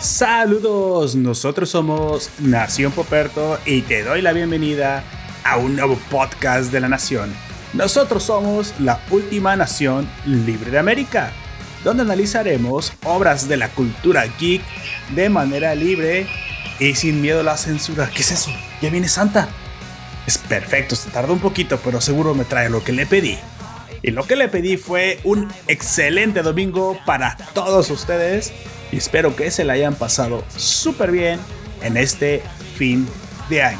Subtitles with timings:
[0.00, 5.02] Saludos, nosotros somos Nación Poperto y te doy la bienvenida
[5.44, 7.32] a un nuevo podcast de la Nación.
[7.72, 11.32] Nosotros somos la última nación libre de América,
[11.84, 14.62] donde analizaremos obras de la cultura geek
[15.14, 16.26] de manera libre
[16.78, 18.08] y sin miedo a la censura.
[18.14, 18.50] ¿Qué es eso?
[18.80, 19.48] Ya viene Santa.
[20.26, 23.38] Es perfecto, se tardó un poquito, pero seguro me trae lo que le pedí.
[24.02, 28.52] Y lo que le pedí fue un excelente domingo para todos ustedes.
[28.92, 31.40] Y espero que se la hayan pasado súper bien
[31.82, 32.42] en este
[32.76, 33.08] fin
[33.48, 33.78] de año.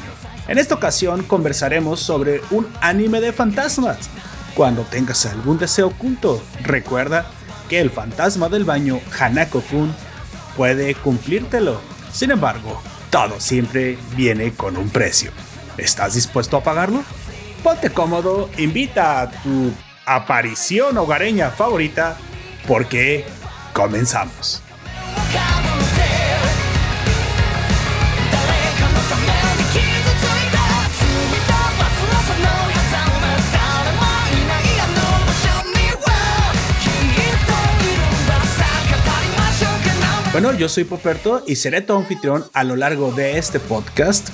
[0.49, 4.09] En esta ocasión conversaremos sobre un anime de fantasmas.
[4.55, 7.27] Cuando tengas algún deseo oculto, recuerda
[7.69, 9.95] que el fantasma del baño Hanako-kun
[10.57, 11.81] puede cumplírtelo.
[12.13, 15.31] Sin embargo, todo siempre viene con un precio.
[15.77, 17.05] ¿Estás dispuesto a pagarlo?
[17.63, 19.73] Ponte cómodo, invita a tu
[20.09, 22.17] aparición hogareña favorita
[22.67, 23.25] porque
[23.75, 24.63] comenzamos.
[40.33, 44.29] Bueno, yo soy Poperto y seré tu anfitrión a lo largo de este podcast.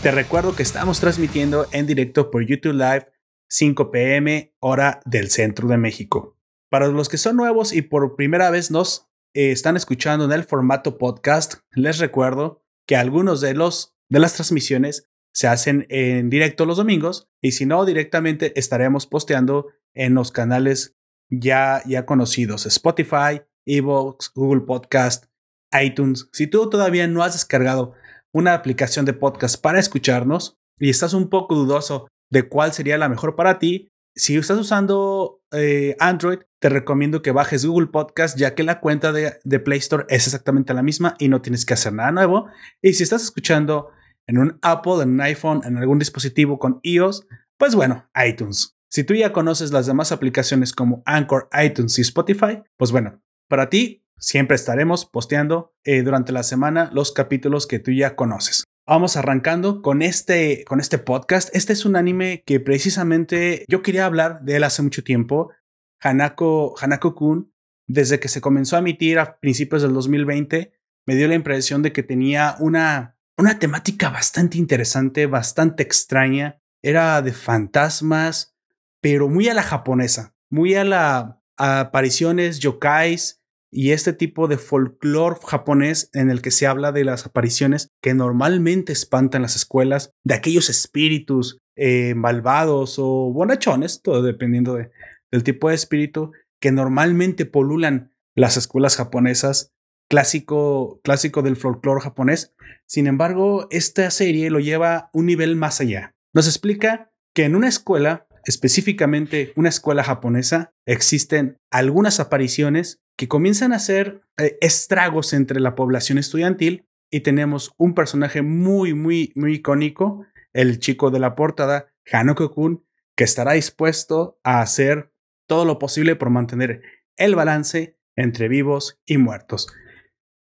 [0.00, 3.06] Te recuerdo que estamos transmitiendo en directo por YouTube Live
[3.50, 6.36] 5 pm hora del centro de México.
[6.70, 10.44] Para los que son nuevos y por primera vez nos eh, están escuchando en el
[10.44, 16.64] formato podcast, les recuerdo que algunos de los de las transmisiones se hacen en directo
[16.64, 20.96] los domingos y si no directamente estaremos posteando en los canales
[21.28, 25.26] ya ya conocidos Spotify, Evox, Google Podcast,
[25.72, 26.28] iTunes.
[26.32, 27.94] Si tú todavía no has descargado
[28.32, 33.08] una aplicación de podcast para escucharnos y estás un poco dudoso de cuál sería la
[33.08, 38.54] mejor para ti, si estás usando eh, Android, te recomiendo que bajes Google Podcast, ya
[38.54, 41.74] que la cuenta de, de, Play Store es exactamente la misma y no tienes que
[41.74, 42.46] hacer nada nuevo.
[42.82, 43.90] Y si estás escuchando
[44.26, 48.76] en un Apple, en un iPhone, en algún dispositivo con iOS, pues bueno, iTunes.
[48.90, 53.70] Si tú ya conoces las demás aplicaciones como Anchor, iTunes y Spotify, pues bueno, para
[53.70, 58.64] ti Siempre estaremos posteando eh, durante la semana los capítulos que tú ya conoces.
[58.90, 61.54] Vamos arrancando con este, con este podcast.
[61.54, 65.52] Este es un anime que precisamente yo quería hablar de él hace mucho tiempo.
[66.00, 67.54] Hanako, Hanako Kun,
[67.86, 70.72] desde que se comenzó a emitir a principios del 2020,
[71.06, 76.60] me dio la impresión de que tenía una, una temática bastante interesante, bastante extraña.
[76.82, 78.56] Era de fantasmas,
[79.00, 83.39] pero muy a la japonesa, muy a la apariciones yokais,
[83.70, 88.14] y este tipo de folclore japonés en el que se habla de las apariciones que
[88.14, 95.68] normalmente espantan las escuelas, de aquellos espíritus eh, malvados o bonachones, todo dependiendo del tipo
[95.68, 99.72] de espíritu, que normalmente polulan las escuelas japonesas,
[100.08, 102.54] clásico, clásico del folclore japonés.
[102.86, 106.14] Sin embargo, esta serie lo lleva un nivel más allá.
[106.34, 113.74] Nos explica que en una escuela específicamente una escuela japonesa, existen algunas apariciones que comienzan
[113.74, 119.56] a hacer eh, estragos entre la población estudiantil y tenemos un personaje muy, muy, muy
[119.56, 122.82] icónico, el chico de la portada, Hanoko-kun,
[123.14, 125.12] que estará dispuesto a hacer
[125.46, 126.80] todo lo posible por mantener
[127.18, 129.70] el balance entre vivos y muertos.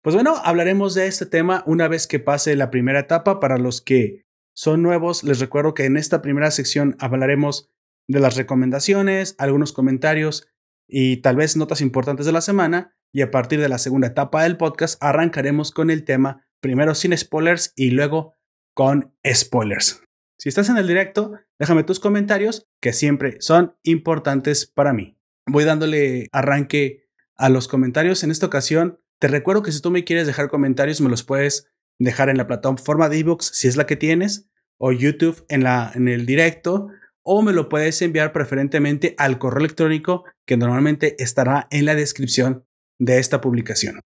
[0.03, 3.39] Pues bueno, hablaremos de este tema una vez que pase la primera etapa.
[3.39, 7.71] Para los que son nuevos, les recuerdo que en esta primera sección hablaremos
[8.09, 10.49] de las recomendaciones, algunos comentarios
[10.87, 12.95] y tal vez notas importantes de la semana.
[13.11, 17.17] Y a partir de la segunda etapa del podcast arrancaremos con el tema primero sin
[17.17, 18.35] spoilers y luego
[18.73, 20.01] con spoilers.
[20.37, 25.17] Si estás en el directo, déjame tus comentarios que siempre son importantes para mí.
[25.47, 27.07] Voy dándole arranque
[27.37, 28.23] a los comentarios.
[28.23, 31.71] En esta ocasión, te recuerdo que si tú me quieres dejar comentarios, me los puedes
[31.99, 35.91] dejar en la plataforma de ebooks si es la que tienes, o YouTube en, la,
[35.95, 36.89] en el directo,
[37.27, 42.65] o me lo puedes enviar preferentemente al correo electrónico que normalmente estará en la descripción
[42.99, 43.99] de esta publicación.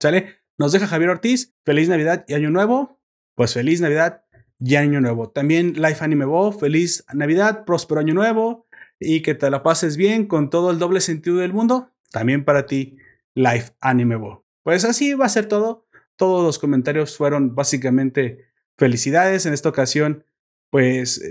[0.00, 0.36] ¿Sale?
[0.58, 1.54] Nos deja Javier Ortiz.
[1.64, 3.00] Feliz Navidad y Año Nuevo.
[3.34, 4.24] Pues feliz Navidad
[4.60, 5.30] y Año Nuevo.
[5.30, 6.52] También Life Anime Bo.
[6.52, 8.66] Feliz Navidad, próspero Año Nuevo
[9.00, 11.90] y que te la pases bien con todo el doble sentido del mundo.
[12.12, 12.98] También para ti,
[13.34, 14.44] Life Anime Bo.
[14.62, 15.86] Pues así va a ser todo.
[16.16, 18.46] Todos los comentarios fueron básicamente
[18.76, 19.46] felicidades.
[19.46, 20.26] En esta ocasión,
[20.70, 21.22] pues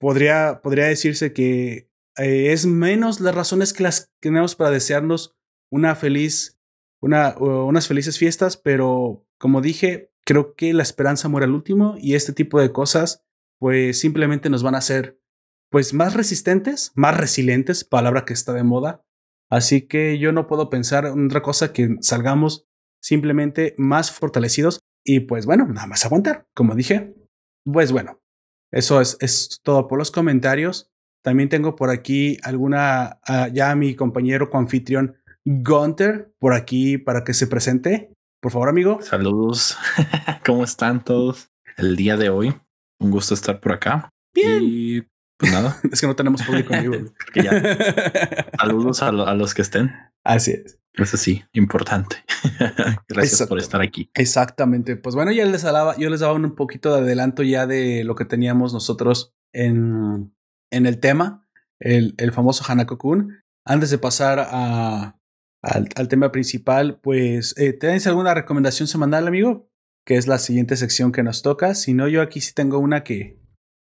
[0.00, 5.36] podría, podría decirse que eh, es menos las razones que las tenemos para desearnos
[5.70, 6.58] una feliz,
[7.00, 12.14] una, unas felices fiestas, pero como dije, creo que la esperanza muere al último y
[12.14, 13.24] este tipo de cosas,
[13.58, 15.20] pues simplemente nos van a hacer,
[15.70, 19.04] pues más resistentes, más resilientes, palabra que está de moda,
[19.50, 22.68] Así que yo no puedo pensar en otra cosa que salgamos
[23.02, 27.14] simplemente más fortalecidos y pues bueno, nada más aguantar, como dije.
[27.64, 28.22] Pues bueno,
[28.72, 30.90] eso es, es todo por los comentarios.
[31.22, 37.34] También tengo por aquí alguna, uh, ya mi compañero coanfitrión Gunter por aquí para que
[37.34, 38.12] se presente.
[38.40, 39.00] Por favor, amigo.
[39.02, 39.76] Saludos.
[40.46, 42.54] ¿Cómo están todos el día de hoy?
[42.98, 44.10] Un gusto estar por acá.
[44.34, 44.60] Bien.
[44.62, 45.02] Y
[45.36, 45.78] pues nada.
[45.92, 47.12] es que no tenemos público en vivo.
[48.58, 49.92] Saludos a, a, los que estén.
[50.24, 50.80] Así es.
[50.94, 52.16] Eso sí, importante.
[53.08, 53.50] Gracias Exacto.
[53.50, 54.10] por estar aquí.
[54.14, 54.96] Exactamente.
[54.96, 58.14] Pues bueno, ya les hablaba, yo les daba un poquito de adelanto ya de lo
[58.14, 60.34] que teníamos nosotros en,
[60.70, 63.42] en el tema, el, el famoso Hanako-kun.
[63.64, 65.18] Antes de pasar a,
[65.62, 69.70] al, al, tema principal, pues, eh, ¿tenéis alguna recomendación semanal, amigo?
[70.04, 71.74] Que es la siguiente sección que nos toca.
[71.74, 73.38] Si no, yo aquí sí tengo una que,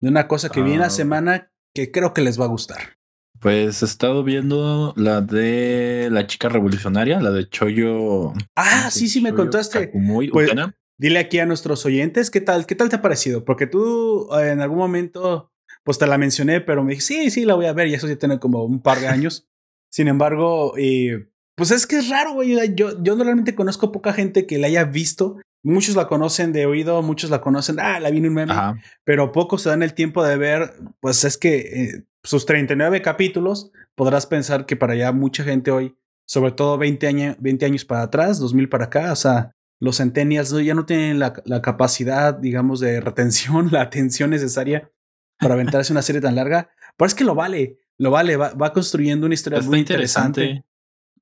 [0.02, 2.98] de una cosa que uh, viene a semana que creo que les va a gustar.
[3.40, 8.34] Pues he estado viendo la de la chica revolucionaria, la de Choyo.
[8.56, 9.92] Ah, sí, sí, me contaste.
[9.94, 10.52] Muy pues,
[10.98, 14.52] dile aquí a nuestros oyentes qué tal, qué tal te ha parecido, porque tú eh,
[14.52, 15.52] en algún momento,
[15.84, 18.08] pues te la mencioné, pero me dije, sí, sí, la voy a ver, y eso
[18.08, 19.48] sí tiene como un par de años.
[19.92, 22.58] Sin embargo, eh, pues es que es raro, güey.
[22.76, 25.38] Yo, yo normalmente conozco poca gente que la haya visto.
[25.64, 28.78] Muchos la conocen de oído, muchos la conocen, ah, la vi en un meme, Ajá.
[29.04, 33.72] pero pocos se dan el tiempo de ver, pues es que eh, sus 39 capítulos,
[33.96, 35.96] podrás pensar que para allá mucha gente hoy,
[36.26, 40.52] sobre todo 20, año, 20 años para atrás, 2000 para acá, o sea, los centennials
[40.64, 44.92] ya no tienen la, la, capacidad, digamos, de retención, la atención necesaria
[45.40, 46.70] para aventarse una serie tan larga.
[46.98, 50.44] Pero es que lo vale, lo vale, va, va construyendo una historia Está muy interesante.
[50.44, 50.76] interesante.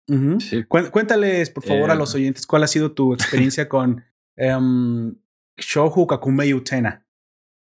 [0.08, 0.40] Uh -huh.
[0.40, 0.64] sí.
[0.66, 4.04] Cuéntales, por favor, eh, a los oyentes, cuál ha sido tu experiencia con
[4.38, 5.16] um,
[5.58, 7.06] Shohu Kakumei Utena.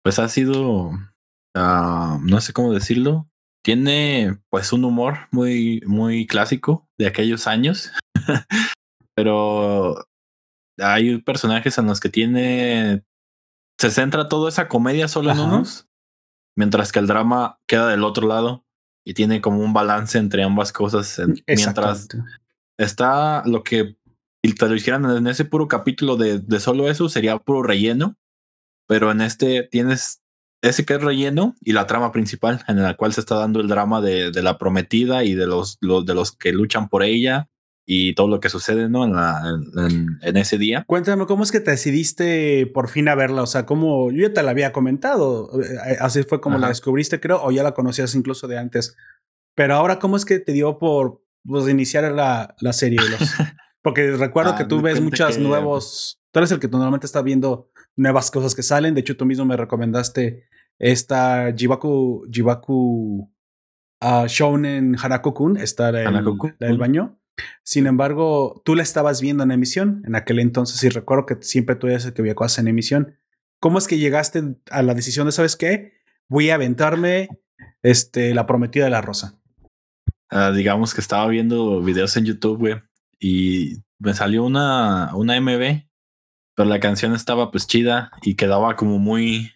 [0.03, 3.30] Pues ha sido, uh, no sé cómo decirlo,
[3.63, 7.91] tiene pues un humor muy, muy clásico de aquellos años,
[9.15, 9.95] pero
[10.77, 13.03] hay personajes en los que tiene,
[13.79, 15.41] se centra toda esa comedia solo Ajá.
[15.41, 15.87] en unos,
[16.57, 18.65] mientras que el drama queda del otro lado
[19.05, 22.07] y tiene como un balance entre ambas cosas, mientras
[22.77, 23.97] está lo que
[24.43, 28.17] si te lo hicieran en ese puro capítulo de, de solo eso sería puro relleno,
[28.87, 30.20] pero en este tienes
[30.61, 33.67] ese que es relleno y la trama principal en la cual se está dando el
[33.67, 37.49] drama de, de la prometida y de los, los, de los que luchan por ella
[37.85, 39.03] y todo lo que sucede ¿no?
[39.03, 39.41] en, la,
[39.75, 40.83] en, en, ese día.
[40.87, 43.41] Cuéntame, ¿cómo es que te decidiste por fin a verla?
[43.41, 45.49] O sea, ¿cómo yo ya te la había comentado?
[45.61, 46.61] eh, Así fue como Ajá.
[46.63, 48.95] la descubriste, creo, o ya la conocías incluso de antes.
[49.55, 52.99] Pero ahora, ¿cómo es que te dio por pues, iniciar la, la serie?
[52.99, 53.19] Los...
[53.81, 55.43] Porque recuerdo ah, que tú ves muchas que...
[55.43, 56.21] nuevos.
[56.31, 58.93] Tú eres el que normalmente está viendo nuevas cosas que salen.
[58.93, 60.45] De hecho, tú mismo me recomendaste
[60.81, 63.31] esta Jibaku, Jibaku
[64.01, 67.19] uh, Shounen Hanako-kun, esta el, Hanako la del baño.
[67.63, 71.75] Sin embargo, tú la estabas viendo en emisión en aquel entonces y recuerdo que siempre
[71.75, 73.15] tú eres el que veía cosas en emisión.
[73.59, 75.93] ¿Cómo es que llegaste a la decisión de, sabes qué?
[76.27, 77.29] Voy a aventarme
[77.83, 79.39] este, la prometida de la rosa.
[80.31, 82.81] Uh, digamos que estaba viendo videos en YouTube, güey,
[83.19, 85.83] y me salió una, una MB,
[86.55, 89.51] pero la canción estaba pues chida y quedaba como muy,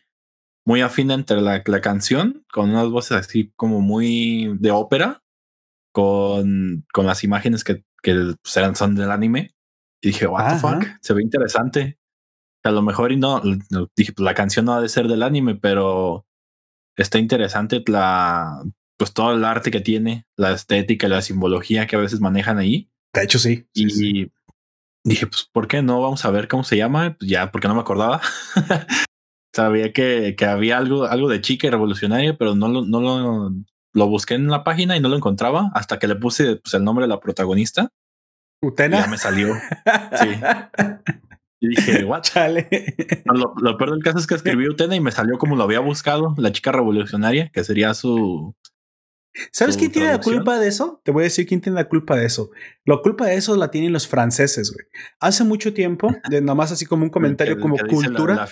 [0.65, 5.23] muy afín entre la, la canción, con unas voces así como muy de ópera,
[5.91, 9.51] con, con las imágenes que, que pues, eran, son del anime.
[10.01, 11.97] Y dije, what the fuck, se ve interesante.
[12.63, 13.41] A lo mejor y no,
[13.95, 16.25] dije, pues la canción no ha de ser del anime, pero
[16.97, 18.63] está interesante la,
[18.97, 22.89] pues todo el arte que tiene, la estética, la simbología que a veces manejan ahí.
[23.13, 23.67] De hecho, sí.
[23.73, 24.31] Y sí, sí.
[25.03, 26.01] dije, pues, ¿por qué no?
[26.01, 27.15] Vamos a ver cómo se llama.
[27.17, 28.19] Pues ya, porque no me acordaba.
[29.55, 33.53] Sabía que, que, había algo, algo de chica y revolucionaria, pero no lo, no lo,
[33.93, 36.83] lo busqué en la página y no lo encontraba hasta que le puse pues, el
[36.83, 37.89] nombre de la protagonista.
[38.61, 39.01] Utena.
[39.01, 39.55] ya me salió.
[40.19, 40.29] sí.
[41.61, 42.21] Y dije, what?
[42.21, 42.67] Chale.
[43.23, 45.79] Lo, lo, peor del caso es que escribí Utena y me salió como lo había
[45.79, 48.53] buscado, la chica revolucionaria, que sería su,
[49.51, 51.01] ¿Sabes quién tiene la culpa de eso?
[51.03, 52.51] Te voy a decir quién tiene la culpa de eso.
[52.85, 54.85] La culpa de eso la tienen los franceses, güey.
[55.19, 58.35] Hace mucho tiempo, de nomás así como un comentario que, como que cultura.
[58.35, 58.47] La, la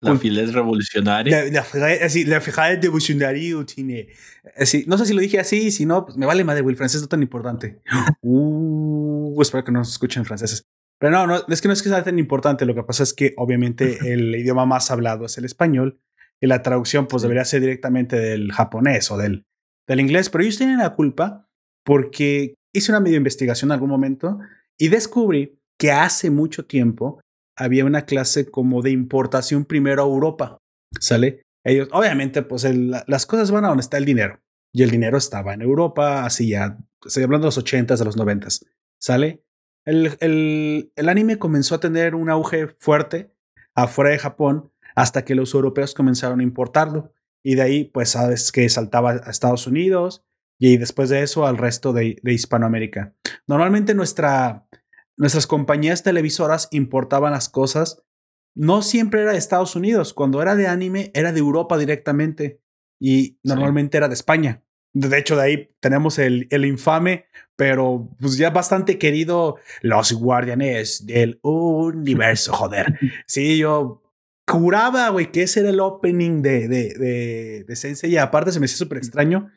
[0.00, 1.44] la filet revolucionaria.
[1.44, 4.08] La, la, así, la filet revolucionaria tiene.
[4.56, 6.74] Así, no sé si lo dije así, si no, pues me vale madre, güey.
[6.74, 7.80] El francés no es tan importante.
[8.22, 10.64] Uh, espero que no nos escuchen franceses.
[10.98, 12.64] Pero no, no, es que no es que sea tan importante.
[12.64, 16.00] Lo que pasa es que obviamente el idioma más hablado es el español
[16.40, 19.44] y la traducción pues debería ser directamente del japonés o del
[19.86, 21.48] del inglés, pero ellos tienen la culpa
[21.84, 24.38] porque hice una medio investigación en algún momento
[24.78, 27.20] y descubrí que hace mucho tiempo
[27.56, 30.58] había una clase como de importación primero a Europa,
[31.00, 31.42] ¿sale?
[31.64, 34.40] Ellos, obviamente, pues las cosas van a donde está el dinero
[34.72, 38.16] y el dinero estaba en Europa hace ya estoy hablando de los 80s, de los
[38.16, 38.66] 90s,
[39.00, 39.42] ¿sale?
[39.84, 43.32] El, el, el anime comenzó a tener un auge fuerte
[43.74, 47.12] afuera de Japón hasta que los europeos comenzaron a importarlo.
[47.44, 50.24] Y de ahí, pues sabes que saltaba a Estados Unidos
[50.58, 53.14] y después de eso al resto de, de Hispanoamérica.
[53.46, 54.66] Normalmente nuestra,
[55.16, 58.02] nuestras compañías televisoras importaban las cosas.
[58.54, 60.14] No siempre era de Estados Unidos.
[60.14, 62.60] Cuando era de anime, era de Europa directamente.
[63.00, 64.62] Y normalmente era de España.
[64.94, 71.04] De hecho, de ahí tenemos el, el infame, pero pues ya bastante querido, Los Guardianes
[71.04, 72.98] del Universo, joder.
[73.26, 74.02] Sí, yo
[74.46, 78.12] curaba, güey, que ese era el opening de, de, de, de Sensei.
[78.12, 79.50] Y aparte se me hacía súper extraño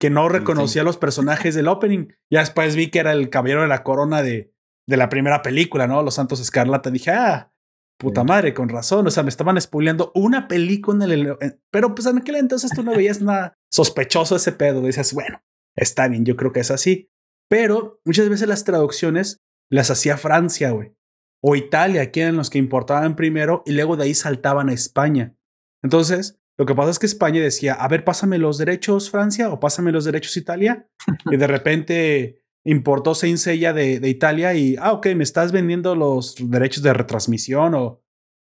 [0.00, 2.08] que no reconocía los personajes del opening.
[2.30, 4.50] Ya después vi que era el caballero de la corona de,
[4.90, 6.02] de la primera película, ¿no?
[6.02, 6.90] Los Santos Escarlata.
[6.90, 7.52] Dije, ah,
[7.96, 9.06] puta madre, con razón.
[9.06, 11.36] O sea, me estaban spoileando una película en el.
[11.70, 14.82] Pero pues en aquel entonces tú no veías nada sospechoso ese pedo.
[14.82, 15.42] Dices, bueno,
[15.76, 17.08] está bien, yo creo que es así.
[17.48, 20.92] Pero muchas veces las traducciones las hacía Francia, güey.
[21.40, 25.36] O Italia, aquí eran los que importaban primero y luego de ahí saltaban a España.
[25.82, 29.60] Entonces, lo que pasa es que España decía, a ver, pásame los derechos Francia o
[29.60, 30.88] pásame los derechos Italia.
[31.30, 35.94] y de repente importó Saint Seiya de, de, Italia y, ah, ok, me estás vendiendo
[35.94, 38.02] los derechos de retransmisión o...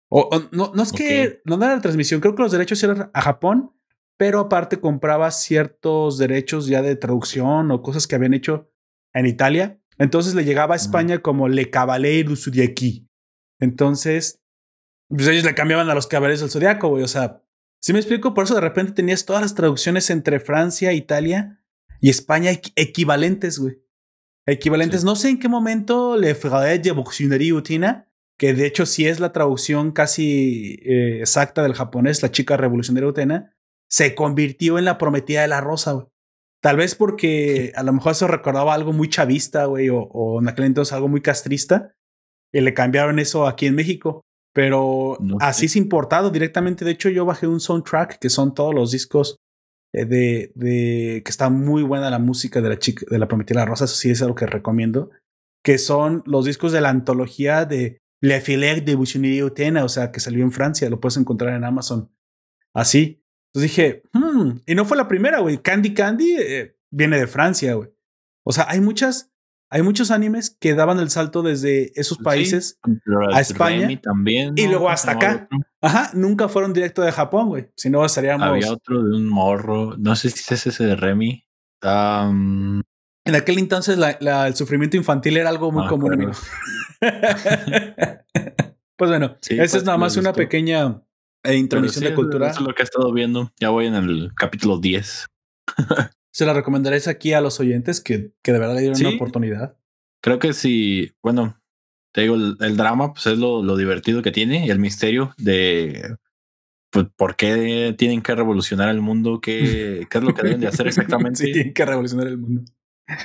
[0.08, 3.72] o, no, no es que no era retransmisión, creo que los derechos eran a Japón,
[4.16, 8.70] pero aparte compraba ciertos derechos ya de traducción o cosas que habían hecho
[9.12, 9.80] en Italia.
[9.98, 13.08] Entonces le llegaba a España como Le Cavalier Zodiaci.
[13.60, 14.42] Entonces,
[15.08, 17.02] pues ellos le cambiaban a los caballeros del Zodiaco, güey.
[17.02, 17.42] O sea,
[17.80, 21.62] si me explico, por eso de repente tenías todas las traducciones entre Francia, Italia
[22.00, 23.82] y España equivalentes, güey.
[24.46, 25.00] Equivalentes.
[25.00, 25.06] Sí.
[25.06, 29.20] No sé en qué momento Le Frère de Boxionnerie Utina, que de hecho sí es
[29.20, 33.56] la traducción casi eh, exacta del japonés, la chica revolucionaria Utena,
[33.88, 36.06] se convirtió en la prometida de la rosa, güey.
[36.62, 40.48] Tal vez porque a lo mejor eso recordaba algo muy chavista, güey, o, o en
[40.48, 41.94] aquel entonces algo muy castrista,
[42.52, 44.22] y le cambiaron eso aquí en México.
[44.54, 46.86] Pero no así es importado directamente.
[46.86, 49.36] De hecho, yo bajé un soundtrack que son todos los discos
[49.92, 53.84] de, de que está muy buena la música de la chica de la prometida rosa.
[53.84, 55.10] Eso sí es algo que recomiendo.
[55.64, 60.12] Que son los discos de la antología de Le Filet de Bouchonnerie Utena, o sea,
[60.12, 60.90] que salió en Francia.
[60.90, 62.10] Lo puedes encontrar en Amazon.
[62.74, 63.22] Así.
[63.52, 65.58] Entonces dije, hmm, y no fue la primera, güey.
[65.58, 67.90] Candy Candy eh, viene de Francia, güey.
[68.44, 69.32] O sea, hay muchas
[69.70, 72.92] hay muchos animes que daban el salto desde esos países sí,
[73.32, 74.62] a España también, ¿no?
[74.62, 75.48] y luego hasta no, acá.
[75.52, 75.66] Otro.
[75.80, 77.68] Ajá, nunca fueron directo de Japón, güey.
[77.76, 78.46] Si no, estaríamos.
[78.46, 79.96] Había otro de un morro.
[79.98, 81.44] No sé si es ese de Remy.
[81.82, 82.82] Um...
[83.24, 86.30] En aquel entonces la, la, el sufrimiento infantil era algo muy ah, común, amigo.
[88.96, 91.02] pues bueno, sí, esa pues, es nada más una pequeña
[91.42, 92.50] eh, introducción sí, de cultura.
[92.50, 93.52] Eso es lo que he estado viendo.
[93.58, 95.26] Ya voy en el capítulo 10.
[96.36, 99.16] se la recomendaréis aquí a los oyentes que, que de verdad le dieron sí, una
[99.16, 99.78] oportunidad.
[100.22, 101.58] Creo que sí, bueno,
[102.12, 105.32] te digo, el, el drama pues es lo, lo, divertido que tiene y el misterio
[105.38, 106.14] de
[106.90, 110.66] pues, por qué tienen que revolucionar el mundo, qué, qué es lo que deben de
[110.66, 111.38] hacer exactamente.
[111.42, 112.64] sí, tienen que revolucionar el mundo.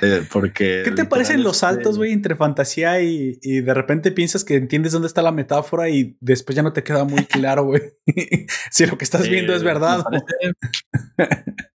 [0.00, 4.42] Eh, porque ¿Qué te parecen los saltos, güey, entre fantasía y, y, de repente piensas
[4.42, 7.82] que entiendes dónde está la metáfora y después ya no te queda muy claro, güey?
[8.70, 10.02] si lo que estás viendo es verdad.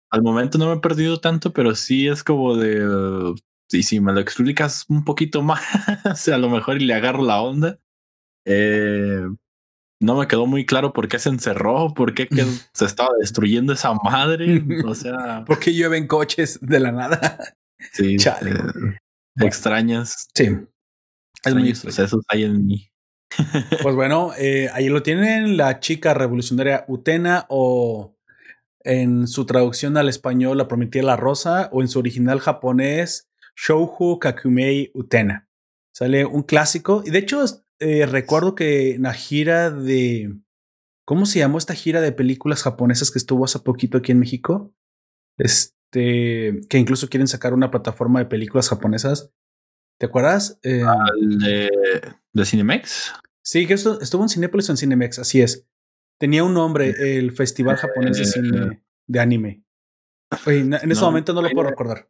[0.10, 3.36] Al momento no me he perdido tanto, pero sí es como de.
[3.72, 7.42] Y si me lo explicas un poquito más, a lo mejor y le agarro la
[7.42, 7.80] onda.
[8.46, 9.24] Eh,
[10.00, 13.74] no me quedó muy claro por qué se encerró, por qué que se estaba destruyendo
[13.74, 14.64] esa madre.
[14.86, 15.44] O sea.
[15.46, 17.56] ¿Por qué llueven coches de la nada?
[17.92, 18.18] Sí.
[18.18, 18.52] Chale.
[18.52, 19.46] Eh.
[19.46, 20.28] Extrañas.
[20.34, 20.50] Sí.
[21.44, 22.90] Es muy procesos hay en mí.
[23.84, 28.17] pues bueno, eh, ahí lo tienen, la chica revolucionaria Utena o
[28.88, 34.18] en su traducción al español La Prometida la Rosa o en su original japonés Shouju
[34.20, 35.50] Kakumei Utena.
[35.94, 37.44] Sale un clásico y de hecho
[37.80, 40.34] eh, recuerdo que en la gira de...
[41.06, 44.74] ¿Cómo se llamó esta gira de películas japonesas que estuvo hace poquito aquí en México?
[45.38, 49.32] Este, que incluso quieren sacar una plataforma de películas japonesas.
[50.00, 50.60] ¿Te acuerdas?
[50.64, 50.84] Eh,
[51.22, 51.70] de,
[52.34, 53.14] de Cinemex?
[53.42, 55.66] Sí, que esto, estuvo en Cinépolis o en Cinemex, así es.
[56.20, 59.64] Tenía un nombre, el Festival Japonés de Cine de Anime.
[60.46, 62.10] Oye, en ese no, momento no lo puedo recordar.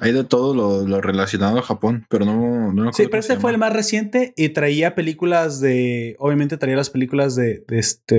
[0.00, 3.50] Hay de todo lo, lo, relacionado a Japón, pero no, no Sí, pero este fue
[3.50, 6.14] el más reciente y traía películas de.
[6.20, 8.16] Obviamente traía las películas de, de este.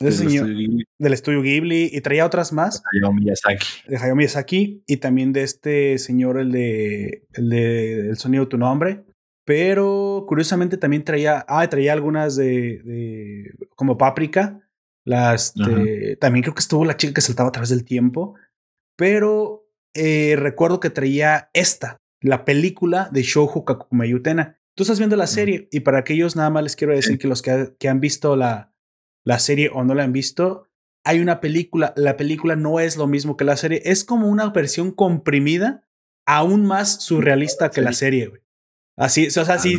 [0.00, 2.82] De del, señor, estudio del estudio Ghibli y traía otras más.
[2.82, 3.66] De Hayao Miyazaki.
[3.86, 7.26] De Hayao Miyazaki y también de este señor, el de.
[7.34, 9.04] El de El sonido de tu nombre.
[9.44, 14.60] Pero curiosamente también traía, ah, traía algunas de, de como Páprica.
[15.04, 18.34] Las de, también creo que estuvo la chica que saltaba a través del tiempo.
[18.96, 24.58] Pero eh, recuerdo que traía esta, la película de Shoujo Kakumayutena.
[24.74, 27.42] Tú estás viendo la serie y para aquellos nada más les quiero decir que los
[27.42, 28.72] que, que han visto la,
[29.24, 30.68] la serie o no la han visto,
[31.04, 34.50] hay una película, la película no es lo mismo que la serie, es como una
[34.50, 35.86] versión comprimida,
[36.26, 38.42] aún más surrealista que la serie, güey.
[38.96, 39.78] Así, o sea, sí.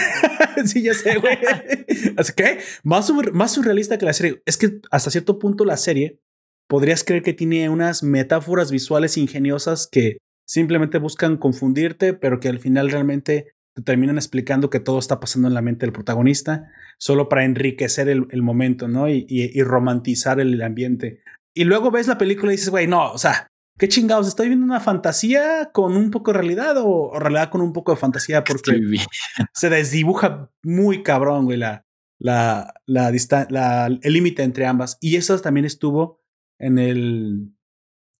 [0.64, 1.38] sí, ya sé, güey.
[2.16, 4.42] Así que, más, más surrealista que la serie.
[4.46, 6.20] Es que hasta cierto punto la serie
[6.68, 12.60] podrías creer que tiene unas metáforas visuales ingeniosas que simplemente buscan confundirte, pero que al
[12.60, 17.28] final realmente te terminan explicando que todo está pasando en la mente del protagonista, solo
[17.28, 19.08] para enriquecer el, el momento, ¿no?
[19.08, 21.22] Y, y, y, romantizar el ambiente.
[21.54, 24.64] Y luego ves la película y dices, güey, no, o sea, qué chingados, estoy viendo
[24.64, 28.44] una fantasía con un poco de realidad o, o realidad con un poco de fantasía
[28.44, 28.72] porque
[29.52, 31.86] se desdibuja muy cabrón, güey, la,
[32.18, 33.12] la, la,
[33.50, 34.98] la el límite entre ambas.
[35.00, 36.22] Y eso también estuvo
[36.58, 37.52] en el,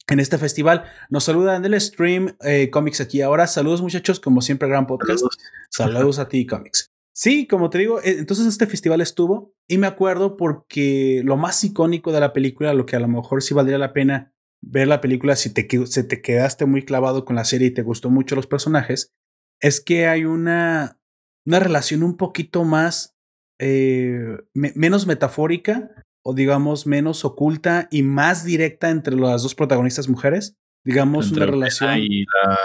[0.08, 0.84] en este festival.
[1.08, 3.46] Nos saluda en el stream eh, Comics aquí ahora.
[3.46, 5.18] Saludos muchachos, como siempre, gran podcast.
[5.18, 5.38] Saludos,
[5.70, 6.92] Saludos a ti, Comics.
[7.16, 11.62] Sí, como te digo, eh, entonces este festival estuvo y me acuerdo porque lo más
[11.62, 14.33] icónico de la película, lo que a lo mejor sí valdría la pena
[14.66, 17.82] ver la película si te, si te quedaste muy clavado con la serie y te
[17.82, 19.12] gustó mucho los personajes,
[19.60, 20.98] es que hay una,
[21.46, 23.16] una relación un poquito más,
[23.58, 25.90] eh, me, menos metafórica
[26.24, 30.56] o digamos menos oculta y más directa entre las dos protagonistas mujeres.
[30.84, 31.98] Digamos entre una relación.
[31.98, 32.58] Y la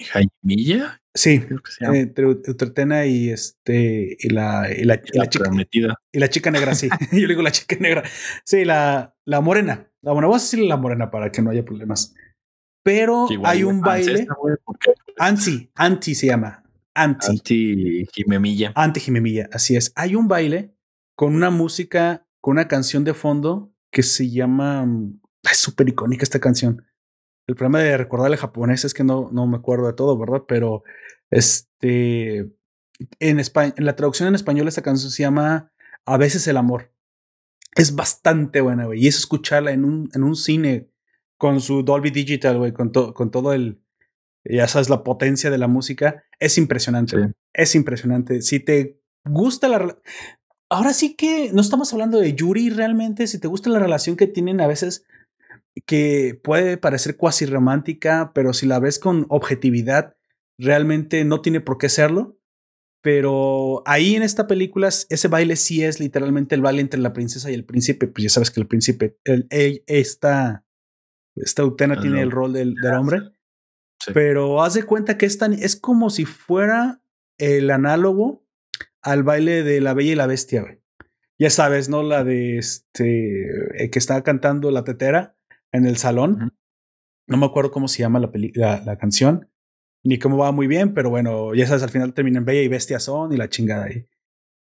[0.00, 1.00] Jaimilla.
[1.14, 1.44] Sí,
[1.80, 5.94] entre Utretena y este y la, y la, y la, la chica prometida.
[6.10, 6.88] y la chica negra, sí.
[7.12, 8.02] Yo digo la chica negra.
[8.44, 9.91] Sí, la, la morena.
[10.02, 12.14] La bueno, vamos a decirle la morena para que no haya problemas.
[12.84, 14.26] Pero hay un baile.
[14.40, 16.64] güey, porque- Anti, anti se llama.
[16.94, 17.26] Anti.
[17.30, 18.72] Anti Jimemilla.
[18.74, 19.92] Ante Jimemilla, así es.
[19.94, 20.74] Hay un baile
[21.16, 24.84] con una música, con una canción de fondo que se llama.
[24.84, 26.84] mm, Es súper icónica esta canción.
[27.48, 30.44] El problema de recordarle japonés es que no, no me acuerdo de todo, ¿verdad?
[30.46, 30.82] Pero
[31.30, 32.50] este.
[33.18, 35.72] En, España, en la traducción en español, esta canción se llama
[36.06, 36.91] A veces el amor.
[37.74, 39.02] Es bastante buena, güey.
[39.04, 40.88] Y es escucharla en un, en un cine
[41.38, 43.80] con su Dolby Digital, güey, con, to- con todo el.
[44.44, 46.24] Ya sabes, la potencia de la música.
[46.40, 47.16] Es impresionante.
[47.16, 47.32] Sí.
[47.52, 48.42] Es impresionante.
[48.42, 49.98] Si te gusta la.
[50.68, 53.26] Ahora sí que no estamos hablando de Yuri realmente.
[53.26, 55.04] Si te gusta la relación que tienen a veces,
[55.86, 60.16] que puede parecer cuasi romántica, pero si la ves con objetividad,
[60.58, 62.36] realmente no tiene por qué serlo.
[63.02, 67.50] Pero ahí en esta película, ese baile sí es literalmente el baile entre la princesa
[67.50, 68.06] y el príncipe.
[68.06, 70.64] Pues ya sabes que el príncipe, el, el- esta,
[71.34, 73.20] esta Utena tiene el rol del, del hombre.
[73.98, 74.12] Sí.
[74.14, 77.02] Pero haz de cuenta que es, tan, es como si fuera
[77.38, 78.46] el análogo
[79.02, 80.80] al baile de la Bella y la Bestia, güey.
[81.40, 82.04] Ya sabes, ¿no?
[82.04, 83.46] La de este,
[83.84, 85.36] eh, que estaba cantando la tetera
[85.72, 86.52] en el salón.
[87.26, 89.48] No me acuerdo cómo se llama la, la, la canción,
[90.04, 92.98] ni cómo va muy bien, pero bueno, ya sabes, al final terminan Bella y Bestia
[92.98, 94.06] son y la chingada ahí.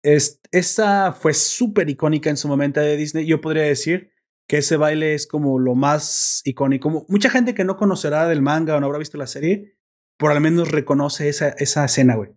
[0.03, 3.25] Es, esa fue súper icónica en su momento de Disney.
[3.25, 4.11] Yo podría decir
[4.47, 7.05] que ese baile es como lo más icónico.
[7.07, 9.77] Mucha gente que no conocerá del manga o no habrá visto la serie,
[10.17, 12.31] por al menos reconoce esa, esa escena, güey.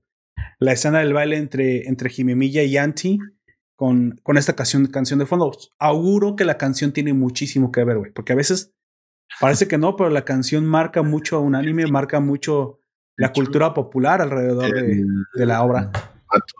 [0.59, 3.19] La escena del baile entre, entre Jimemilla y Yanti
[3.77, 5.51] con, con esta canción, canción de fondo.
[5.79, 8.75] Auguro que la canción tiene muchísimo que ver, güey, porque a veces
[9.41, 12.84] parece que no, pero la canción marca mucho a un anime, marca mucho
[13.17, 15.91] la cultura popular alrededor de, El- de la obra.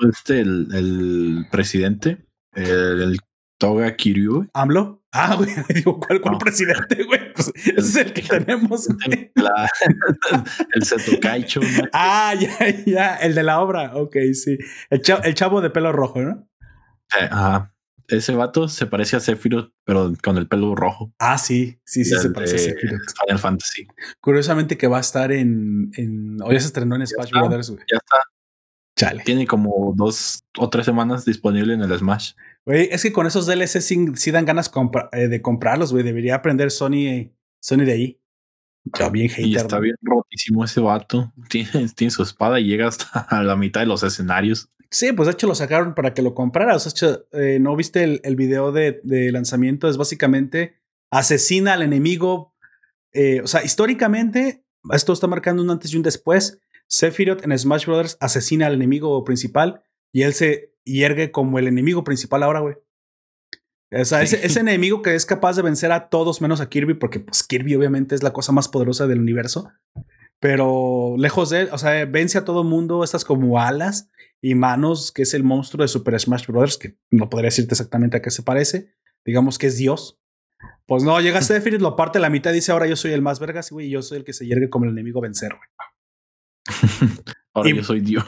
[0.09, 3.19] Este, el, el presidente, el, el
[3.59, 5.03] Toga Kiryu, ¿AMLO?
[5.13, 6.39] Ah, güey, digo, ¿cuál, cuál No.
[6.39, 7.21] presidente, güey?
[7.35, 9.33] Pues ese es el que tenemos, güey.
[9.35, 9.69] la-
[10.75, 11.89] el Setokaicho, ¿no?
[11.93, 14.57] Ah, ya, ya, el de la obra, ok, sí.
[14.91, 16.49] El, cha- el chavo de pelo rojo, ¿no?
[17.21, 17.74] Eh, Ajá.
[18.09, 21.13] Ese vato se parece a Sephiroth, pero con el pelo rojo.
[21.19, 23.01] Ah, sí, sí, sí, El se parece a Sephiroth.
[23.27, 23.87] Final Fantasy.
[24.21, 27.41] Curiosamente que va a estar en, en o ya se estrenó en Smash está.
[27.41, 27.85] Brothers, güey.
[27.91, 28.17] Ya está.
[28.97, 29.23] Chale.
[29.25, 32.33] Tiene como dos o tres semanas disponible en el Smash.
[32.65, 36.05] Güey, es que con esos DLC sí, sí dan ganas compra- eh, de comprarlos, güey.
[36.05, 38.21] Debería aprender Sony, eh, Sony de ahí.
[38.85, 39.47] Ya bien hater.
[39.47, 41.33] Y está bien rotísimo ese vato.
[41.49, 44.69] Tiene, tiene su espada y llega hasta la mitad de los escenarios.
[44.91, 46.85] Sí, pues de hecho lo sacaron para que lo compraras.
[46.85, 49.89] De hecho, eh, ¿no viste el, el video de, de lanzamiento?
[49.89, 50.77] Es básicamente
[51.11, 52.55] asesina al enemigo.
[53.13, 56.61] eh, o sea, históricamente, esto está marcando un antes y un después.
[56.87, 62.05] Sephiroth en Smash Brothers asesina al enemigo principal y él se hiergue como el enemigo
[62.05, 62.77] principal ahora, güey.
[64.01, 66.95] O sea, ese, ese enemigo que es capaz de vencer a todos menos a Kirby,
[66.95, 69.71] porque pues Kirby obviamente es la cosa más poderosa del universo.
[70.41, 74.11] Pero lejos de él, o sea, vence a todo mundo estas como alas
[74.43, 78.19] y manos, que es el monstruo de Super Smash Bros., que no podría decirte exactamente
[78.19, 78.93] a qué se parece.
[79.25, 80.21] Digamos que es Dios.
[80.87, 83.41] Pues no, llega Sephiroth, lo parte la mitad y dice, ahora yo soy el más
[83.41, 85.69] vergas, güey, y yo soy el que se yergue como el enemigo a vencer, güey.
[87.53, 88.25] Ahora yo soy Dios.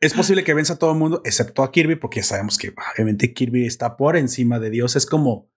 [0.00, 2.74] Es posible que venza a todo el mundo, excepto a Kirby, porque ya sabemos que
[2.94, 4.96] obviamente Kirby está por encima de Dios.
[4.96, 5.50] Es como,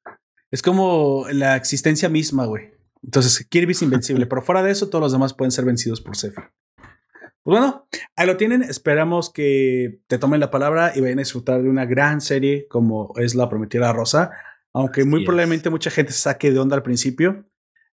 [0.51, 2.71] es como la existencia misma, güey.
[3.03, 6.17] Entonces, Kirby es invencible, pero fuera de eso, todos los demás pueden ser vencidos por
[6.17, 6.51] Sephiroth.
[7.45, 8.63] Pues bueno, ahí lo tienen.
[8.63, 13.13] Esperamos que te tomen la palabra y vayan a disfrutar de una gran serie como
[13.17, 14.31] es La Prometida Rosa.
[14.73, 17.45] Aunque muy probablemente mucha gente se saque de onda al principio.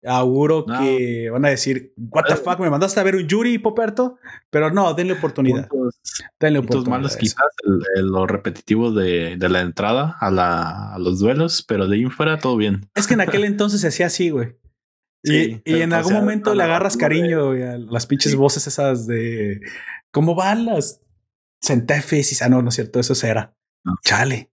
[0.04, 4.18] Auguro que van a decir, What the fuck, me mandaste a ver un Yuri Poperto,
[4.48, 5.68] pero no, denle oportunidad.
[6.38, 6.90] denle oportunidad.
[6.90, 7.44] malos quizás
[7.96, 12.88] lo repetitivo de, la entrada a, los duelos, pero de ahí fuera todo bien.
[12.94, 14.56] Es que en aquel entonces se hacía así, güey.
[15.24, 19.60] y, en algún momento le agarras cariño a las pinches voces esas de
[20.12, 21.00] cómo van las
[21.60, 23.54] centefes y ah, no, no es cierto, eso era.
[24.04, 24.50] Chale.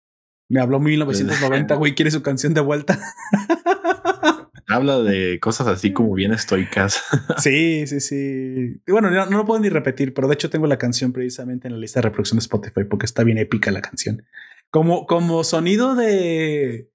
[0.49, 2.99] Me habló 1990, güey, quiere su canción de vuelta.
[4.67, 7.01] Habla de cosas así como bien estoicas.
[7.37, 8.81] sí, sí, sí.
[8.85, 11.73] Y bueno, no, lo puedo ni repetir, pero de hecho tengo la canción precisamente en
[11.73, 14.25] la lista de reproducción de Spotify porque está bien épica la canción.
[14.71, 16.89] Como, como sonido de,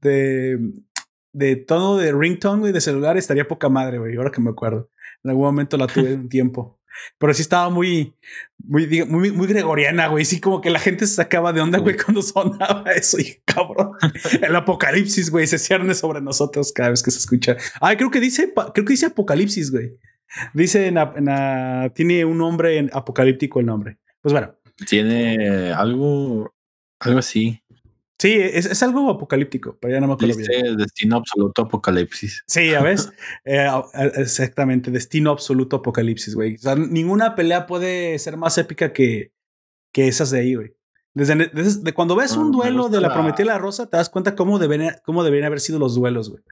[0.00, 0.58] de,
[1.32, 4.90] de tono de ringtone, güey, de celular estaría poca madre, güey, ahora que me acuerdo.
[5.22, 6.80] En algún momento la tuve un tiempo.
[7.18, 8.14] Pero sí estaba muy,
[8.58, 10.24] muy, muy, muy gregoriana, güey.
[10.24, 13.18] Sí, como que la gente se sacaba de onda, güey, cuando sonaba eso.
[13.18, 13.92] Y cabrón,
[14.42, 17.56] el apocalipsis, güey, se cierne sobre nosotros cada vez que se escucha.
[17.80, 19.98] Ay, creo que dice, creo que dice apocalipsis, güey.
[20.52, 23.98] Dice, en, tiene un nombre apocalíptico el nombre.
[24.20, 24.54] Pues bueno.
[24.88, 26.52] Tiene algo,
[26.98, 27.62] algo así.
[28.24, 30.78] Sí, es, algo apocalíptico, pero ya no me acuerdo bien.
[30.78, 32.42] Destino absoluto apocalipsis.
[32.46, 33.12] Sí, ya ves.
[33.44, 33.68] Eh,
[34.14, 36.54] exactamente, destino absoluto apocalipsis, güey.
[36.54, 39.32] O sea, ninguna pelea puede ser más épica que,
[39.92, 40.74] que esas de ahí, güey.
[41.12, 44.58] Desde, cuando ves un duelo de la Prometida y la Rosa, te das cuenta cómo
[44.58, 46.42] deben, cómo deberían haber sido los duelos, güey.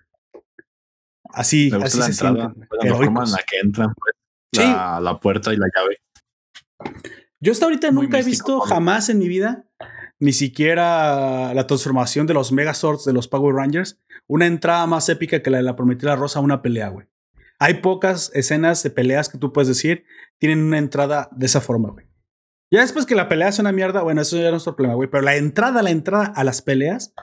[1.31, 2.69] Así, así se sienten.
[2.69, 4.15] la que entran, pues,
[4.59, 6.03] la, la, puerta y la llave.
[7.41, 9.65] Yo hasta ahorita nunca he visto jamás en mi vida
[10.23, 15.43] ni siquiera la transformación de los Megazords de los Power Rangers, una entrada más épica
[15.43, 17.09] que la de la Prometida Rosa a una pelea, güey.
[17.59, 20.05] Hay pocas escenas de peleas que tú puedes decir
[20.39, 22.07] tienen una entrada de esa forma, güey.
[22.71, 24.95] Ya después que la pelea es una mierda, bueno, eso ya no es nuestro problema,
[24.95, 25.11] güey.
[25.11, 27.15] Pero la entrada, la entrada a las peleas,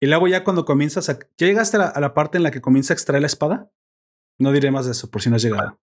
[0.00, 1.20] y luego ya cuando comienzas a.
[1.36, 3.70] ¿Ya llegaste a la, parte en la que comienza a extraer la espada?
[4.36, 5.80] No diré más de eso, por si no has llegado.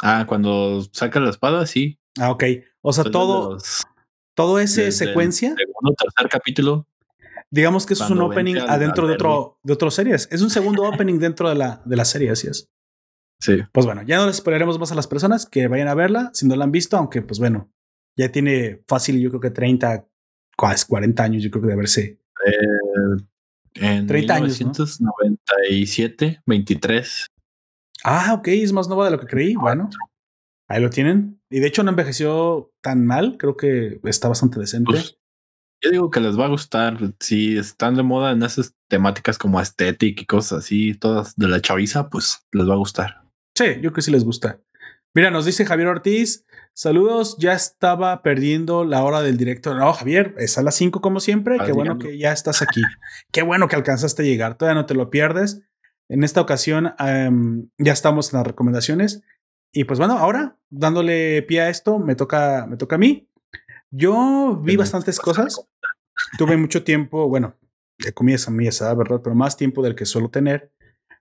[0.00, 1.98] Ah, cuando saca la espada, sí.
[2.16, 2.44] Ah, ok.
[2.80, 3.58] O sea, todo
[4.36, 5.54] todo ese secuencia.
[5.56, 6.86] segundo, tercer capítulo.
[7.50, 10.28] Digamos que es un opening adentro de otro de otras series.
[10.30, 12.68] Es un segundo opening dentro de la, de la serie, así es.
[13.40, 13.58] Sí.
[13.72, 16.46] Pues bueno, ya no les esperaremos más a las personas que vayan a verla si
[16.46, 17.70] no la han visto, aunque pues bueno,
[18.16, 20.06] ya tiene fácil, yo creo que 30,
[20.56, 22.20] 40 años, yo creo que de haberse.
[22.46, 23.16] Eh,
[23.74, 27.26] en 30 1997, años, 23.
[28.04, 29.54] Ah, ok, es más nueva de lo que creí.
[29.54, 29.88] Bueno,
[30.68, 31.40] ahí lo tienen.
[31.50, 34.90] Y de hecho no envejeció tan mal, creo que está bastante decente.
[34.90, 35.18] Pues,
[35.82, 36.98] yo digo que les va a gustar.
[37.20, 41.60] Si están de moda en esas temáticas como estética y cosas así, todas de la
[41.60, 43.22] chaviza, pues les va a gustar.
[43.54, 44.60] Sí, yo creo que sí les gusta.
[45.14, 49.74] Mira, nos dice Javier Ortiz, saludos, ya estaba perdiendo la hora del directo.
[49.74, 51.56] No, Javier, es a las 5 como siempre.
[51.64, 52.82] Qué bueno que ya estás aquí.
[53.32, 54.58] Qué bueno que alcanzaste a llegar.
[54.58, 55.62] Todavía no te lo pierdes.
[56.08, 56.94] En esta ocasión
[57.78, 59.22] ya estamos en las recomendaciones.
[59.72, 63.28] Y pues bueno, ahora dándole pie a esto, me toca, me toca a mí.
[63.90, 65.66] Yo vi bastantes cosas.
[66.38, 67.56] Tuve mucho tiempo, bueno,
[67.98, 69.20] de comillas a mí esa, ¿verdad?
[69.22, 70.72] Pero más tiempo del que suelo tener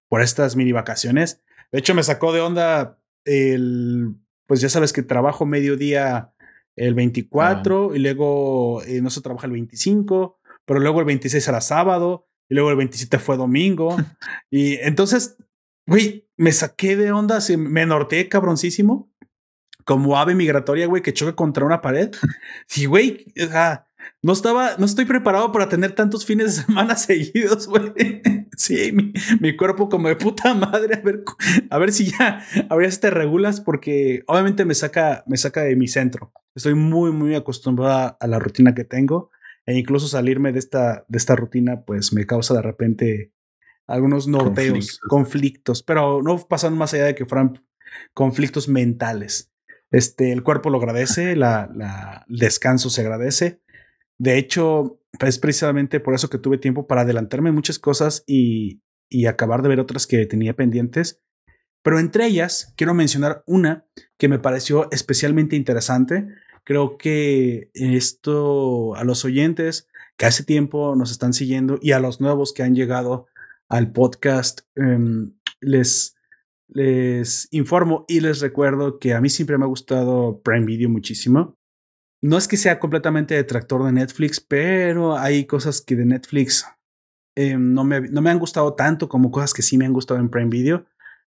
[0.07, 1.43] por estas mini vacaciones.
[1.71, 4.15] De hecho, me sacó de onda el,
[4.47, 6.33] pues ya sabes que trabajo mediodía
[6.75, 11.61] el 24 y luego eh, no se trabaja el 25, pero luego el 26 era
[11.61, 13.95] sábado y luego el 27 fue domingo.
[14.51, 15.37] y entonces
[15.87, 19.11] Güey, me saqué de onda, me norteé cabroncísimo.
[19.85, 22.11] Como ave migratoria, güey, que choca contra una pared.
[22.67, 23.87] Sí, güey, o sea,
[24.21, 27.93] no estaba, no estoy preparado para tener tantos fines de semana seguidos, güey.
[28.57, 28.91] Sí,
[29.39, 31.23] mi, cuerpo como de puta madre, a ver,
[31.69, 35.61] a ver si ya, a ver si te regulas, porque obviamente me saca, me saca
[35.61, 36.31] de mi centro.
[36.55, 39.29] Estoy muy, muy acostumbrada a la rutina que tengo
[39.65, 43.33] e incluso salirme de esta, de esta rutina, pues me causa de repente
[43.87, 45.83] algunos norteos, conflictos.
[45.83, 47.63] pero no pasan más allá de que fueran
[48.13, 49.51] conflictos mentales.
[49.91, 53.61] Este, el cuerpo lo agradece, la, el descanso se agradece.
[54.17, 59.27] De hecho, es precisamente por eso que tuve tiempo para adelantarme muchas cosas y, y
[59.27, 61.21] acabar de ver otras que tenía pendientes.
[61.83, 63.85] Pero entre ellas, quiero mencionar una
[64.17, 66.27] que me pareció especialmente interesante.
[66.63, 72.21] Creo que esto a los oyentes que hace tiempo nos están siguiendo y a los
[72.21, 73.27] nuevos que han llegado
[73.69, 76.15] al podcast, em, les,
[76.67, 81.57] les informo y les recuerdo que a mí siempre me ha gustado Prime Video muchísimo.
[82.21, 86.65] No es que sea completamente detractor de Netflix, pero hay cosas que de Netflix
[87.35, 90.19] em, no, me, no me han gustado tanto como cosas que sí me han gustado
[90.19, 90.85] en Prime Video.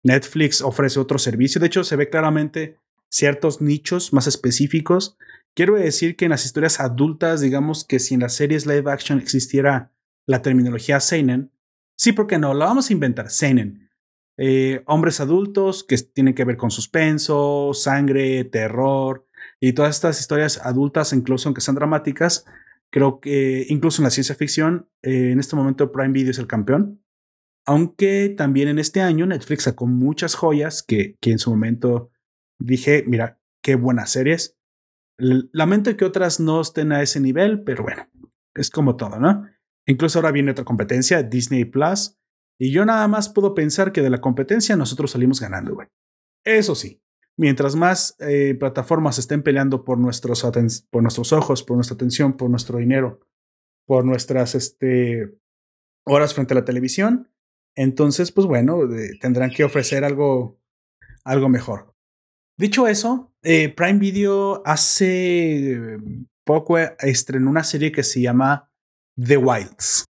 [0.02, 1.60] Netflix ofrece otro servicio.
[1.60, 5.16] De hecho, se ve claramente ciertos nichos más específicos.
[5.54, 9.18] Quiero decir que en las historias adultas, digamos que si en las series live action
[9.20, 9.92] existiera
[10.26, 11.51] la terminología Seinen,
[12.02, 12.52] sí, porque no?
[12.52, 13.88] La vamos a inventar, Seinen.
[14.36, 19.28] Eh, hombres adultos que tienen que ver con suspenso, sangre, terror
[19.60, 22.44] y todas estas historias adultas, incluso aunque sean dramáticas,
[22.90, 26.48] creo que incluso en la ciencia ficción, eh, en este momento Prime Video es el
[26.48, 27.04] campeón.
[27.66, 32.10] Aunque también en este año Netflix sacó muchas joyas que, que en su momento
[32.58, 34.58] dije, mira, qué buenas series.
[35.18, 38.08] Lamento que otras no estén a ese nivel, pero bueno,
[38.56, 39.46] es como todo, ¿no?
[39.86, 42.16] Incluso ahora viene otra competencia, Disney Plus,
[42.58, 45.88] y yo nada más puedo pensar que de la competencia nosotros salimos ganando, güey.
[46.44, 47.02] Eso sí,
[47.36, 50.46] mientras más eh, plataformas estén peleando por nuestros,
[50.90, 53.20] por nuestros ojos, por nuestra atención, por nuestro dinero,
[53.86, 55.34] por nuestras este,
[56.04, 57.28] horas frente a la televisión,
[57.74, 58.80] entonces, pues bueno,
[59.20, 60.60] tendrán que ofrecer algo,
[61.24, 61.94] algo mejor.
[62.58, 65.98] Dicho eso, eh, Prime Video hace
[66.44, 68.71] poco estrenó una serie que se llama
[69.16, 70.04] The Wilds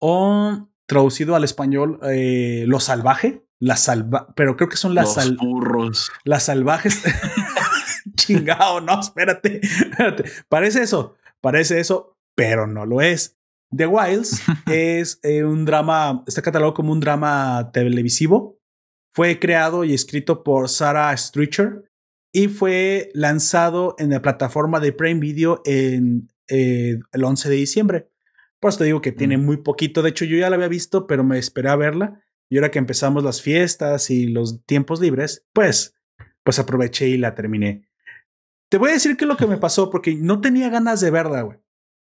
[0.00, 6.10] o traducido al español eh, Lo Salvaje, la salva, pero creo que son las Los
[6.24, 7.02] Las salvajes.
[8.16, 10.24] Chingado, no, espérate, espérate.
[10.48, 13.36] Parece eso, parece eso, pero no lo es.
[13.76, 18.58] The Wilds es eh, un drama, está catalogado como un drama televisivo.
[19.14, 21.84] Fue creado y escrito por Sarah Stritcher
[22.32, 28.10] y fue lanzado en la plataforma de Prime Video en eh, el 11 de diciembre.
[28.60, 30.02] Por eso te digo que tiene muy poquito.
[30.02, 32.20] De hecho, yo ya la había visto, pero me esperé a verla.
[32.50, 35.94] Y ahora que empezamos las fiestas y los tiempos libres, pues,
[36.42, 37.88] pues aproveché y la terminé.
[38.70, 41.10] Te voy a decir qué es lo que me pasó, porque no tenía ganas de
[41.10, 41.58] verla, güey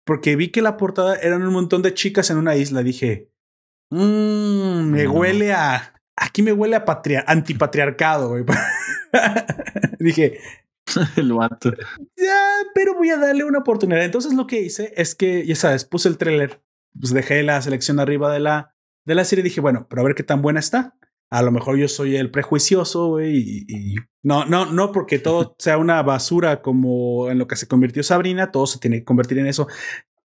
[0.07, 2.83] porque vi que la portada eran un montón de chicas en una isla.
[2.83, 3.29] Dije,
[3.91, 6.01] mmm, me huele a.
[6.17, 8.45] Aquí me huele a patria antipatriarcado, güey.
[9.99, 10.39] Dije,
[11.17, 11.73] el vato.
[12.17, 14.05] Ya, pero voy a darle una oportunidad.
[14.05, 16.63] Entonces lo que hice es que, ya sabes, puse el tráiler,
[16.99, 20.05] pues dejé la selección arriba de la, de la serie y dije, bueno, pero a
[20.05, 20.97] ver qué tan buena está.
[21.29, 25.79] A lo mejor yo soy el prejuicioso, güey, y, no, no, no porque todo sea
[25.79, 29.47] una basura como en lo que se convirtió Sabrina, todo se tiene que convertir en
[29.47, 29.67] eso.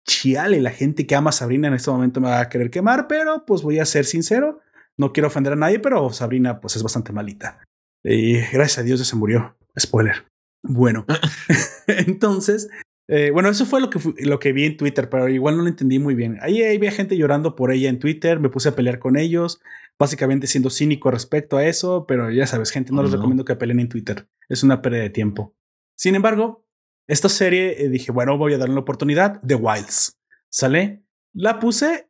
[0.06, 3.08] Chiale, la gente que ama a Sabrina en este momento me va a querer quemar,
[3.08, 4.60] pero pues voy a ser sincero,
[4.98, 7.60] no quiero ofender a nadie, pero Sabrina pues es bastante malita.
[8.04, 9.56] Y gracias a Dios ya se murió.
[9.80, 10.33] Spoiler.
[10.64, 11.06] Bueno,
[11.88, 12.70] entonces,
[13.08, 15.70] eh, bueno, eso fue lo que, lo que vi en Twitter, pero igual no lo
[15.70, 16.38] entendí muy bien.
[16.42, 19.62] Ahí, ahí había gente llorando por ella en Twitter, me puse a pelear con ellos,
[20.00, 23.82] básicamente siendo cínico respecto a eso, pero ya sabes, gente, no les recomiendo que peleen
[23.82, 25.56] en Twitter, es una pérdida de tiempo.
[25.96, 26.66] Sin embargo,
[27.08, 30.18] esta serie eh, dije, bueno, voy a darle una oportunidad, The Wilds,
[30.50, 31.04] ¿sale?
[31.34, 32.10] La puse,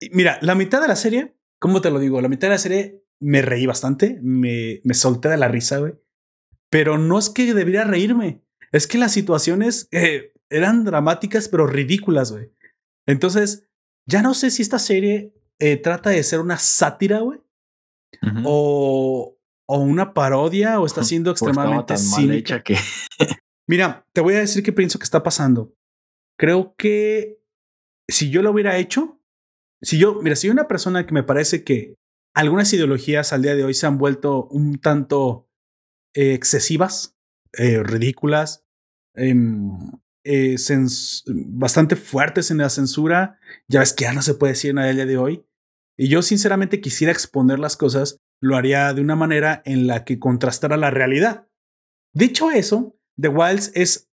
[0.00, 2.20] y mira, la mitad de la serie, ¿cómo te lo digo?
[2.20, 5.94] La mitad de la serie me reí bastante, me, me solté de la risa, güey,
[6.74, 12.32] pero no es que debería reírme, es que las situaciones eh, eran dramáticas, pero ridículas,
[12.32, 12.50] güey.
[13.06, 13.68] Entonces,
[14.08, 17.38] ya no sé si esta serie eh, trata de ser una sátira, güey.
[18.44, 22.76] o, o, una parodia, o está siendo extremadamente tan que.
[23.68, 25.76] Mira, te voy a decir qué pienso que está pasando.
[26.36, 27.38] Creo que
[28.10, 29.20] si yo lo hubiera hecho,
[29.80, 31.94] si yo, mira, si hay una persona que me parece que
[32.34, 35.43] algunas ideologías al día de hoy se han vuelto un tanto
[36.14, 37.16] excesivas,
[37.52, 38.64] eh, ridículas,
[39.14, 39.70] em,
[40.24, 40.56] eh,
[41.26, 43.38] bastante fuertes en la censura.
[43.68, 45.44] Ya ves que ya no se puede decir nada el día de hoy.
[45.96, 50.18] Y yo sinceramente quisiera exponer las cosas, lo haría de una manera en la que
[50.18, 51.48] contrastara la realidad.
[52.12, 54.10] Dicho eso, The Wilds es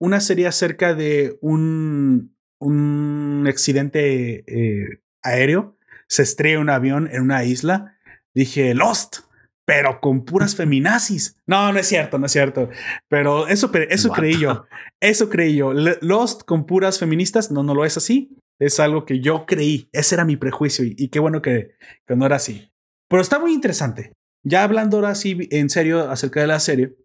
[0.00, 5.76] una serie acerca de un, un accidente eh, aéreo.
[6.06, 7.98] Se estrella un avión en una isla.
[8.34, 9.20] Dije, Lost,
[9.64, 11.38] pero con puras feminazis.
[11.46, 12.68] No, no es cierto, no es cierto.
[13.08, 14.66] Pero eso, eso creí yo.
[15.00, 15.72] Eso creí yo.
[15.72, 18.36] Lost con puras feministas, no, no lo es así.
[18.58, 19.88] Es algo que yo creí.
[19.92, 22.70] Ese era mi prejuicio y, qué bueno que, que, no era así.
[23.08, 24.12] Pero está muy interesante.
[24.44, 26.96] Ya hablando ahora sí en serio acerca de la serie,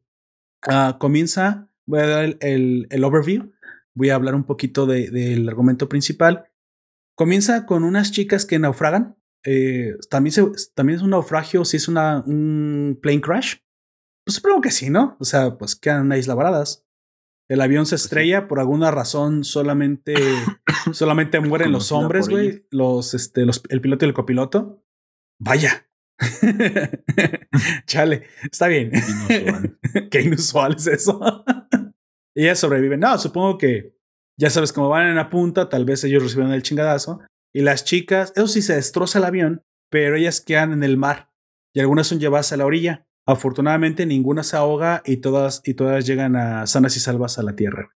[0.68, 3.52] uh, comienza, voy a dar el, el, overview,
[3.96, 6.50] voy a hablar un poquito de, del argumento principal.
[7.16, 9.19] Comienza con unas chicas que naufragan.
[9.46, 10.44] Eh, también, se,
[10.76, 13.56] también es un naufragio, si es una, un plane crash.
[14.26, 15.18] Pues supongo que sí, ¿no?
[15.20, 16.86] O sea, pues quedan en isla varadas.
[17.50, 20.14] El avión se estrella por alguna razón, solamente,
[20.94, 22.68] solamente mueren los hombres, güey.
[22.70, 24.84] Los, este, los, el piloto y el copiloto.
[25.40, 25.90] Vaya.
[27.86, 28.92] Chale, está bien.
[30.12, 31.44] Qué inusual es eso.
[32.36, 33.00] ellas sobreviven.
[33.00, 33.98] No, supongo que
[34.40, 37.20] ya sabes, cómo van en la punta, tal vez ellos reciben el chingadazo.
[37.54, 41.32] Y las chicas, eso sí se destroza el avión, pero ellas quedan en el mar
[41.74, 43.08] y algunas son llevadas a la orilla.
[43.26, 47.56] Afortunadamente ninguna se ahoga y todas, y todas llegan a sanas y salvas a la
[47.56, 47.96] tierra.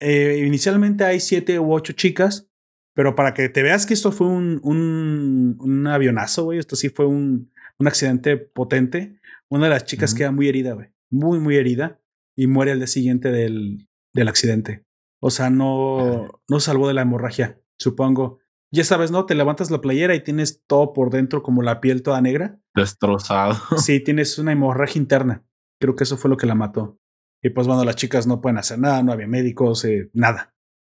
[0.00, 2.48] Eh, inicialmente hay siete u ocho chicas,
[2.94, 6.88] pero para que te veas que esto fue un, un, un avionazo, güey, esto sí
[6.88, 9.18] fue un, un accidente potente.
[9.48, 12.00] Una de las chicas queda muy herida, güey, muy, muy herida
[12.34, 14.84] y muere al día siguiente del, del accidente.
[15.20, 18.41] O sea, no, no salvó de la hemorragia, supongo.
[18.74, 19.26] Ya sabes, ¿no?
[19.26, 22.58] Te levantas la playera y tienes todo por dentro como la piel toda negra.
[22.74, 23.54] Destrozado.
[23.76, 25.44] Sí, tienes una hemorragia interna.
[25.78, 26.98] Creo que eso fue lo que la mató.
[27.42, 30.54] Y pues bueno, las chicas no pueden hacer nada, no había médicos, eh, nada.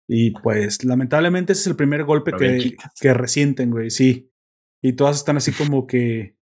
[0.07, 4.31] Y pues lamentablemente ese es el primer golpe que, que resienten, güey, sí.
[4.83, 6.37] Y todas están así como que...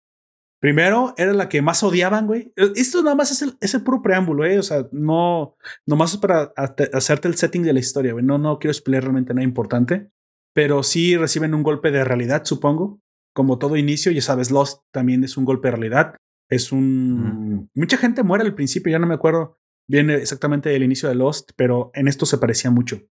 [0.58, 2.52] Primero era la que más odiaban, güey.
[2.56, 4.58] E, esto nada más es el, es el puro preámbulo, eh.
[4.58, 6.52] O sea, no, nomás es para
[6.92, 8.24] hacerte el setting de la historia, güey.
[8.24, 10.10] No, no quiero explicar realmente nada importante
[10.52, 13.00] pero sí reciben un golpe de realidad, supongo.
[13.34, 16.14] Como todo inicio, ya sabes, Lost también es un golpe de realidad.
[16.48, 17.70] Es un...
[17.74, 19.58] Mucha gente muere al principio, ya no me acuerdo
[19.88, 23.02] bien exactamente del inicio de Lost, pero en esto se parecía mucho.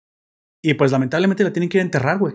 [0.62, 2.34] Y pues lamentablemente la tienen que ir a enterrar, güey.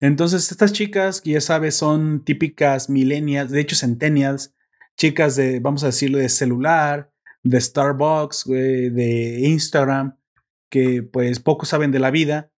[0.00, 4.54] Entonces estas chicas, que ya sabes, son típicas millennials, de hecho centennials,
[4.98, 7.10] chicas de, vamos a decirlo, de celular,
[7.42, 10.16] de Starbucks, güey, de Instagram,
[10.70, 12.50] que pues poco saben de la vida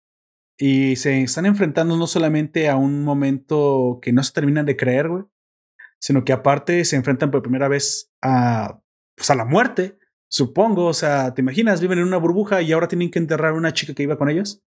[0.58, 5.08] y se están enfrentando no solamente a un momento que no se terminan de creer,
[5.08, 5.24] güey,
[5.98, 8.80] sino que aparte se enfrentan por primera vez a,
[9.16, 10.86] pues a la muerte, supongo.
[10.86, 11.80] O sea, ¿te imaginas?
[11.80, 14.28] Viven en una burbuja y ahora tienen que enterrar a una chica que iba con
[14.28, 14.62] ellos.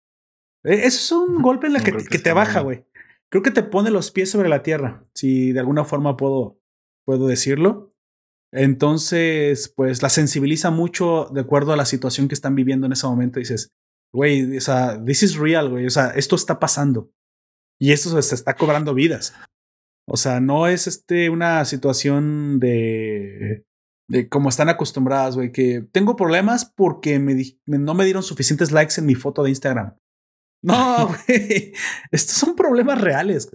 [0.63, 2.85] E, eso es un golpe en la que, que, te baja, güey.
[3.29, 6.59] Creo que te pone los pies sobre la tierra, si de alguna forma puedo,
[7.05, 7.93] puedo decirlo.
[8.51, 13.07] Entonces, pues la sensibiliza mucho de acuerdo a la situación que están viviendo en ese
[13.07, 13.39] momento.
[13.39, 13.75] Dices,
[14.15, 17.11] güey, o sea, this is real, güey, o sea, esto está pasando
[17.79, 19.33] y esto se está cobrando vidas.
[20.07, 23.65] O sea, no es este una situación de,
[24.07, 28.95] de como están acostumbradas, güey, que tengo problemas porque me, no me dieron suficientes likes
[28.97, 29.97] en mi foto de Instagram.
[30.63, 31.73] No, güey,
[32.11, 33.51] estos son problemas reales.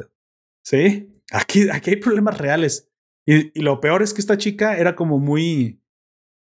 [0.65, 2.89] Sí, aquí, aquí hay problemas reales.
[3.27, 5.80] Y, y, lo peor es que esta chica era como muy,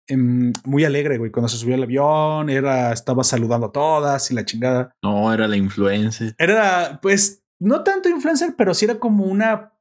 [0.09, 1.31] Em, muy alegre, güey.
[1.31, 4.95] Cuando se subió al avión, era, estaba saludando a todas y la chingada.
[5.03, 6.35] No, era la influencer.
[6.39, 9.73] Era, pues, no tanto influencer, pero sí era como una,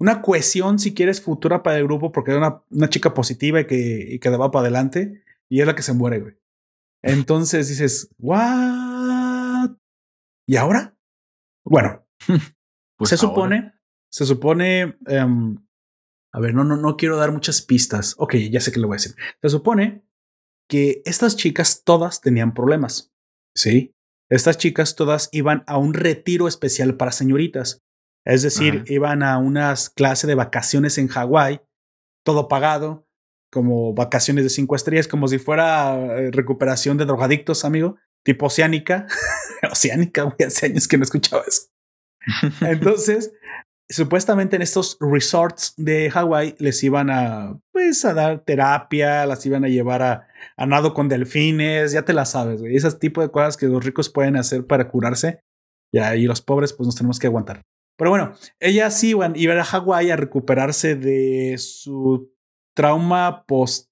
[0.00, 3.66] una cohesión, si quieres, futura para el grupo, porque era una, una chica positiva y
[3.66, 5.22] que, y que daba para adelante.
[5.48, 6.34] Y es la que se muere, güey.
[7.02, 9.70] Entonces dices, ¿what?
[10.44, 10.96] ¿Y ahora?
[11.64, 12.04] Bueno,
[12.96, 13.74] pues se supone,
[14.10, 15.56] se supone, um,
[16.32, 18.14] a ver, no, no, no quiero dar muchas pistas.
[18.18, 19.14] Ok, ya sé que le voy a decir.
[19.40, 20.04] Se supone
[20.68, 23.12] que estas chicas todas tenían problemas.
[23.54, 23.94] Sí.
[24.30, 27.82] Estas chicas todas iban a un retiro especial para señoritas.
[28.26, 31.62] Es decir, iban a unas clases de vacaciones en Hawái,
[32.24, 33.08] todo pagado,
[33.50, 39.06] como vacaciones de cinco estrellas, como si fuera eh, recuperación de drogadictos, amigo, tipo oceánica.
[39.72, 41.68] oceánica, güey, hace años que no escuchaba eso.
[42.60, 43.32] Entonces,
[43.88, 49.64] supuestamente en estos resorts de Hawái les iban a, pues, a dar terapia, las iban
[49.64, 50.28] a llevar a,
[50.66, 52.76] nado con delfines, ya te la sabes, güey.
[52.76, 55.40] Ese tipo de cosas que los ricos pueden hacer para curarse.
[55.90, 57.62] Y ahí los pobres, pues nos tenemos que aguantar.
[57.96, 62.30] Pero bueno, ellas iban, iban a Hawái a recuperarse de su
[62.76, 63.88] trauma post,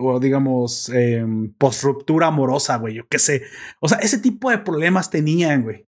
[0.00, 1.24] o digamos, eh,
[1.58, 2.94] post ruptura amorosa, güey.
[2.94, 3.42] Yo qué sé.
[3.80, 5.86] O sea, ese tipo de problemas tenían, güey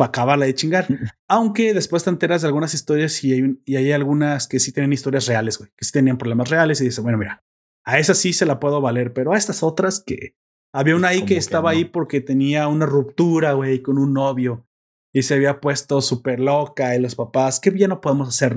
[0.00, 0.86] para acabarla de chingar.
[1.28, 4.94] Aunque después te enteras de algunas historias y hay, y hay algunas que sí tienen
[4.94, 7.44] historias reales, güey, que sí tenían problemas reales y dice, bueno, mira,
[7.84, 10.36] a esa sí se la puedo valer, pero a estas otras que
[10.72, 14.66] había una ahí que estaba ahí porque tenía una ruptura, güey, con un novio
[15.12, 18.56] y se había puesto súper loca y los papás, ¿qué bien no podemos hacer?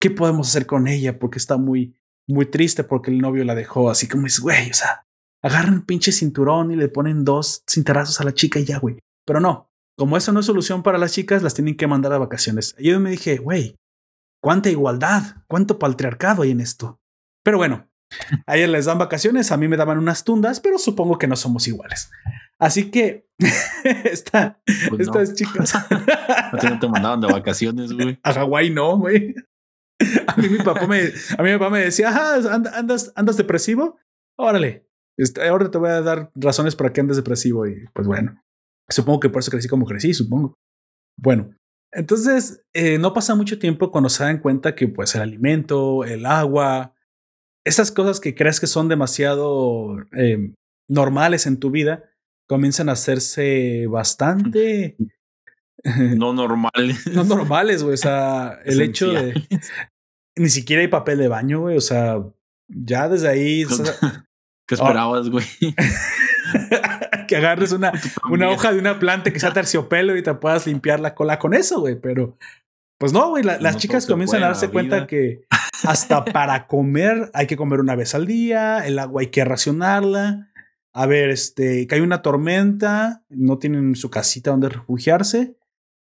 [0.00, 1.18] ¿Qué podemos hacer con ella?
[1.18, 1.94] Porque está muy,
[2.26, 3.90] muy triste porque el novio la dejó.
[3.90, 5.06] Así como dice, güey, o sea,
[5.42, 8.96] agarran un pinche cinturón y le ponen dos cintarazos a la chica y ya, güey.
[9.26, 9.69] Pero no,
[10.00, 12.74] como eso no es solución para las chicas, las tienen que mandar a vacaciones.
[12.78, 13.76] Y yo me dije, güey,
[14.42, 17.02] cuánta igualdad, cuánto patriarcado hay en esto.
[17.44, 17.86] Pero bueno,
[18.46, 21.36] a ellas les dan vacaciones, a mí me daban unas tundas, pero supongo que no
[21.36, 22.10] somos iguales.
[22.58, 23.28] Así que
[24.04, 25.74] esta, pues estas chicas.
[26.62, 28.18] no te mandaban de vacaciones, güey.
[28.22, 29.34] A Hawái no, güey.
[30.26, 33.98] A mí mi papá me, a mí mi papá me decía, andas, andas depresivo.
[34.38, 34.88] Órale,
[35.18, 38.42] Este, ahora te voy a dar razones para que andes depresivo y pues bueno,
[38.90, 40.54] supongo que por eso crecí como crecí, supongo.
[41.18, 41.54] Bueno,
[41.92, 46.26] entonces eh, no pasa mucho tiempo cuando se dan cuenta que pues el alimento, el
[46.26, 46.94] agua,
[47.64, 50.54] esas cosas que crees que son demasiado eh,
[50.88, 52.04] normales en tu vida,
[52.48, 54.96] comienzan a hacerse bastante...
[55.82, 57.06] No normales.
[57.14, 57.94] no normales, güey.
[57.94, 59.32] O sea, el hecho de...
[60.36, 61.74] Ni siquiera hay papel de baño, güey.
[61.78, 62.18] O sea,
[62.68, 63.64] ya desde ahí...
[64.68, 65.46] ¿Qué esperabas, güey?
[67.28, 67.92] que agarres una,
[68.30, 71.54] una hoja de una planta que sea terciopelo y te puedas limpiar la cola con
[71.54, 71.96] eso, güey.
[72.00, 72.36] Pero,
[72.98, 73.42] pues no, güey.
[73.44, 75.44] las chicas comienzan a darse cuenta que
[75.84, 80.48] hasta para comer hay que comer una vez al día, el agua hay que racionarla.
[80.92, 85.56] A ver, este, que hay una tormenta, no tienen su casita donde refugiarse.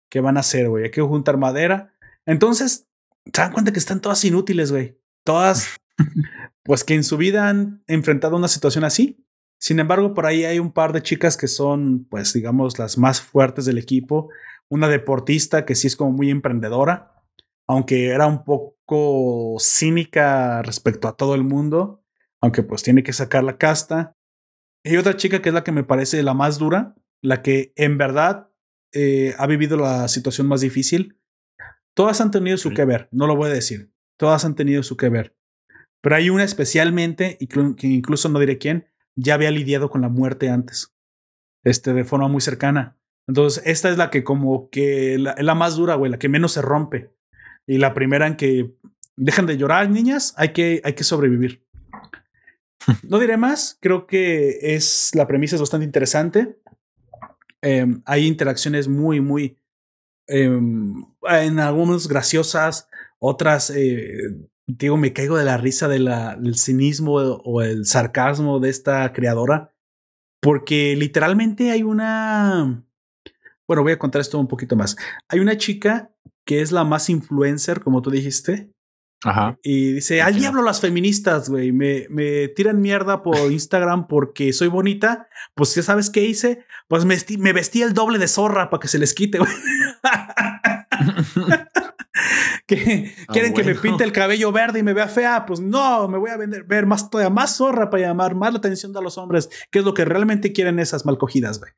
[0.08, 0.84] ¿Qué van a hacer, güey?
[0.84, 1.92] Hay que juntar madera.
[2.24, 2.86] Entonces,
[3.24, 4.96] se dan cuenta que están todas inútiles, güey.
[5.24, 5.76] Todas,
[6.62, 9.25] pues que en su vida han enfrentado una situación así.
[9.58, 13.20] Sin embargo, por ahí hay un par de chicas que son, pues, digamos, las más
[13.20, 14.28] fuertes del equipo.
[14.68, 17.22] Una deportista que sí es como muy emprendedora,
[17.68, 22.04] aunque era un poco cínica respecto a todo el mundo,
[22.40, 24.12] aunque pues tiene que sacar la casta.
[24.84, 27.98] Y otra chica que es la que me parece la más dura, la que en
[27.98, 28.50] verdad
[28.92, 31.18] eh, ha vivido la situación más difícil.
[31.94, 33.90] Todas han tenido su que ver, no lo voy a decir.
[34.18, 35.34] Todas han tenido su que ver.
[36.02, 38.86] Pero hay una especialmente, y que incluso no diré quién,
[39.16, 40.94] ya había lidiado con la muerte antes,
[41.64, 42.96] este, de forma muy cercana.
[43.26, 46.52] Entonces, esta es la que como que la, la más dura, güey, la que menos
[46.52, 47.10] se rompe.
[47.66, 48.76] Y la primera en que
[49.16, 51.64] dejan de llorar, niñas, hay que, hay que sobrevivir.
[53.02, 56.60] No diré más, creo que es la premisa es bastante interesante.
[57.60, 59.58] Em, hay interacciones muy, muy,
[60.28, 62.88] em, en algunos graciosas,
[63.18, 64.36] otras, eh,
[64.66, 69.12] digo, me caigo de la risa de la, del cinismo o el sarcasmo de esta
[69.12, 69.72] creadora,
[70.40, 72.84] porque literalmente hay una...
[73.66, 74.96] Bueno, voy a contar esto un poquito más.
[75.28, 76.12] Hay una chica
[76.44, 78.72] que es la más influencer, como tú dijiste,
[79.24, 79.58] Ajá.
[79.62, 84.68] y dice, al diablo las feministas, güey, me, me tiran mierda por Instagram porque soy
[84.68, 85.28] bonita.
[85.54, 88.88] Pues ya sabes qué hice, pues me, me vestí el doble de zorra para que
[88.88, 89.50] se les quite, güey.
[92.66, 96.08] que ah, quieren que me pinte el cabello verde y me vea fea, pues no,
[96.08, 99.00] me voy a vender, ver más todavía más zorra para llamar más la atención de
[99.00, 101.72] los hombres, que es lo que realmente quieren esas malcogidas, güey.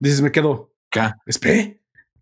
[0.00, 0.72] Dices, me quedo.
[0.90, 1.10] ¿Qué?
[1.26, 1.76] Espera,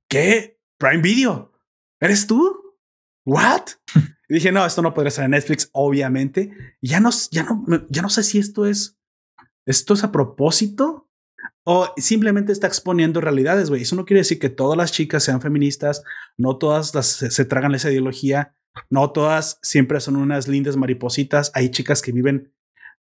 [0.09, 0.59] ¿qué?
[0.79, 1.53] Prime Video.
[2.01, 2.77] ¿Eres tú?
[3.25, 3.63] ¿What?
[4.29, 6.51] y dije, no, esto no podría ser en Netflix, obviamente.
[6.81, 8.99] Y ya no, ya no, ya no sé si esto es,
[9.67, 11.09] esto es a propósito
[11.65, 13.83] o simplemente está exponiendo realidades, güey.
[13.83, 16.03] Eso no quiere decir que todas las chicas sean feministas,
[16.37, 18.57] no todas las, se, tragan esa ideología,
[18.91, 21.53] no todas siempre son unas lindas maripositas.
[21.55, 22.53] Hay chicas que viven,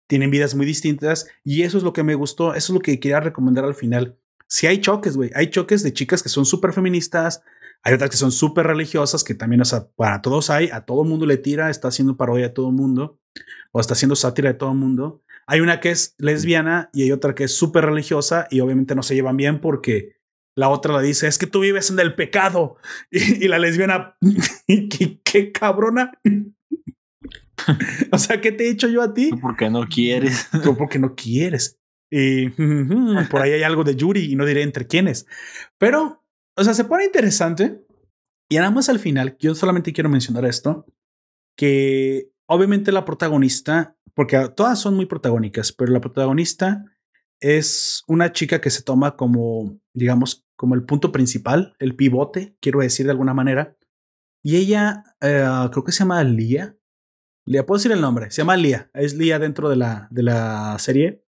[0.07, 3.01] tienen vidas muy distintas y eso es lo que me gustó, eso es lo que
[3.01, 4.19] quería recomendar al final.
[4.47, 7.43] Si hay choques, güey, hay choques de chicas que son súper feministas,
[7.83, 11.05] hay otras que son súper religiosas, que también, o sea, para todos hay, a todo
[11.05, 13.19] mundo le tira, está haciendo parodia a todo mundo,
[13.73, 15.23] o está haciendo sátira de todo mundo.
[15.47, 19.03] Hay una que es lesbiana y hay otra que es súper religiosa y obviamente no
[19.03, 20.21] se llevan bien porque
[20.57, 22.77] la otra le dice, es que tú vives en el pecado.
[23.11, 24.17] Y, la lesbiana,
[24.67, 26.13] ¿qué, qué cabrona?
[28.13, 29.31] o sea, ¿qué te he hecho yo a ti?
[29.41, 30.49] Porque no quieres.
[30.63, 31.79] Tú porque no quieres.
[32.13, 32.49] Y
[33.31, 35.27] por ahí hay algo de Yuri y no diré entre quiénes.
[35.79, 36.25] Pero,
[36.57, 37.85] o sea, se pone interesante.
[38.51, 40.85] Y nada más al final, yo solamente quiero mencionar esto,
[41.57, 46.85] que obviamente la protagonista porque todas son muy protagónicas, pero la protagonista
[47.41, 52.81] es una chica que se toma como, digamos, como el punto principal, el pivote, quiero
[52.81, 53.79] decir de alguna manera.
[54.45, 56.77] Y ella, eh, creo que se llama Lia.
[57.47, 60.79] Lia, puedo decir el nombre, se llama Lia, es Lia dentro de la, de la
[60.79, 61.25] serie.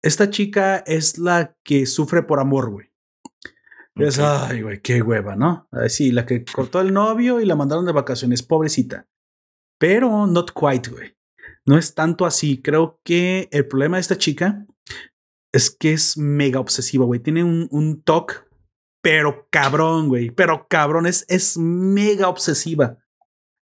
[0.00, 2.86] Esta chica es la que sufre por amor, güey.
[3.96, 5.68] Es, ay, güey, qué hueva, ¿no?
[5.88, 9.06] Sí, la que cortó el novio y la mandaron de vacaciones, pobrecita.
[9.78, 11.14] Pero not quite, güey.
[11.66, 12.60] No es tanto así.
[12.60, 14.66] Creo que el problema de esta chica
[15.52, 17.20] es que es mega obsesiva, güey.
[17.20, 18.34] Tiene un, un toque,
[19.02, 20.30] pero cabrón, güey.
[20.30, 22.98] Pero cabrón, es, es mega obsesiva.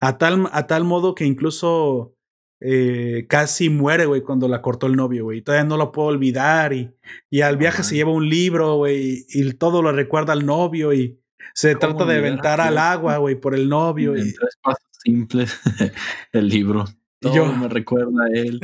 [0.02, 2.16] A tal, a tal modo que incluso
[2.62, 5.42] eh, casi muere, güey, cuando la cortó el novio, güey.
[5.42, 6.74] Todavía no lo puedo olvidar.
[6.74, 6.92] Y,
[7.30, 11.20] y al viaje se lleva un libro, güey, y todo lo recuerda al novio y
[11.54, 14.16] se trata de aventar al agua, güey, por el novio.
[14.16, 15.60] En tres pasos simples,
[16.32, 16.86] el libro
[17.32, 18.60] yo me recuerda a él.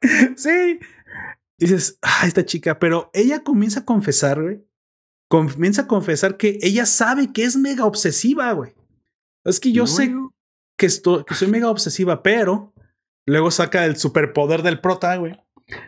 [0.36, 0.78] sí.
[1.58, 4.64] dices, ah, esta chica, pero ella comienza a confesar, güey.
[5.30, 8.74] Comienza a confesar que ella sabe que es mega obsesiva, güey.
[9.44, 10.14] Es que yo sé
[10.78, 12.72] que, estoy, que soy mega obsesiva, pero
[13.28, 15.38] Luego saca el superpoder del prota, güey,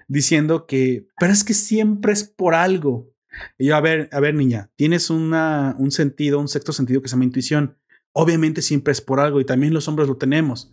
[0.09, 3.15] diciendo que, pero es que siempre es por algo.
[3.57, 7.09] Y yo, a ver, a ver, niña, tienes una, un sentido, un sexto sentido que
[7.09, 7.79] se llama intuición.
[8.13, 10.73] Obviamente siempre es por algo y también los hombres lo tenemos.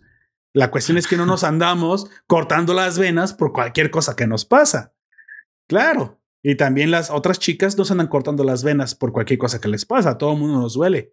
[0.52, 4.44] La cuestión es que no nos andamos cortando las venas por cualquier cosa que nos
[4.44, 4.94] pasa.
[5.68, 6.20] Claro.
[6.42, 9.68] Y también las otras chicas no se andan cortando las venas por cualquier cosa que
[9.68, 10.10] les pasa.
[10.10, 11.12] A todo el mundo nos duele.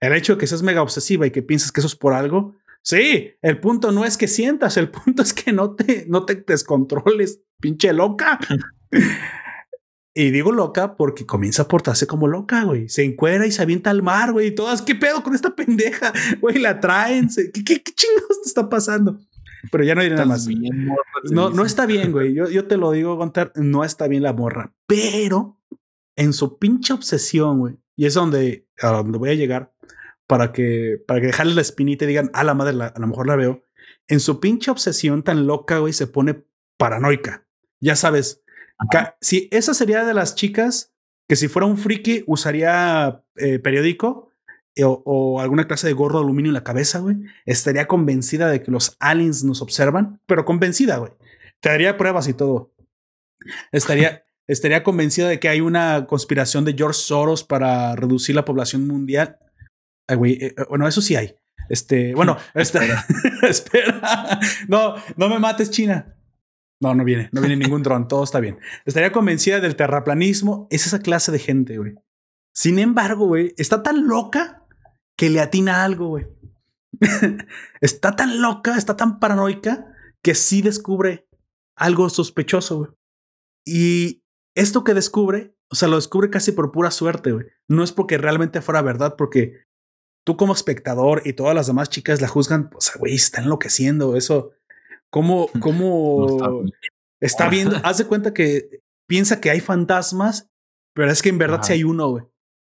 [0.00, 2.56] El hecho de que seas mega obsesiva y que pienses que eso es por algo.
[2.82, 6.34] Sí, el punto no es que sientas, el punto es que no te, no te
[6.34, 8.38] descontroles, pinche loca.
[10.14, 12.88] Y digo loca porque comienza a portarse como loca, güey.
[12.88, 14.48] Se encuera y se avienta al mar, güey.
[14.48, 16.12] Y todas, ¿qué pedo con esta pendeja?
[16.40, 17.28] Güey, la traen.
[17.34, 19.18] ¿Qué, qué, chingados te está pasando?
[19.70, 20.46] Pero ya no hay nada más.
[21.30, 22.34] no, no está bien, güey.
[22.34, 24.74] Yo, yo te lo digo, Gontar, no está bien la morra.
[24.86, 25.58] Pero
[26.16, 27.78] en su pinche obsesión, güey.
[27.96, 29.72] Y es donde, a donde voy a llegar
[30.26, 33.26] para que, para que dejarle la espinita y digan, a la madre, a lo mejor
[33.26, 33.64] la veo.
[34.08, 36.44] En su pinche obsesión tan loca, güey, se pone
[36.76, 37.46] paranoica.
[37.80, 38.41] Ya sabes,
[39.20, 40.92] si esa sería de las chicas
[41.28, 44.30] que si fuera un friki usaría eh, periódico
[44.74, 47.16] eh, o, alguna clase de gorro de aluminio en la cabeza, güey,
[47.46, 51.12] estaría convencida de que los aliens nos observan, pero convencida, güey.
[51.60, 52.72] Te daría pruebas y todo.
[53.70, 58.86] Estaría, estaría convencida de que hay una conspiración de George Soros para reducir la población
[58.86, 59.38] mundial.
[60.08, 61.36] güey, eh, bueno, eso sí hay.
[61.68, 63.04] Este, bueno, espera.
[63.42, 64.38] espera.
[64.68, 66.14] No, no me mates, China.
[66.82, 68.58] No, no viene, no viene ningún dron, todo está bien.
[68.84, 71.94] Estaría convencida del terraplanismo, es esa clase de gente, güey.
[72.52, 74.66] Sin embargo, güey, está tan loca
[75.16, 76.26] que le atina algo, güey.
[77.80, 81.28] está tan loca, está tan paranoica que sí descubre
[81.76, 82.90] algo sospechoso, güey.
[83.64, 84.24] Y
[84.56, 87.46] esto que descubre, o sea, lo descubre casi por pura suerte, güey.
[87.68, 89.54] No es porque realmente fuera verdad, porque
[90.26, 94.16] tú como espectador y todas las demás chicas la juzgan, o sea, güey, está enloqueciendo,
[94.16, 94.50] eso
[95.12, 96.64] cómo, cómo
[97.20, 100.48] está, viendo, haz de cuenta que piensa que hay fantasmas,
[100.94, 102.24] pero es que en verdad sí hay uno, güey.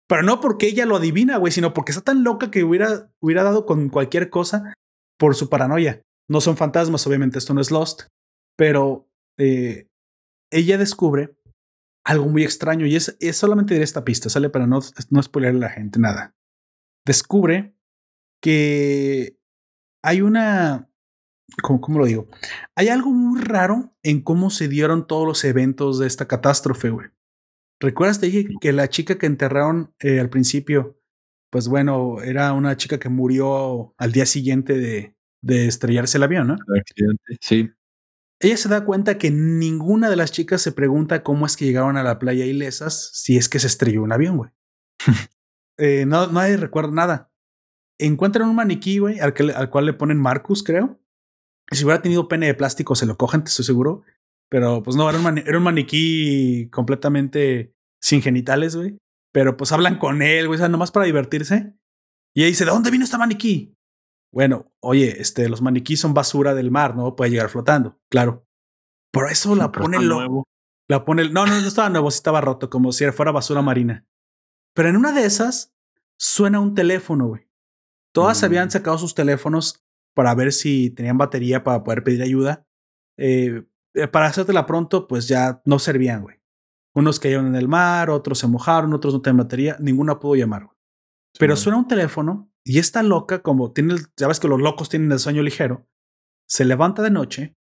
[0.10, 3.44] Pero no porque ella lo adivina, güey, sino porque está tan loca que hubiera, hubiera
[3.44, 4.74] dado con cualquier cosa
[5.18, 6.02] por su paranoia.
[6.30, 8.04] No son fantasmas, obviamente, esto no es Lost,
[8.58, 9.08] pero
[9.40, 9.88] eh,
[10.52, 11.36] ella descubre
[12.06, 14.80] algo muy extraño y es, es solamente de esta pista, sale para no,
[15.10, 16.34] no spoilerle a la gente nada.
[17.06, 17.76] Descubre
[18.42, 19.38] que
[20.04, 20.90] hay una
[21.62, 22.28] ¿Cómo, lo digo?
[22.76, 27.08] Hay algo muy raro en cómo se dieron todos los eventos de esta catástrofe, güey.
[27.80, 28.20] ¿Recuerdas?
[28.20, 31.00] Te dije que la chica que enterraron eh, al principio,
[31.52, 36.48] pues bueno, era una chica que murió al día siguiente de, de estrellarse el avión,
[36.48, 36.56] ¿no?
[36.80, 37.70] accidente, sí.
[38.40, 41.98] Ella se da cuenta que ninguna de las chicas se pregunta cómo es que llegaron
[41.98, 44.52] a la playa ilesas si es que se estrelló un avión, güey.
[45.78, 47.32] eh, no, nadie recuerda nada.
[48.00, 51.03] Encuentran un maniquí, güey, al, al cual le ponen Marcus, creo
[51.76, 54.04] si hubiera tenido pene de plástico, se lo cogen, te estoy seguro.
[54.50, 58.98] Pero pues no, era un, era un maniquí completamente sin genitales, güey.
[59.32, 61.74] Pero pues hablan con él, güey, o sea, nomás para divertirse.
[62.36, 63.76] Y ella dice, ¿de dónde vino este maniquí?
[64.32, 67.16] Bueno, oye, este, los maniquís son basura del mar, ¿no?
[67.16, 68.48] Puede llegar flotando, claro.
[69.12, 70.48] Por eso la pone nuevo.
[70.90, 74.06] La pone, no, no, no estaba nuevo, sí estaba roto, como si fuera basura marina.
[74.74, 75.74] Pero en una de esas
[76.18, 77.48] suena un teléfono, güey.
[78.12, 78.46] Todas mm.
[78.46, 79.83] habían sacado sus teléfonos
[80.14, 82.66] para ver si tenían batería para poder pedir ayuda.
[83.18, 86.38] Eh, eh, para hacértela pronto, pues ya no servían, güey.
[86.96, 90.66] Unos cayeron en el mar, otros se mojaron, otros no tenían batería, ninguna pudo llamar,
[90.66, 90.78] güey.
[91.40, 95.12] Pero suena un teléfono y esta loca, como tiene, ya ves que los locos tienen
[95.12, 95.88] el sueño ligero,
[96.48, 97.58] se levanta de noche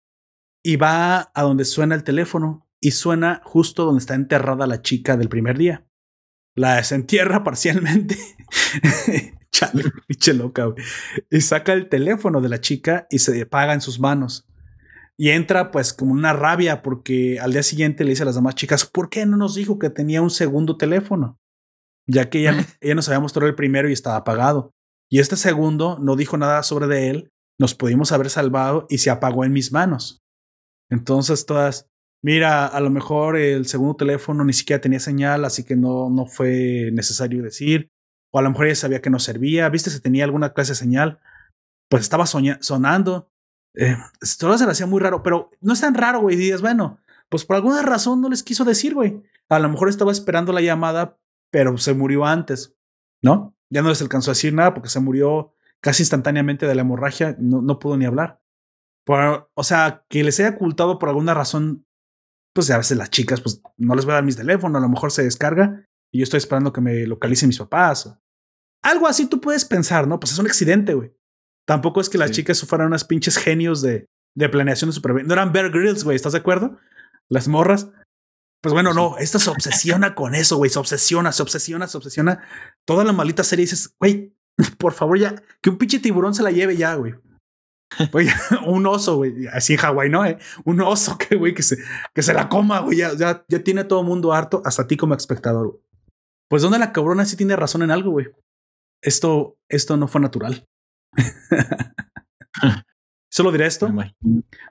[0.64, 5.16] y va a donde suena el teléfono y suena justo donde está enterrada la chica
[5.16, 5.88] del primer día.
[6.56, 8.18] La desentierra parcialmente
[9.54, 10.84] Chale, pinche loca, güey.
[11.30, 14.48] Y saca el teléfono de la chica y se paga en sus manos.
[15.18, 18.56] Y entra pues como una rabia porque al día siguiente le dice a las demás
[18.56, 21.38] chicas, ¿por qué no nos dijo que tenía un segundo teléfono?
[22.08, 24.72] Ya que ella, ella nos había mostrado el primero y estaba apagado.
[25.10, 27.30] Y este segundo no dijo nada sobre de él,
[27.60, 30.22] nos pudimos haber salvado y se apagó en mis manos.
[30.90, 31.88] Entonces todas,
[32.24, 36.26] mira, a lo mejor el segundo teléfono ni siquiera tenía señal, así que no, no
[36.26, 37.92] fue necesario decir
[38.32, 40.76] o a lo mejor ella sabía que no servía, viste si tenía alguna clase de
[40.76, 41.20] señal,
[41.90, 43.30] pues estaba sonando.
[43.76, 43.98] Eh,
[44.40, 46.38] todo se le hacía muy raro, pero no es tan raro, güey.
[46.38, 49.22] Dices, bueno, pues por alguna razón no les quiso decir, güey.
[49.50, 51.18] A lo mejor estaba esperando la llamada,
[51.52, 52.76] pero se murió antes,
[53.22, 53.56] ¿no?
[53.70, 57.36] Ya no les alcanzó a decir nada porque se murió casi instantáneamente de la hemorragia,
[57.40, 58.42] no, no pudo ni hablar.
[59.06, 61.86] o sea, que les haya ocultado por alguna razón,
[62.54, 64.90] pues a veces las chicas, pues no les voy a dar mis teléfonos, a lo
[64.90, 68.18] mejor se descarga y yo estoy esperando que me localicen mis papás.
[68.84, 70.20] Algo así tú puedes pensar, ¿no?
[70.20, 71.14] Pues es un accidente, güey.
[71.68, 75.28] Tampoco es que las chicas fueran unas pinches genios de, de planeación de supervivencia.
[75.28, 76.78] No eran Bear Grylls, güey, ¿estás de acuerdo?
[77.30, 77.90] Las morras.
[78.62, 82.44] Pues bueno, no, esta se obsesiona con eso, güey, se obsesiona, se obsesiona, se obsesiona.
[82.86, 84.36] Toda la maldita serie dices, güey,
[84.78, 87.16] por favor ya, que un pinche tiburón se la lleve ya, güey.
[88.66, 90.26] un oso, güey, así en Hawái, ¿no?
[90.26, 90.38] Eh?
[90.64, 91.78] Un oso que, güey, que se,
[92.14, 94.96] que se la coma, güey, ya, ya, ya tiene todo el mundo harto, hasta ti
[94.96, 95.82] como espectador.
[96.48, 98.28] Pues donde la cabrona sí tiene razón en algo, güey.
[99.02, 100.68] Esto, esto no fue natural.
[103.32, 103.90] Solo diré esto.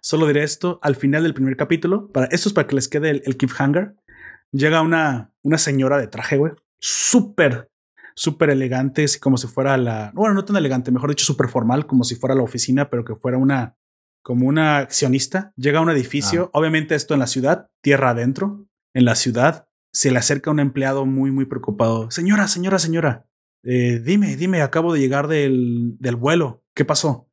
[0.02, 2.12] Solo diré esto al final del primer capítulo.
[2.12, 3.96] Para, esto es para que les quede el, el cliffhanger.
[4.52, 6.52] Llega una, una señora de traje, güey.
[6.78, 7.70] Súper,
[8.14, 10.12] súper elegante, así como si fuera la.
[10.14, 13.14] Bueno, no tan elegante, mejor dicho, súper formal, como si fuera la oficina, pero que
[13.14, 13.76] fuera una.
[14.22, 15.54] Como una accionista.
[15.56, 16.50] Llega a un edificio.
[16.52, 16.58] Ah.
[16.58, 18.66] Obviamente, esto en la ciudad, tierra adentro.
[18.92, 19.68] En la ciudad.
[19.92, 22.10] Se le acerca un empleado muy, muy preocupado.
[22.10, 23.29] Señora, señora, señora.
[23.62, 26.64] Eh, dime, dime, acabo de llegar del, del vuelo.
[26.74, 27.28] ¿Qué pasó?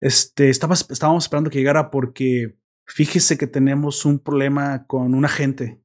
[0.00, 5.80] Este, estaba, estábamos esperando que llegara porque fíjese que tenemos un problema con un agente.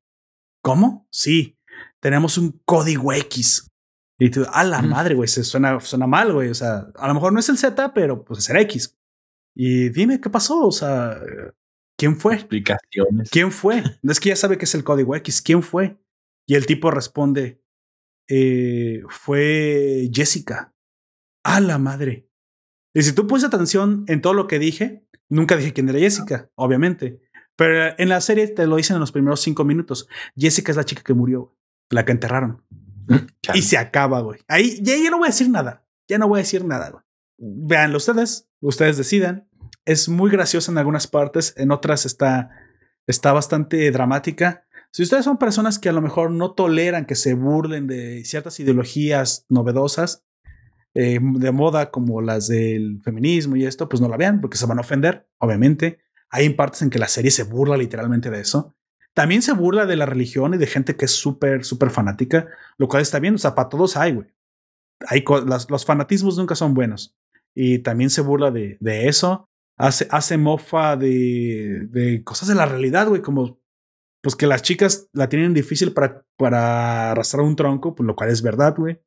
[0.64, 1.08] ¿Cómo?
[1.12, 1.58] Sí,
[2.00, 3.70] tenemos un código X.
[4.20, 6.50] Y tú, a la madre, güey, se suena, suena mal, güey.
[6.50, 8.98] O sea, a lo mejor no es el Z, pero pues es el X.
[9.56, 10.66] Y dime qué pasó.
[10.66, 11.20] O sea,
[11.98, 12.36] ¿quién fue?
[12.36, 13.30] Explicaciones.
[13.30, 13.84] ¿Quién fue?
[14.04, 15.42] Es que ya sabe que es el código X.
[15.42, 15.98] ¿Quién fue?
[16.48, 17.63] Y el tipo responde,
[18.36, 20.74] eh, fue Jessica.
[21.44, 22.30] A la madre.
[22.94, 26.50] Y si tú pones atención en todo lo que dije, nunca dije quién era Jessica,
[26.56, 27.22] obviamente.
[27.56, 30.08] Pero en la serie te lo dicen en los primeros cinco minutos.
[30.36, 31.56] Jessica es la chica que murió,
[31.90, 32.64] la que enterraron.
[33.54, 34.40] Y se acaba, güey.
[34.48, 35.86] Ahí ya, ya, no voy a decir nada.
[36.08, 37.04] Ya no voy a decir nada, güey.
[37.38, 39.48] Veanlo ustedes, ustedes decidan.
[39.86, 42.50] Es muy graciosa en algunas partes, en otras está,
[43.06, 44.66] está bastante dramática.
[44.94, 48.60] Si ustedes son personas que a lo mejor no toleran que se burlen de ciertas
[48.60, 50.24] ideologías novedosas,
[50.94, 54.68] eh, de moda como las del feminismo y esto, pues no la vean porque se
[54.68, 56.00] van a ofender, obviamente.
[56.30, 58.76] Hay partes en que la serie se burla literalmente de eso.
[59.16, 62.88] También se burla de la religión y de gente que es súper, súper fanática, lo
[62.88, 63.34] cual está bien.
[63.34, 64.28] O sea, para todos hay, güey.
[65.08, 65.24] Hay
[65.68, 67.18] los fanatismos nunca son buenos.
[67.56, 69.50] Y también se burla de, de eso.
[69.76, 73.63] Hace, hace mofa de, de cosas de la realidad, güey, como
[74.24, 78.30] pues que las chicas la tienen difícil para, para arrastrar un tronco, pues lo cual
[78.30, 79.02] es verdad, güey.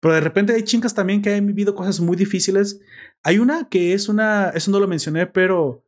[0.00, 2.80] Pero de repente hay chicas también que han vivido cosas muy difíciles.
[3.22, 5.84] Hay una que es una, eso no lo mencioné, pero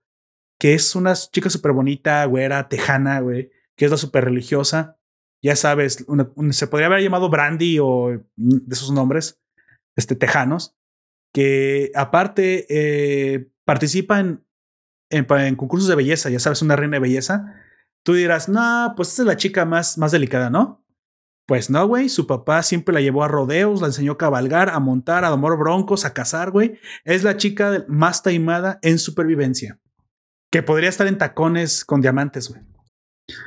[0.60, 4.98] que es una chica súper bonita, güera, tejana, güey, que es la súper religiosa.
[5.42, 6.04] Ya sabes,
[6.50, 9.40] se podría haber llamado Brandy o de esos nombres,
[9.96, 10.76] este, tejanos,
[11.32, 14.44] que aparte eh, participa en,
[15.10, 17.54] en, concursos de belleza, ya sabes, una reina de belleza.
[18.06, 20.86] Tú dirás, no, pues esta es la chica más, más delicada, ¿no?
[21.44, 24.78] Pues no, güey, su papá siempre la llevó a rodeos, la enseñó a cabalgar, a
[24.78, 26.78] montar, a domar broncos, a cazar, güey.
[27.02, 29.80] Es la chica más taimada en supervivencia.
[30.52, 32.62] Que podría estar en tacones con diamantes, güey.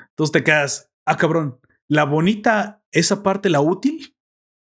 [0.09, 4.13] Entonces te quedas, ah, cabrón, la bonita, esa parte, la útil,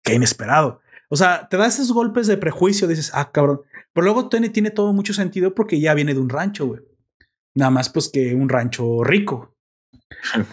[0.04, 0.82] qué inesperado.
[1.10, 3.62] O sea, te da esos golpes de prejuicio, dices, ah, cabrón.
[3.94, 6.82] Pero luego tiene, tiene todo mucho sentido porque ya viene de un rancho, güey.
[7.56, 9.56] Nada más, pues que un rancho rico.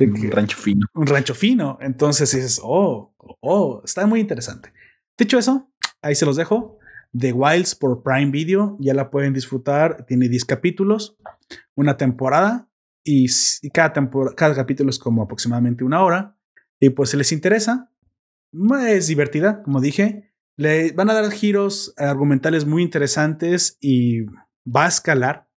[0.00, 0.86] Un rancho fino.
[0.94, 1.78] Un rancho fino.
[1.80, 4.72] Entonces dices, oh, oh, está muy interesante.
[5.18, 5.70] Dicho eso,
[6.02, 6.78] ahí se los dejo.
[7.16, 10.04] The Wilds por Prime Video, ya la pueden disfrutar.
[10.06, 11.16] Tiene 10 capítulos,
[11.74, 12.68] una temporada
[13.04, 13.26] y,
[13.72, 13.92] cada,
[14.36, 16.36] cada capítulo es como aproximadamente una hora.
[16.78, 17.90] Y pues si les interesa,
[18.80, 20.32] es divertida, como dije.
[20.58, 24.24] Le van a dar giros argumentales muy interesantes y
[24.64, 25.50] va a escalar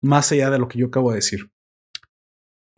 [0.00, 1.50] más allá de lo que yo acabo de decir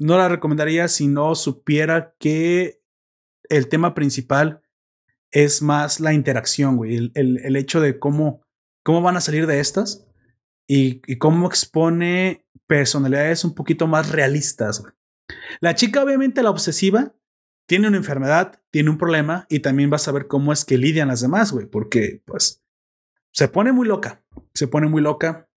[0.03, 2.83] no la recomendaría si no supiera que
[3.49, 4.63] el tema principal
[5.31, 7.11] es más la interacción, güey.
[7.15, 8.43] El, hecho de cómo,
[8.83, 10.07] cómo van a salir de estas
[10.69, 14.83] y, cómo expone personalidades un poquito más realistas,
[15.61, 17.15] La chica, obviamente, la obsesiva,
[17.67, 21.09] tiene una enfermedad, tiene un problema y también vas a ver cómo es que lidian
[21.09, 22.63] las demás, güey, porque pues
[23.33, 24.23] se pone muy loca,
[24.53, 25.49] se pone muy loca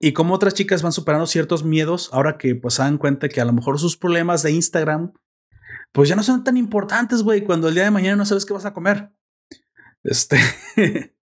[0.00, 3.40] y como otras chicas van superando ciertos miedos ahora que pues se dan cuenta que
[3.40, 5.12] a lo mejor sus problemas de Instagram
[5.92, 8.52] pues ya no son tan importantes, güey, cuando el día de mañana no sabes qué
[8.52, 9.10] vas a comer.
[10.04, 10.38] Este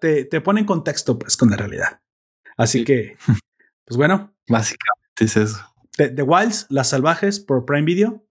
[0.00, 2.00] te, te, pone en contexto pues con la realidad.
[2.56, 3.16] Así que,
[3.84, 4.34] pues bueno.
[4.48, 5.58] Básicamente es eso.
[5.96, 8.26] The, Wilds, Las Salvajes por Prime Video,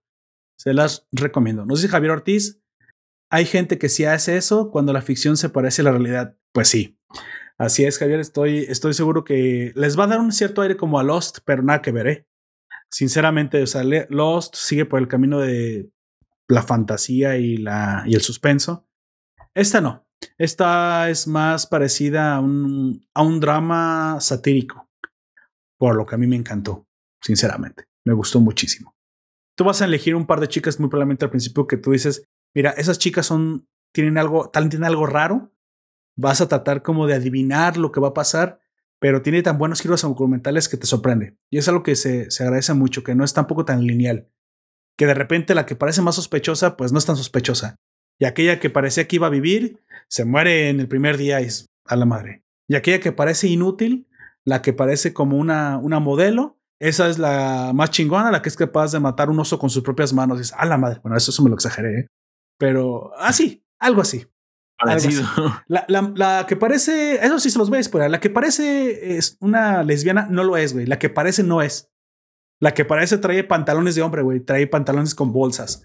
[0.58, 1.66] se las recomiendo.
[1.66, 2.60] No sé si Javier Ortiz,
[3.30, 6.38] hay gente que sí hace eso cuando la ficción se parece a la realidad.
[6.54, 7.00] Pues sí.
[7.62, 10.98] Así es, Javier, estoy, estoy seguro que les va a dar un cierto aire como
[10.98, 12.28] a Lost, pero nada que veré.
[12.90, 15.92] Sinceramente, o sea, Lost sigue por el camino de
[16.48, 18.88] la fantasía y, la, y el suspenso.
[19.54, 20.08] Esta no.
[20.40, 24.90] Esta es más parecida a un, a un drama satírico.
[25.78, 26.88] por lo que a mí me encantó,
[27.22, 27.84] sinceramente.
[28.04, 28.96] Me gustó muchísimo.
[29.56, 32.28] Tú vas a elegir un par de chicas muy probablemente al principio que tú dices,
[32.56, 35.51] mira, esas chicas son, tienen algo, tal, tienen algo raro.
[36.22, 38.60] Vas a tratar como de adivinar lo que va a pasar,
[39.00, 41.36] pero tiene tan buenos giros documentales que te sorprende.
[41.50, 44.30] Y es algo que se, se agradece mucho, que no es tampoco tan lineal.
[44.98, 47.76] Que de repente la que parece más sospechosa, pues no es tan sospechosa.
[48.20, 51.46] Y aquella que parecía que iba a vivir, se muere en el primer día y
[51.46, 52.44] es a la madre.
[52.68, 54.08] Y aquella que parece inútil,
[54.46, 58.56] la que parece como una, una modelo, esa es la más chingona, la que es
[58.56, 60.38] capaz de matar un oso con sus propias manos.
[60.38, 61.00] Y es a la madre.
[61.02, 62.08] Bueno, eso, eso me lo exageré, ¿eh?
[62.60, 64.28] pero así, algo así.
[65.68, 69.84] La, la, la, que parece, eso sí se los a La que parece es una
[69.84, 70.86] lesbiana, no lo es, güey.
[70.86, 71.92] La que parece no es.
[72.60, 74.40] La que parece trae pantalones de hombre, güey.
[74.40, 75.84] Trae pantalones con bolsas.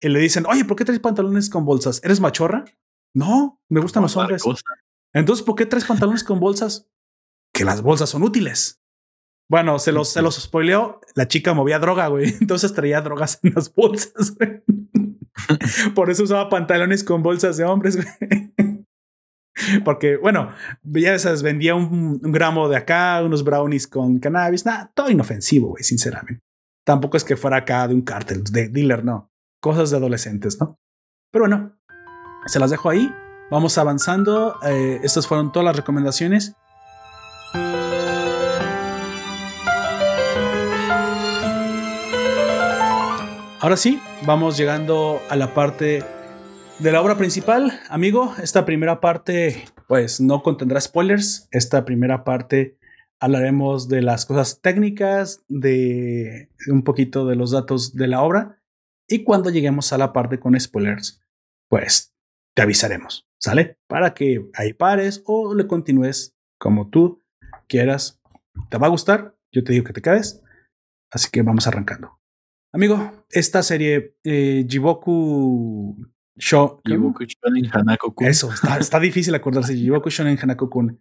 [0.00, 2.00] Y le dicen, oye, ¿por qué traes pantalones con bolsas?
[2.04, 2.64] ¿Eres machorra?
[3.14, 4.42] No, me gustan los hombres.
[5.12, 6.88] Entonces, ¿por qué traes pantalones con bolsas?
[7.52, 8.82] Que las bolsas son útiles.
[9.48, 11.00] Bueno, se los, se los spoileó.
[11.14, 12.34] La chica movía droga, güey.
[12.40, 14.62] Entonces traía drogas en las bolsas, güey.
[15.94, 17.98] Por eso usaba pantalones con bolsas de hombres.
[19.84, 20.50] Porque, bueno,
[20.82, 24.64] ya vendía un, gramo de acá, unos brownies con cannabis.
[24.64, 26.42] Nada, todo inofensivo, güey, sinceramente.
[26.84, 29.30] Tampoco es que fuera acá de un cártel, de dealer, no.
[29.60, 30.78] Cosas de adolescentes, ¿no?
[31.30, 31.78] Pero bueno,
[32.46, 33.12] se las dejo ahí.
[33.50, 34.56] Vamos avanzando.
[34.62, 36.56] Eh, estas fueron todas las recomendaciones.
[43.62, 46.02] Ahora sí, vamos llegando a la parte
[46.80, 47.78] de la obra principal.
[47.88, 51.46] Amigo, esta primera parte pues no contendrá spoilers.
[51.52, 52.76] Esta primera parte
[53.20, 58.60] hablaremos de las cosas técnicas, de un poquito de los datos de la obra.
[59.06, 61.22] Y cuando lleguemos a la parte con spoilers,
[61.68, 62.12] pues
[62.56, 63.28] te avisaremos.
[63.38, 63.78] ¿Sale?
[63.86, 67.22] Para que ahí pares o le continúes como tú
[67.68, 68.20] quieras.
[68.70, 69.36] ¿Te va a gustar?
[69.52, 70.42] Yo te digo que te quedes.
[71.12, 72.21] Así que vamos arrancando.
[72.74, 75.94] Amigo, esta serie eh, Jiboku
[76.38, 76.80] Show.
[76.86, 78.26] Jiboku Shonen Hanako-kun.
[78.26, 79.74] Eso, está, está difícil acordarse.
[79.74, 80.98] Jiboku Shonen Hanako-kun.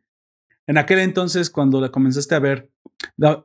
[0.68, 2.72] En aquel entonces, cuando la comenzaste a ver,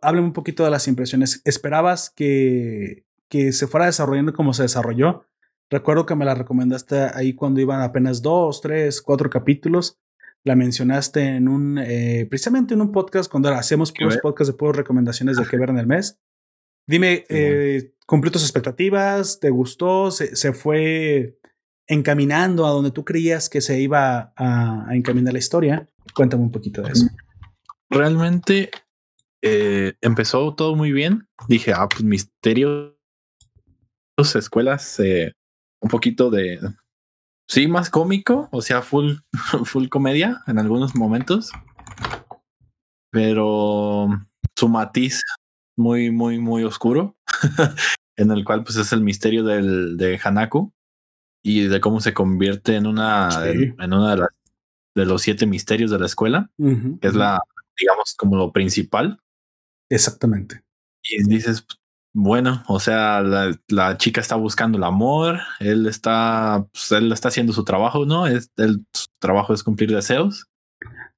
[0.02, 1.40] háblame un poquito de las impresiones.
[1.44, 5.24] ¿Esperabas que, que se fuera desarrollando como se desarrolló?
[5.70, 10.00] Recuerdo que me la recomendaste ahí cuando iban apenas dos, tres, cuatro capítulos.
[10.42, 14.76] La mencionaste en un, eh, precisamente en un podcast cuando hacemos puros podcasts de puras
[14.76, 16.20] recomendaciones de qué ver en el mes.
[16.86, 19.40] Dime, eh, ¿cumplió tus expectativas?
[19.40, 20.10] ¿Te gustó?
[20.12, 21.38] ¿Se, fue
[21.88, 25.88] encaminando a donde tú creías que se iba a, encaminar la historia?
[26.14, 27.06] Cuéntame un poquito de eso.
[27.90, 28.70] Realmente
[29.42, 31.28] eh, empezó todo muy bien.
[31.48, 32.94] Dije, ah, pues misterios,
[34.16, 35.32] escuelas, eh,
[35.80, 36.60] un poquito de,
[37.48, 39.14] sí, más cómico, o sea, full,
[39.64, 41.50] full comedia en algunos momentos,
[43.10, 44.08] pero
[44.56, 45.22] su matiz
[45.76, 47.16] muy, muy, muy oscuro,
[48.16, 50.72] en el cual pues es el misterio del, de Hanaku
[51.44, 54.26] y de cómo se convierte en una, en, una de,
[54.96, 57.40] de los siete misterios de la escuela, que es la,
[57.78, 59.20] digamos, como lo principal.
[59.88, 60.64] Exactamente.
[61.02, 61.64] Y dices,
[62.18, 67.52] bueno, o sea, la, chica está buscando el amor, él está, pues, él está haciendo
[67.52, 68.26] su trabajo, ¿no?
[68.26, 70.46] Es, el, su trabajo es cumplir deseos.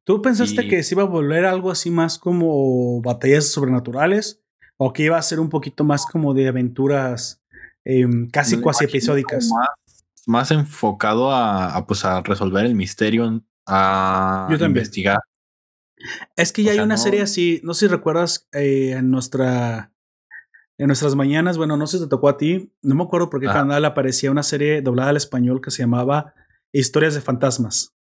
[0.04, 4.42] ¿Tú pensaste que se iba a volver algo así más como batallas sobrenaturales?
[4.78, 7.42] ¿O que iba a ser un poquito más como de aventuras
[7.84, 9.50] em, casi cuasi episódicas?
[10.26, 15.20] Más, enfocado a, pues, a resolver el misterio, a investigar.
[16.36, 19.92] Es que ya hay una serie así, no sé si recuerdas eh, en nuestra
[20.80, 23.40] en nuestras mañanas, bueno, no sé si te tocó a ti, no me acuerdo por
[23.40, 26.34] qué canal aparecía una serie doblada al español que se llamaba
[26.72, 27.96] Historias de Fantasmas.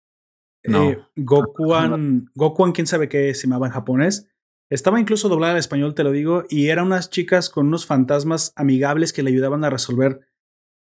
[0.62, 0.90] No.
[0.90, 4.28] Eh, Gokuan, Gokuan, quién sabe qué se llamaba en japonés.
[4.70, 8.52] Estaba incluso doblada al español, te lo digo, y eran unas chicas con unos fantasmas
[8.56, 10.20] amigables que le ayudaban a resolver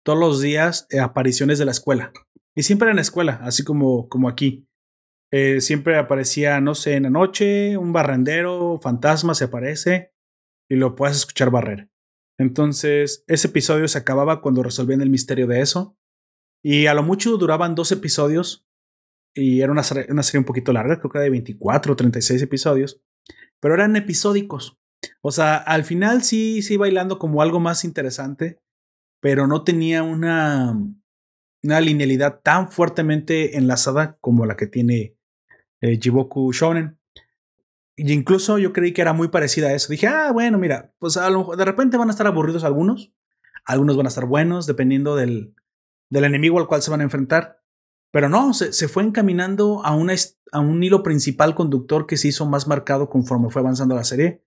[0.03, 2.11] todos los días eh, apariciones de la escuela.
[2.55, 4.67] Y siempre en la escuela, así como, como aquí.
[5.31, 10.13] Eh, siempre aparecía, no sé, en la noche, un barrendero, fantasma se aparece
[10.69, 11.89] y lo puedes escuchar barrer.
[12.39, 15.97] Entonces, ese episodio se acababa cuando resolvían el misterio de eso.
[16.63, 18.65] Y a lo mucho duraban dos episodios.
[19.35, 23.01] Y era una, una serie un poquito larga, creo que de 24 o 36 episodios.
[23.59, 24.77] Pero eran episódicos.
[25.21, 28.59] O sea, al final sí, sí bailando como algo más interesante.
[29.21, 30.77] Pero no tenía una,
[31.63, 35.15] una linealidad tan fuertemente enlazada como la que tiene
[35.81, 36.99] eh, Jiboku Shonen.
[37.97, 39.91] Y incluso yo creí que era muy parecida a eso.
[39.91, 43.13] Dije, ah, bueno, mira, pues a lo, de repente van a estar aburridos algunos,
[43.65, 45.55] algunos van a estar buenos, dependiendo del,
[46.09, 47.61] del enemigo al cual se van a enfrentar.
[48.15, 50.13] Pero no, se, se fue encaminando a, una,
[50.53, 54.41] a un hilo principal conductor que se hizo más marcado conforme fue avanzando la serie.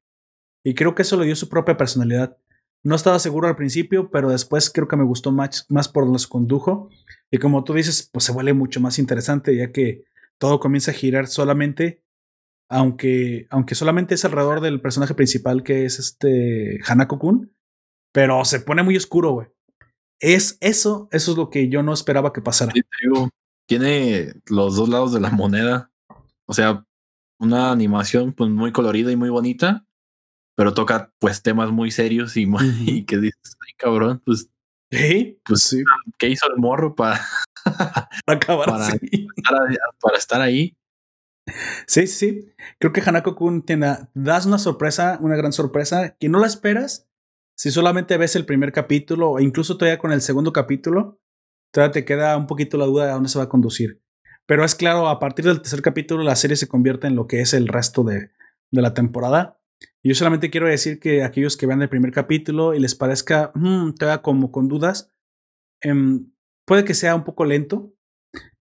[0.65, 2.39] y creo que eso le dio su propia personalidad.
[2.83, 6.27] No estaba seguro al principio, pero después creo que me gustó más, más por los
[6.27, 6.89] condujo.
[7.31, 10.05] Y como tú dices, pues se vuelve mucho más interesante, ya que
[10.39, 12.03] todo comienza a girar solamente,
[12.71, 17.55] aunque, aunque solamente es alrededor del personaje principal que es este Hanako Kun,
[18.15, 19.49] pero se pone muy oscuro, güey.
[20.21, 22.73] Es eso, eso es lo que yo no esperaba que pasara.
[23.69, 25.93] Tiene los dos lados de la moneda.
[26.47, 26.87] O sea,
[27.39, 29.87] una animación pues muy colorida y muy bonita,
[30.57, 34.49] pero toca pues temas muy serios y, muy, que dices, ay cabrón, pues,
[35.45, 35.85] pues sí.
[36.19, 37.21] ¿qué hizo el morro para,
[38.27, 38.99] acabar para,
[40.01, 40.75] para, estar, ahí?
[41.87, 42.47] Sí, sí,
[42.79, 47.07] creo que Hanako Kun tiene, das una sorpresa, una gran sorpresa, que no la esperas
[47.55, 51.21] si solamente ves el primer capítulo o incluso todavía con el segundo capítulo,
[51.71, 54.01] todavía te queda un poquito la duda de dónde se va a conducir.
[54.47, 57.41] Pero es claro, a partir del tercer capítulo la serie se convierte en lo que
[57.41, 58.31] es el resto de,
[58.71, 59.59] de la temporada.
[60.03, 63.93] Yo solamente quiero decir que aquellos que vean el primer capítulo y les parezca mmm,
[63.93, 65.13] todavía como con dudas,
[65.83, 66.31] em,
[66.65, 67.93] puede que sea un poco lento.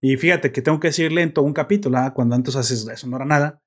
[0.01, 2.14] Y fíjate que tengo que decir lento un capítulo, ¿ah?
[2.14, 3.62] cuando antes haces eso no era nada.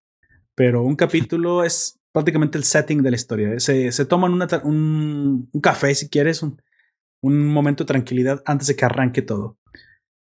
[0.55, 3.61] Pero un capítulo es prácticamente el setting de la historia.
[3.61, 6.61] Se, se toman un, un, café si quieres, un,
[7.23, 9.59] un, momento de tranquilidad antes de que arranque todo.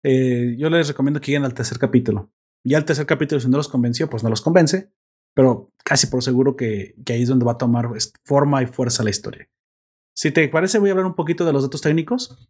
[0.03, 2.31] Eh, yo les recomiendo que lleguen al tercer capítulo.
[2.63, 4.91] Y al tercer capítulo, si no los convenció, pues no los convence
[5.37, 7.89] pero casi por seguro que, ahí es donde va a tomar
[8.25, 9.47] forma y fuerza la historia.
[10.15, 12.49] Si te parece, voy a hablar un poquito de los datos técnicos.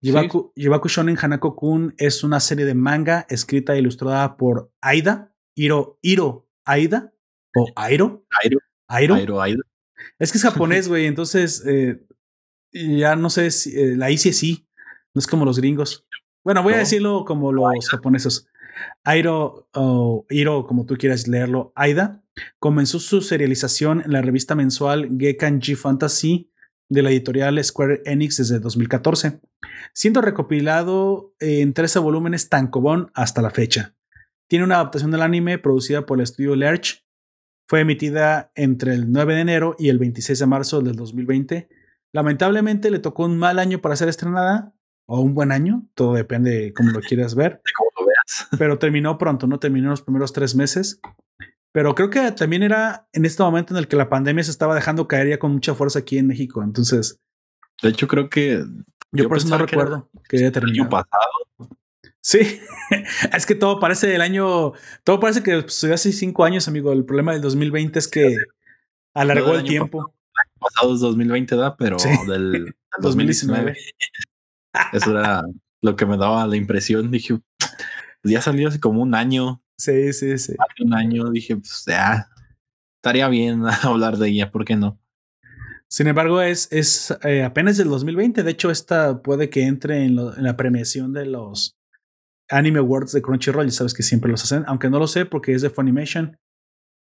[0.00, 0.52] Yibaku,
[0.88, 6.48] Shonen Hanako Kun es una serie de manga escrita e ilustrada por Aida, Iro, Iro
[6.64, 7.14] Aida,
[7.54, 8.26] o Airo.
[8.42, 8.58] Airo.
[8.88, 9.40] Airo.
[9.40, 9.62] Aida.
[10.18, 12.04] Es que es japonés, güey, entonces eh,
[12.74, 14.66] ya no sé si eh, la I sí
[15.14, 16.06] no es como los gringos.
[16.42, 18.48] Bueno, voy a decirlo como los japoneses.
[19.04, 22.22] Airo, o Iro, como tú quieras leerlo, Aida,
[22.58, 26.50] comenzó su serialización en la revista mensual Gekkan G Fantasy
[26.88, 29.40] de la editorial Square Enix desde 2014,
[29.92, 33.94] siendo recopilado en 13 volúmenes tankobon hasta la fecha.
[34.48, 37.04] Tiene una adaptación del anime producida por el estudio Lerch.
[37.66, 41.68] Fue emitida entre el 9 de enero y el 26 de marzo del 2020.
[42.14, 44.72] Lamentablemente le tocó un mal año para ser estrenada,
[45.06, 47.60] o un buen año, todo depende de cómo lo quieras ver.
[48.58, 49.58] Pero terminó pronto, ¿no?
[49.58, 51.00] Terminó los primeros tres meses.
[51.72, 54.76] Pero creo que también era en este momento en el que la pandemia se estaba
[54.76, 56.62] dejando caer ya con mucha fuerza aquí en México.
[56.62, 57.20] Entonces.
[57.82, 58.64] De hecho, creo que.
[59.10, 60.74] Yo, por eso no recuerdo que, haya terminado.
[60.74, 61.76] El año pasado.
[62.20, 62.60] Sí,
[63.36, 64.72] es que todo parece del año.
[65.02, 66.92] Todo parece que pues, hace cinco años, amigo.
[66.92, 68.36] El problema del 2020 es que
[69.12, 70.14] alargó el, tiempo.
[70.58, 71.76] Pasado es 2020, ¿da?
[71.76, 71.96] Pero
[72.28, 73.76] del, 2019.
[74.92, 75.44] eso era
[75.82, 77.10] lo que me daba la impresión.
[77.10, 79.62] Dije, pues ya salió hace como un año.
[79.76, 80.54] Sí, sí, sí.
[80.58, 82.28] Hace un año dije, pues ya,
[82.96, 84.98] estaría bien hablar de ella, ¿por qué no?
[85.88, 88.42] Sin embargo, es, es eh, apenas del 2020.
[88.42, 91.76] De hecho, esta puede que entre en, la premiación de los
[92.50, 93.66] Anime Awards de Crunchyroll.
[93.66, 96.36] Ya sabes que siempre los hacen, aunque no lo sé porque es de Funimation.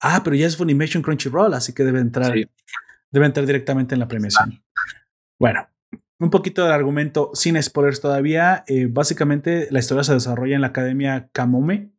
[0.02, 2.34] Ah, pero ya es Funimation Crunchyroll, así que debe entrar,
[3.12, 4.64] debe entrar directamente en la premiación.
[5.40, 5.68] Bueno,
[6.20, 8.64] un poquito del argumento sin spoilers todavía.
[8.68, 11.92] Eh, básicamente, la historia se desarrolla en la Academia Kamome.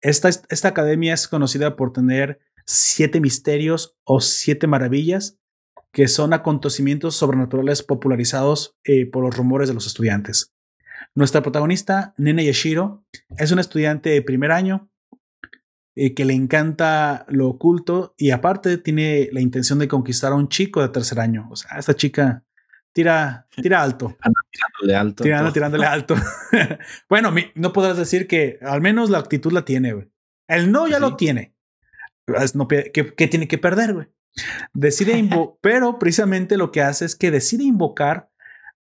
[0.00, 5.38] Esta, esta academia es conocida por tener siete misterios o siete maravillas,
[5.92, 10.54] que son acontecimientos sobrenaturales popularizados eh, por los rumores de los estudiantes.
[11.14, 13.04] Nuestra protagonista, Nene Yashiro,
[13.36, 14.90] es una estudiante de primer año
[15.96, 20.48] eh, que le encanta lo oculto y aparte tiene la intención de conquistar a un
[20.48, 21.46] chico de tercer año.
[21.52, 22.42] O sea, esta chica
[22.92, 24.16] tira, tira alto.
[24.50, 25.22] tirándole alto.
[25.22, 26.16] Tirando, tirándole alto.
[27.08, 30.10] bueno, no podrás decir que al menos la actitud la tiene, güey.
[30.48, 31.54] El no ya lo tiene.
[32.54, 34.08] No, ¿qué, tiene que perder, güey?
[34.72, 38.30] Decide invocar, pero precisamente lo que hace es que decide invocar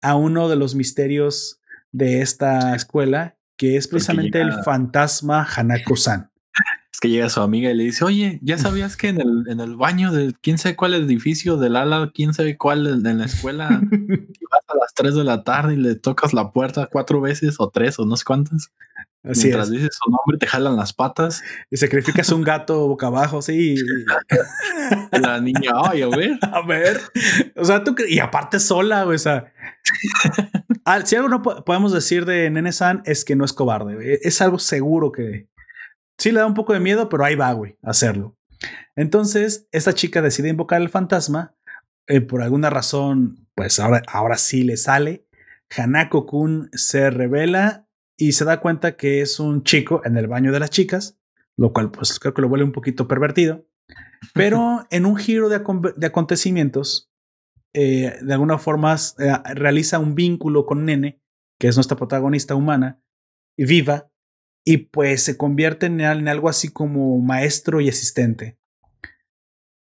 [0.01, 1.61] a uno de los misterios
[1.91, 6.32] de esta escuela, que es precisamente el fantasma Hanako-san
[6.93, 9.61] es que llega su amiga y le dice, oye, ¿ya sabías que en el, en
[9.61, 13.69] el baño de quién sabe cuál edificio del ala, quién sabe cuál en la escuela,
[14.51, 17.71] vas a las 3 de la tarde y le tocas la puerta cuatro veces o
[17.71, 18.71] tres o no sé cuántas?
[19.25, 21.43] Así Mientras dices su nombre, te jalan las patas.
[21.71, 23.77] Y sacrificas un gato boca abajo, sí.
[25.13, 26.39] la niña, ay, a ver.
[26.53, 27.01] A ver.
[27.57, 29.53] O sea, tú, y aparte sola, o sea.
[31.05, 34.19] Si algo no podemos decir de Nene San es que no es cobarde.
[34.23, 35.47] Es algo seguro que,
[36.23, 38.39] Sí le da un poco de miedo, pero ahí va, güey, a hacerlo.
[38.95, 41.57] Entonces, esta chica decide invocar al fantasma.
[42.07, 45.27] Eh, por alguna razón, pues ahora, ahora sí le sale.
[45.77, 50.53] Hanako Kun se revela y se da cuenta que es un chico en el baño
[50.53, 51.19] de las chicas,
[51.57, 53.67] lo cual pues creo que lo vuelve un poquito pervertido.
[54.33, 55.61] Pero en un giro de,
[55.97, 57.11] de acontecimientos,
[57.75, 61.21] eh, de alguna forma eh, realiza un vínculo con Nene,
[61.59, 63.03] que es nuestra protagonista humana,
[63.57, 64.12] viva,
[64.65, 68.59] y pues se convierte en, algo así como maestro y asistente.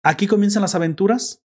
[0.04, 1.44] Aquí comienzan las aventuras.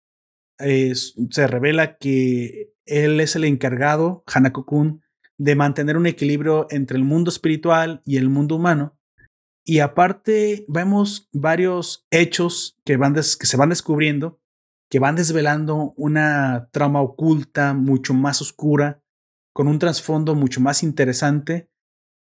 [0.59, 5.03] se revela que él es el encargado, Hanako-kun,
[5.39, 8.99] de mantener un equilibrio entre el mundo espiritual y el mundo humano.
[9.65, 14.41] Y aparte vemos varios hechos que, que se van descubriendo,
[14.91, 19.03] que van desvelando una trama oculta mucho más oscura,
[19.53, 21.71] con un trasfondo mucho más interesante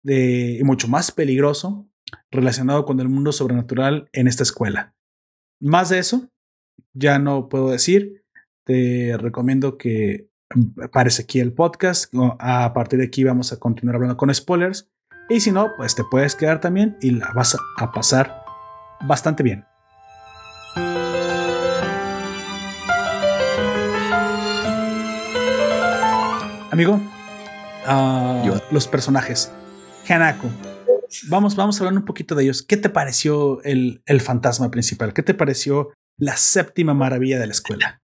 [0.06, 1.88] de, y mucho más peligroso
[2.30, 4.94] relacionado con el mundo sobrenatural en esta escuela.
[5.60, 6.30] Más de eso,
[6.94, 8.24] ya no puedo decir.
[8.64, 10.28] Te recomiendo que
[10.92, 12.14] pares aquí el podcast.
[12.38, 14.88] A partir de aquí vamos a continuar hablando con spoilers.
[15.28, 18.44] Y si no, pues te puedes quedar también y la vas a pasar
[19.06, 19.64] bastante bien.
[26.70, 27.00] Amigo,
[27.88, 29.50] uh, los personajes.
[30.08, 30.50] Hanako.
[31.28, 32.62] Vamos, vamos a hablar un poquito de ellos.
[32.62, 35.12] ¿Qué te pareció el, el fantasma principal?
[35.14, 38.02] ¿Qué te pareció la séptima maravilla de la escuela?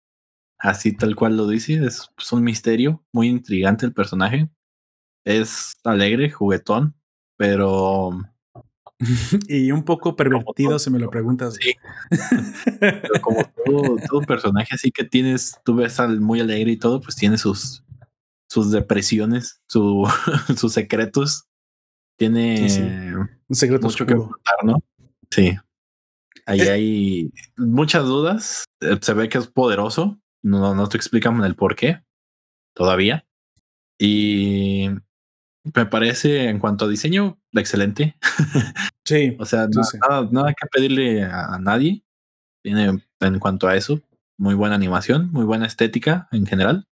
[0.59, 4.49] Así tal cual lo dice, es, es un misterio, muy intrigante el personaje.
[5.24, 6.95] Es alegre, juguetón,
[7.36, 8.12] pero
[9.49, 11.57] y un poco pervertido, si me lo preguntas.
[11.61, 11.74] Sí.
[12.80, 17.01] Pero como todo, todo, personaje así que tienes, tú ves al muy alegre y todo,
[17.01, 17.84] pues tiene sus,
[18.49, 20.09] sus depresiones, su,
[20.57, 21.47] sus secretos.
[22.17, 23.17] Tiene
[23.49, 24.83] un secreto mucho que contar, ¿no?
[25.31, 25.57] Sí.
[26.47, 26.71] Ahí eh.
[26.71, 28.65] hay muchas dudas.
[28.81, 30.21] Eh, se ve que es poderoso.
[30.43, 32.03] No, no te explican el por qué
[32.75, 33.27] todavía.
[33.99, 34.89] Y
[35.75, 38.17] me parece en cuanto a diseño excelente.
[39.07, 39.37] Sí.
[39.39, 39.69] o sea,
[40.09, 42.03] nada, nada, que pedirle a, nadie.
[42.62, 44.01] Tiene en cuanto a eso
[44.39, 46.89] muy buena animación, muy buena estética en general.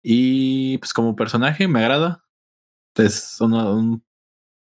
[0.00, 2.24] Y pues como personaje me agrada.
[2.94, 4.04] Es un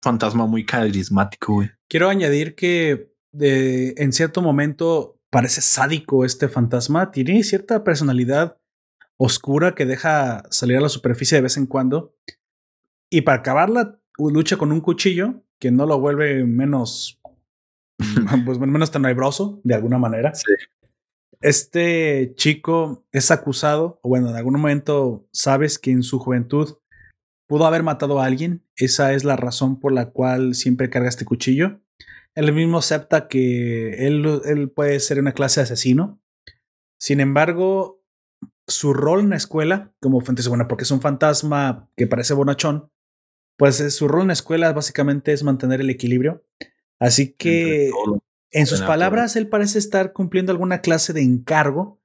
[0.06, 1.70] fantasma muy carismático, güey.
[1.88, 7.10] Quiero añadir que de, en cierto momento parece sádico este fantasma.
[7.10, 8.56] Tiene cierta personalidad
[9.16, 12.14] oscura que deja salir a la superficie de vez en cuando.
[13.10, 17.20] Y para acabarla, lucha con un cuchillo que no lo vuelve menos,
[18.46, 20.32] pues menos tenebroso de alguna manera.
[21.40, 26.76] Este chico es acusado, o bueno, en algún momento sabes que en su juventud
[27.46, 28.64] pudo haber matado a alguien.
[28.76, 31.80] Esa es la razón por la cual siempre carga este cuchillo.
[32.34, 36.20] Él mismo acepta que él, él puede ser una clase de asesino.
[36.98, 38.02] Sin embargo,
[38.66, 42.90] su rol en la escuela, como bueno, porque es un fantasma que parece bonachón,
[43.56, 46.44] pues eh, su rol en la escuela básicamente es mantener el equilibrio.
[46.98, 47.90] Así que,
[48.50, 52.00] en sus palabras, él parece estar cumpliendo alguna clase de encargo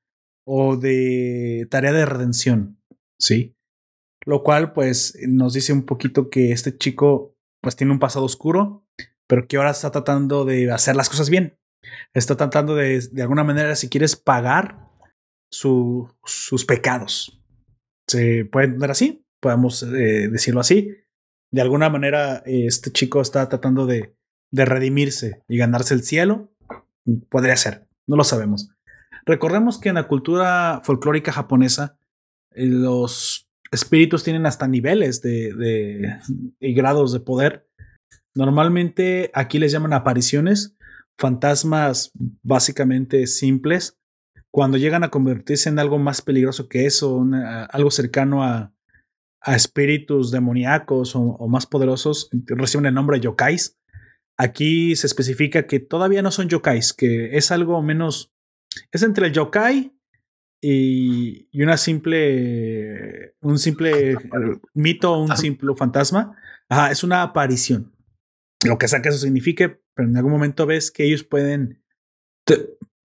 [0.45, 2.77] o de tarea de redención.
[3.17, 3.55] Sí.
[4.25, 8.85] Lo cual, pues, nos dice un poquito que este chico, pues, tiene un pasado oscuro,
[9.27, 11.57] pero que ahora está tratando de hacer las cosas bien.
[12.13, 14.87] Está tratando de, de alguna manera, si quieres, pagar
[15.51, 17.41] su, sus pecados.
[18.07, 19.25] ¿Se puede entender así?
[19.39, 20.95] Podemos eh, decirlo así
[21.51, 24.15] de alguna manera este chico está tratando de,
[24.51, 26.51] de redimirse y ganarse el cielo.
[27.29, 28.69] Podría ser, no lo sabemos.
[29.25, 31.97] Recordemos que en la cultura folclórica japonesa
[32.51, 36.19] eh, los espíritus tienen hasta niveles de, de,
[36.59, 37.67] y grados de poder.
[38.35, 40.75] Normalmente aquí les llaman apariciones,
[41.17, 42.11] fantasmas
[42.43, 43.97] básicamente simples.
[44.53, 47.25] Cuando llegan a convertirse en algo más peligroso que eso,
[47.71, 48.73] algo cercano a,
[49.41, 53.77] a espíritus demoníacos o, más poderosos reciben el nombre de yokais.
[54.37, 58.31] Aquí se especifica que todavía no son yokais, que es algo menos.
[58.91, 59.93] Es entre el yokai
[60.61, 63.35] y, y una simple.
[63.41, 64.15] Un simple
[64.73, 66.37] mito, un simple fantasma.
[66.69, 67.91] Ajá, es una aparición.
[68.63, 71.83] Lo que sea que eso signifique, pero en algún momento ves que ellos pueden.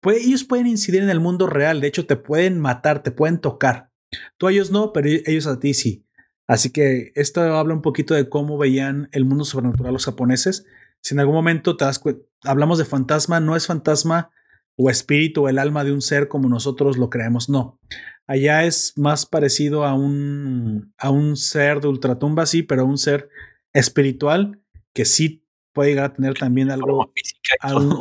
[0.03, 1.79] ellos pueden incidir en el mundo real.
[1.79, 3.91] De hecho, te pueden matar, te pueden tocar.
[4.37, 6.05] Tú a ellos no, pero ellos a ti sí.
[6.47, 10.65] Así que esto habla un poquito de cómo veían el mundo sobrenatural los japoneses.
[11.01, 12.01] Si en algún momento te das
[12.43, 14.31] hablamos de fantasma, no es fantasma
[14.76, 17.80] o espíritu o el alma de un ser como nosotros lo creemos, no.
[18.26, 22.97] Allá es más parecido a un, a un ser de ultratumba, sí, pero a un
[22.97, 23.30] ser
[23.74, 24.61] espiritual
[24.93, 25.43] que sí
[25.74, 27.11] puede llegar a tener también algo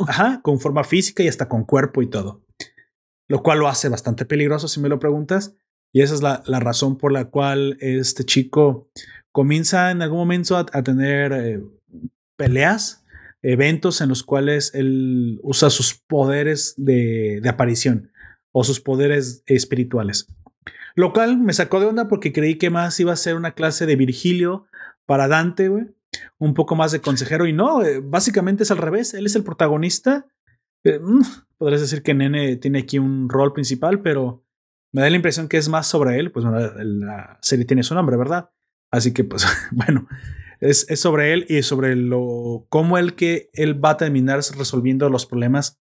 [0.07, 2.45] ajá, con forma física y hasta con cuerpo y todo.
[3.27, 5.55] Lo cual lo hace bastante peligroso si me lo preguntas.
[5.91, 8.89] Y esa es la, razón por la cual este chico
[9.31, 11.61] comienza en algún momento a, tener eh,
[12.35, 13.02] peleas,
[13.43, 18.11] eventos en los cuales él usa sus poderes de, de aparición
[18.51, 20.27] o sus poderes espirituales.
[20.95, 23.85] Lo cual me sacó de onda porque creí que más iba a ser una clase
[23.85, 24.67] de Virgilio
[25.05, 25.87] para Dante, güey.
[26.37, 27.47] Un poco más de consejero.
[27.47, 29.13] Y no, eh, básicamente es al revés.
[29.13, 30.27] Él es el protagonista.
[30.83, 31.21] Eh, mm,
[31.57, 34.45] podrías decir que Nene tiene aquí un rol principal, pero
[34.91, 36.31] me da la impresión que es más sobre él.
[36.31, 38.51] Pues la serie tiene su nombre, ¿verdad?
[38.91, 40.07] Así que, pues, bueno,
[40.63, 45.09] es, es sobre él y sobre lo cómo él que él va a terminar resolviendo
[45.09, 45.81] los problemas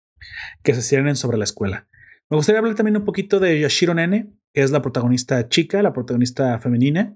[0.64, 1.88] que se ciernen sobre la escuela.
[2.30, 5.94] Me gustaría hablar también un poquito de Yashiro Nene, que es la protagonista chica, la
[5.94, 7.16] protagonista femenina.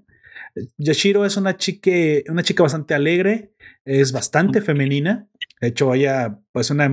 [0.78, 1.90] Yashiro es una chica,
[2.28, 3.52] una chica bastante alegre,
[3.84, 5.28] es bastante femenina.
[5.60, 6.84] De hecho, ella pues una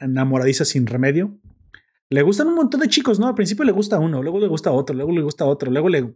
[0.00, 1.38] enamoradiza sin remedio.
[2.10, 3.26] Le gustan un montón de chicos, ¿no?
[3.26, 6.14] Al principio le gusta uno, luego le gusta otro, luego le gusta otro, luego le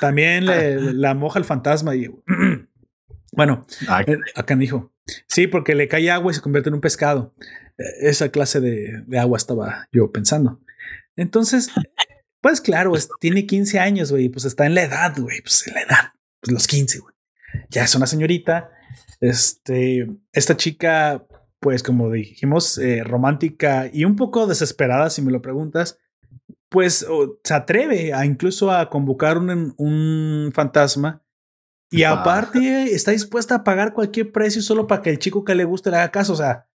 [0.00, 2.10] también le, la moja el fantasma y
[3.36, 3.66] bueno,
[4.06, 4.92] eh, acá dijo.
[5.28, 7.34] Sí, porque le cae agua y se convierte en un pescado.
[7.76, 10.60] E, esa clase de, de agua estaba yo pensando.
[11.16, 11.70] Entonces,
[12.40, 15.82] pues claro, tiene 15 años, güey, pues está en la edad, güey, pues en la
[15.82, 17.14] edad, pues los 15, güey.
[17.70, 18.70] Ya es una señorita.
[19.20, 21.26] Este, esta chica,
[21.60, 25.98] pues como dijimos, eh, romántica y un poco desesperada, si me lo preguntas,
[26.68, 27.06] pues
[27.44, 31.23] se atreve a incluso a convocar un, un fantasma
[31.90, 35.64] y aparte está dispuesta a pagar cualquier precio solo para que el chico que le
[35.64, 36.32] guste le haga caso.
[36.32, 36.66] O sea,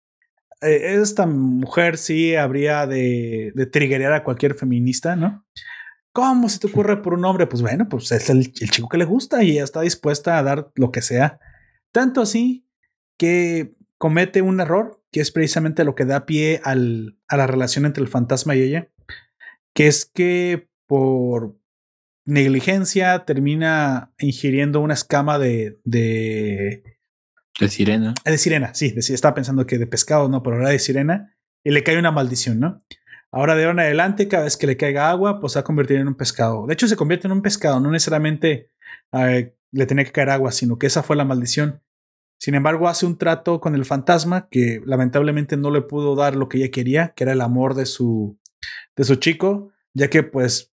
[0.61, 5.45] eh, esta mujer sí habría de, de triggerear a cualquier feminista, ¿no?
[6.11, 7.47] ¿Cómo se te ocurre por un hombre?
[7.47, 10.71] Pues bueno, pues es el, chico que le gusta y ella está dispuesta a dar
[10.75, 11.39] lo que sea.
[11.91, 12.65] Tanto así
[13.17, 17.85] que comete un error, que es precisamente lo que da pie al, a la relación
[17.85, 18.89] entre el fantasma y ella,
[19.73, 21.58] que es que por
[22.25, 26.83] negligencia termina ingiriendo una escama de, de
[27.59, 28.13] de sirena.
[28.23, 31.35] De sirena, sí, de, estaba pensando que de pescado, no, pero era de sirena.
[31.63, 32.79] Y le cae una maldición, ¿no?
[33.31, 35.65] Ahora de ahora en adelante, cada vez que le caiga agua, pues se va a
[35.65, 36.65] convertir en un pescado.
[36.65, 38.71] De hecho, se convierte en un pescado, no necesariamente
[39.11, 41.83] eh, le tenía que caer agua, sino que esa fue la maldición.
[42.39, 46.47] Sin embargo, hace un trato con el fantasma que lamentablemente no le pudo dar lo
[46.47, 48.39] que ella quería, que era el amor de su,
[48.95, 50.73] de su chico, ya que pues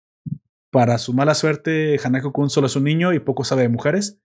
[0.75, 4.19] para su mala suerte, Hanako-kun solo es un niño y poco sabe de mujeres.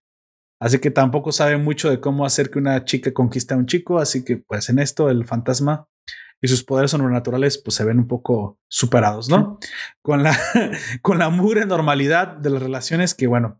[0.60, 4.00] Así que tampoco sabe mucho de cómo hacer que una chica conquiste a un chico.
[4.00, 5.86] Así que, pues en esto, el fantasma
[6.42, 9.60] y sus poderes sobrenaturales, pues se ven un poco superados, ¿no?
[10.02, 10.36] Con la,
[11.02, 13.56] con la mugre normalidad de las relaciones que, bueno,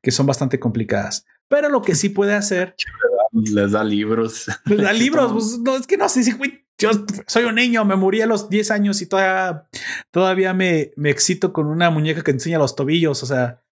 [0.00, 1.26] que son bastante complicadas.
[1.48, 2.76] Pero lo que sí puede hacer.
[3.32, 4.46] Les da libros.
[4.64, 5.32] Les da libros.
[5.32, 6.32] Pues, no, es que no sé si,
[6.78, 6.90] yo
[7.26, 9.64] soy un niño, me morí a los 10 años y todavía,
[10.10, 13.22] todavía me, me excito con una muñeca que enseña los tobillos.
[13.22, 13.62] O sea,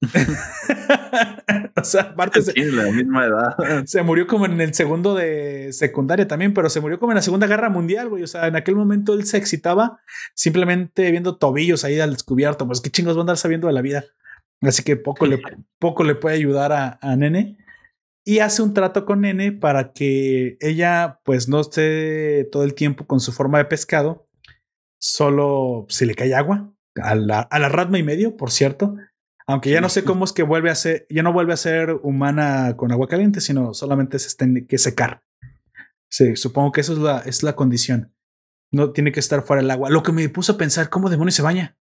[1.76, 3.84] o sea, aparte se, la misma edad.
[3.86, 7.22] se murió como en el segundo de secundaria también, pero se murió como en la
[7.22, 8.22] Segunda Guerra Mundial, güey.
[8.22, 10.00] O sea, en aquel momento él se excitaba
[10.34, 12.66] simplemente viendo tobillos ahí al descubierto.
[12.66, 14.04] Pues qué chingos va a andar sabiendo de la vida.
[14.62, 15.40] Así que poco le,
[15.78, 17.58] poco le puede ayudar a, a Nene.
[18.26, 23.06] Y hace un trato con Nene para que ella, pues, no esté todo el tiempo
[23.06, 24.26] con su forma de pescado.
[24.98, 26.72] Solo se le cae agua.
[26.96, 28.96] A la, a la ratma y medio, por cierto
[29.48, 31.92] aunque ya no sé cómo es que vuelve a ser, ya no vuelve a ser
[32.02, 35.22] humana con agua caliente, sino solamente se tiene que secar.
[36.10, 38.12] Sí, supongo que eso es la, es la condición.
[38.72, 39.88] No tiene que estar fuera del agua.
[39.88, 41.76] Lo que me puso a pensar, ¿cómo demonios se baña?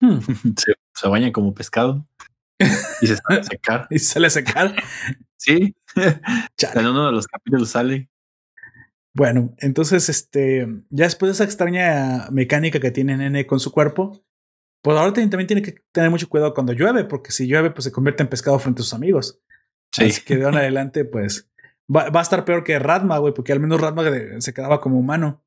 [0.00, 0.18] Hmm.
[0.92, 2.06] Se, baña como pescado
[3.00, 3.86] y se sale a secar.
[3.90, 4.74] y sale a secar.
[5.40, 5.74] Sí.
[6.74, 8.08] En uno de los capítulos sale.
[9.12, 14.24] Bueno, entonces, este, ya después de esa extraña mecánica que tiene Nene con su cuerpo,
[14.82, 17.92] pues ahora también tiene que tener mucho cuidado cuando llueve, porque si llueve, pues se
[17.92, 19.40] convierte en pescado frente a sus amigos.
[19.92, 20.04] Sí.
[20.04, 21.50] Así que de ahora en adelante, pues
[21.94, 24.04] va, a estar peor que Radma, güey, porque al menos Radma
[24.38, 25.44] se quedaba como humano.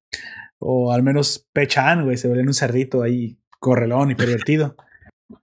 [0.60, 4.76] O al menos Pechan, güey, se veía en un cerrito ahí, correlón y pervertido.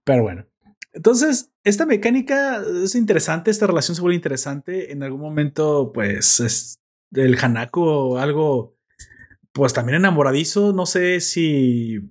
[0.05, 0.47] Pero bueno.
[0.92, 4.92] Entonces, esta mecánica es interesante, esta relación se vuelve interesante.
[4.92, 6.80] En algún momento, pues, es
[7.12, 8.76] el Hanako algo,
[9.52, 10.72] pues también enamoradizo.
[10.72, 12.10] No sé si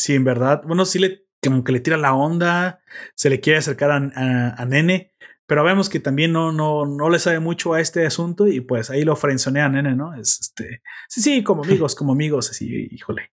[0.00, 2.80] si en verdad, bueno, sí le, como que le tira la onda,
[3.14, 5.12] se le quiere acercar a, Nene,
[5.46, 8.90] pero vemos que también no, no, no le sabe mucho a este asunto y pues
[8.90, 10.14] ahí lo frenzonea a Nene, ¿no?
[10.14, 13.30] Es este, sí, sí, como amigos, como amigos, así, híjole,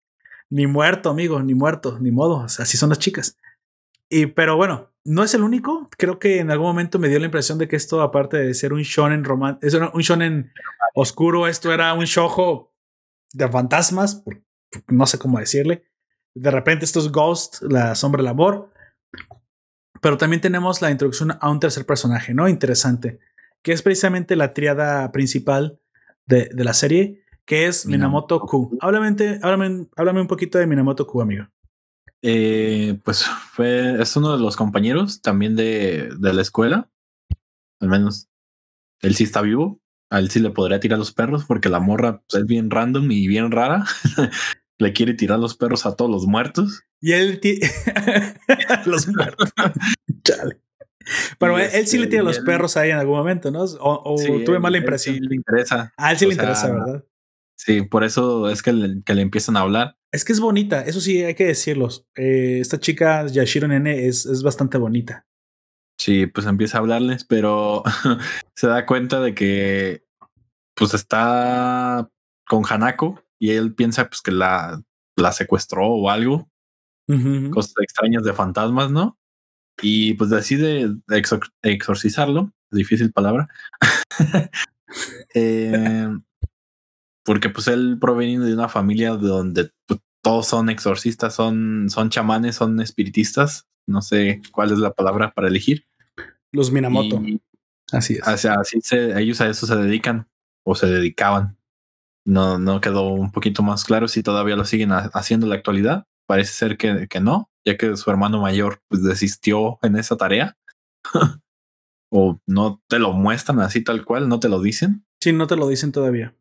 [0.49, 3.37] ni muerto, amigo, ni muerto, ni modo, así son las chicas.
[4.13, 5.89] Y, pero bueno, no es el único.
[5.97, 8.73] Creo que en algún momento me dio la impresión de que esto, aparte de ser
[8.73, 10.51] un shonen romántico, es un shonen
[10.93, 12.73] oscuro, esto era un shojo
[13.33, 14.23] de fantasmas,
[14.87, 15.83] no sé cómo decirle
[16.35, 18.71] de repente estos Ghost, la sombra del amor.
[20.01, 22.49] Pero también tenemos la introducción a un tercer personaje, ¿no?
[22.49, 23.19] Interesante,
[23.61, 25.79] que es precisamente la triada principal
[26.25, 28.77] de, de la serie, que es Minamoto, Q.
[28.81, 31.47] Háblame, háblame, háblame, un poquito de Minamoto Q, amigo.
[32.25, 36.89] Eh, pues fue, es uno de los compañeros también de, de la escuela.
[37.79, 38.29] Al menos
[39.01, 39.79] él sí está vivo.
[40.09, 43.11] A él sí le podría tirar los perros porque la morra pues, es bien random
[43.11, 43.85] y bien rara.
[44.79, 46.83] le quiere tirar los perros a todos los muertos.
[47.01, 47.41] Y él
[48.85, 49.51] los muertos.
[50.23, 50.61] Chale.
[51.37, 53.63] Pero él, sí le este, tira los perros ahí en algún momento, ¿no?
[53.63, 55.17] O, tuve mala impresión.
[55.17, 55.93] le interesa.
[55.97, 57.03] A él sí le interesa, ¿verdad?
[57.57, 59.97] Sí, por eso es que le, que le, empiezan a hablar.
[60.13, 62.05] Es que es bonita, eso sí, hay que decirlos.
[62.15, 65.25] Eh, esta chica, Yashiro Nene, es, es bastante bonita.
[65.99, 67.81] Sí, pues empieza a hablarles, pero
[68.55, 70.05] se da cuenta de que
[70.75, 72.11] pues está
[72.47, 74.83] con Hanako y él piensa pues que la,
[75.15, 76.47] la secuestró o algo.
[77.51, 79.17] Cosas extrañas de fantasmas, ¿no?
[79.81, 80.95] Y pues decide
[81.63, 83.49] exorcizarlo, difícil palabra.
[85.33, 86.07] eh,
[87.23, 92.55] porque pues él proviene de una familia donde pues, todos son exorcistas, son, son chamanes,
[92.55, 93.67] son espiritistas.
[93.85, 95.85] No sé cuál es la palabra para elegir.
[96.51, 97.21] Los Minamoto.
[97.91, 98.45] así es.
[98.45, 100.29] así se, ellos a eso se dedican
[100.65, 101.57] o se dedicaban.
[102.25, 106.05] No, no quedó un poquito más claro si todavía lo siguen haciendo en la actualidad.
[106.25, 110.57] Parece ser que, que no, ya que su hermano mayor pues desistió en esa tarea.
[112.09, 115.05] o no te lo muestran así tal cual, no te lo dicen.
[115.21, 116.33] Sí, no te lo dicen todavía.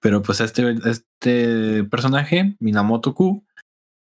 [0.00, 3.44] Pero pues este, este personaje, Minamoto Ku,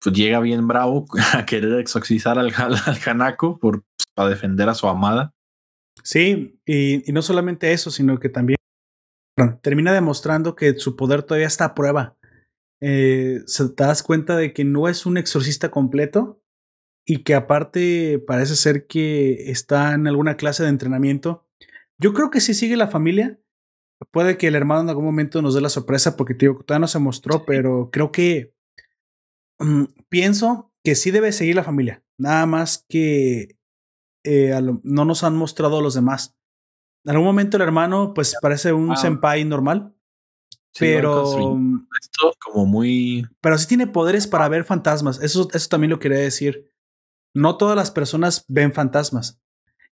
[0.01, 4.75] pues llega bien bravo a querer exorcizar al, al Hanako por, pues, para defender a
[4.75, 5.35] su amada.
[6.03, 8.57] Sí, y, y, no solamente eso, sino que también
[9.63, 12.17] termina demostrando que su poder todavía está a prueba.
[12.81, 16.41] Eh, se te das cuenta de que no es un exorcista completo
[17.07, 21.47] y que aparte parece ser que está en alguna clase de entrenamiento.
[21.99, 23.41] Yo creo que sí sigue la familia,
[24.11, 26.89] Puede que el hermano en algún momento nos dé la sorpresa porque tío, todavía no
[26.89, 28.55] se mostró, pero creo que
[29.59, 32.03] mm, pienso que sí debe seguir la familia.
[32.17, 33.59] Nada más que
[34.25, 36.37] eh, no nos han mostrado a los demás.
[37.05, 39.95] En algún momento el hermano, pues parece un senpai normal.
[40.79, 41.57] pero.
[41.57, 43.27] Mm, esto como muy.
[43.41, 45.21] Pero sí tiene poderes para ver fantasmas.
[45.23, 46.71] Eso, eso también lo quería decir.
[47.35, 49.41] No todas las personas ven fantasmas.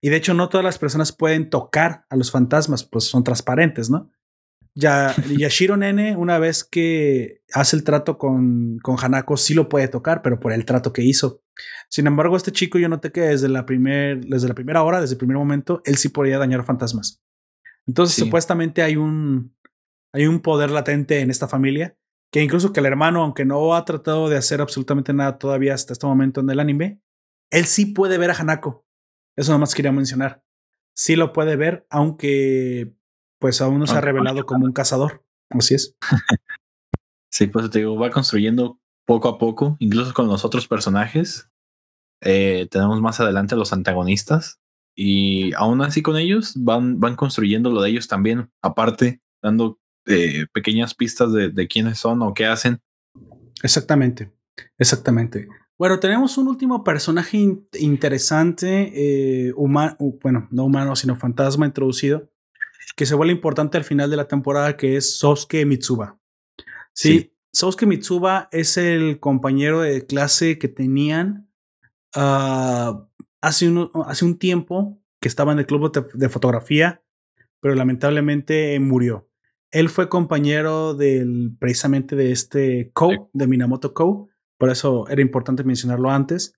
[0.05, 3.89] Y de hecho, no todas las personas pueden tocar a los fantasmas, pues son transparentes,
[3.89, 4.11] ¿no?
[4.75, 9.89] Ya, Yashiro Nene, una vez que hace el trato con, con Hanako, sí lo puede
[9.89, 11.43] tocar, pero por el trato que hizo.
[11.89, 15.15] Sin embargo, este chico yo noté que desde la, primer, desde la primera hora, desde
[15.15, 17.23] el primer momento, él sí podía dañar fantasmas.
[17.87, 19.57] Entonces, supuestamente hay un,
[20.13, 21.97] hay un poder latente en esta familia,
[22.31, 25.95] que incluso que el hermano, aunque no ha tratado de hacer absolutamente nada todavía hasta
[25.95, 27.01] este momento en el anime,
[27.51, 28.84] él sí puede ver a Hanako.
[29.37, 30.43] Eso nada más quería mencionar.
[30.97, 32.95] Sí lo puede ver, aunque
[33.39, 35.25] pues aún no se ha revelado como un cazador.
[35.51, 35.97] Así es.
[37.31, 41.51] sí, pues te digo, va construyendo poco a poco, incluso con los otros personajes.
[42.23, 44.61] Eh, tenemos más adelante a los antagonistas
[44.97, 50.47] y aún así con ellos van, van construyendo lo de ellos también, aparte, dando eh,
[50.53, 52.81] pequeñas pistas de, de quiénes son o qué hacen.
[53.63, 54.33] Exactamente,
[54.79, 55.49] exactamente.
[55.77, 57.37] Bueno, tenemos un último personaje
[57.81, 62.31] interesante, eh, humano, bueno, no humano, sino fantasma introducido,
[62.95, 66.21] que se vuelve importante al final de la temporada, que es Sosuke Mitsuba.
[66.93, 71.51] Sí, Sosuke Mitsuba es el compañero de clase que tenían
[72.15, 73.09] uh,
[73.41, 77.03] hace, un, hace un tiempo, que estaba en el club de, fotografía,
[77.61, 79.29] pero lamentablemente murió.
[79.73, 84.29] Él fue compañero del, precisamente de este Kou, de Minamoto Kou,
[84.65, 86.55] por eso era importante mencionarlo antes.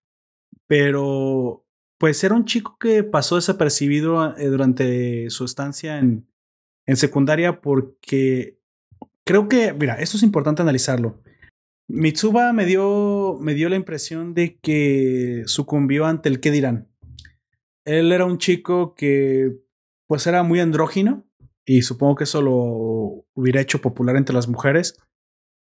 [0.68, 1.66] Pero,
[1.98, 6.30] pues era un chico que pasó desapercibido eh, durante su estancia en,
[6.86, 8.60] en secundaria porque
[9.24, 11.20] creo que, mira, esto es importante analizarlo.
[11.88, 16.88] Mitsuba me dio, me dio la impresión de que sucumbió ante el qué dirán.
[17.84, 19.50] Él era un chico que
[20.06, 21.26] pues era muy andrógino
[21.64, 24.96] y supongo que eso lo hubiera hecho popular entre las mujeres.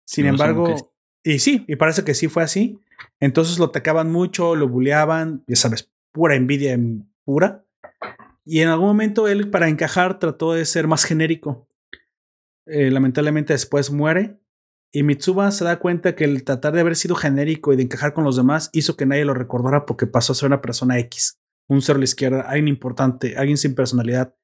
[0.05, 0.92] Sin embargo,
[1.23, 2.79] y sí, y parece que sí fue así.
[3.19, 6.77] Entonces lo atacaban mucho, lo bulleaban, ya sabes, pura envidia
[7.23, 7.65] pura.
[8.45, 11.67] Y en algún momento él, para encajar, trató de ser más genérico.
[12.65, 14.39] Eh, lamentablemente después muere.
[14.91, 18.13] Y Mitsuba se da cuenta que el tratar de haber sido genérico y de encajar
[18.13, 21.39] con los demás hizo que nadie lo recordara porque pasó a ser una persona X,
[21.67, 24.35] un ser a la izquierda, alguien importante, alguien sin personalidad,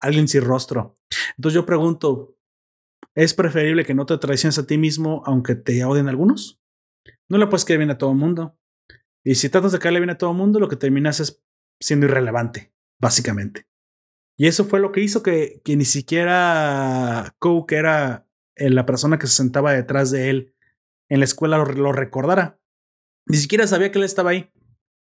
[0.00, 0.98] alguien sin rostro.
[1.36, 2.37] Entonces yo pregunto,
[3.14, 6.60] es preferible que no te traiciones a ti mismo aunque te odien algunos.
[7.28, 8.58] No le puedes caer bien a todo el mundo.
[9.24, 11.44] Y si tratas de caerle bien a todo el mundo, lo que terminas es
[11.80, 13.66] siendo irrelevante, básicamente.
[14.36, 17.36] Y eso fue lo que hizo que, ni siquiera
[17.66, 20.54] que era eh, la persona que se sentaba detrás de él
[21.08, 22.60] en la escuela, lo, lo recordara.
[23.26, 24.50] Ni siquiera sabía que él estaba ahí.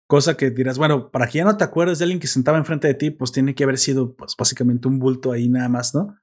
[0.08, 2.86] Cosa que dirás, bueno, para que ya no te acuerdes de alguien que sentaba enfrente
[2.86, 6.16] de ti, pues tiene que haber sido, pues básicamente un bulto ahí nada más, ¿no?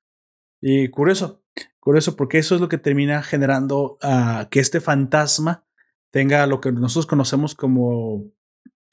[0.61, 1.42] Y curioso,
[1.79, 5.65] curioso, porque eso es lo que termina generando uh, que este fantasma
[6.11, 8.25] tenga lo que nosotros conocemos como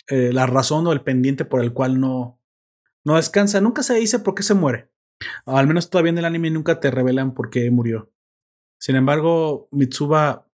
[0.09, 2.41] eh, la razón o el pendiente por el cual no,
[3.05, 3.61] no descansa.
[3.61, 4.91] Nunca se dice por qué se muere.
[5.47, 8.11] Al menos todavía en el anime nunca te revelan por qué murió.
[8.78, 10.49] Sin embargo, Mitsuba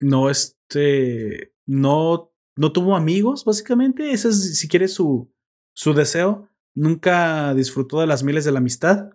[0.00, 4.10] no este no no tuvo amigos, básicamente.
[4.10, 5.32] Ese es, si quieres, su,
[5.74, 6.48] su deseo.
[6.74, 9.10] Nunca disfrutó de las miles de la amistad.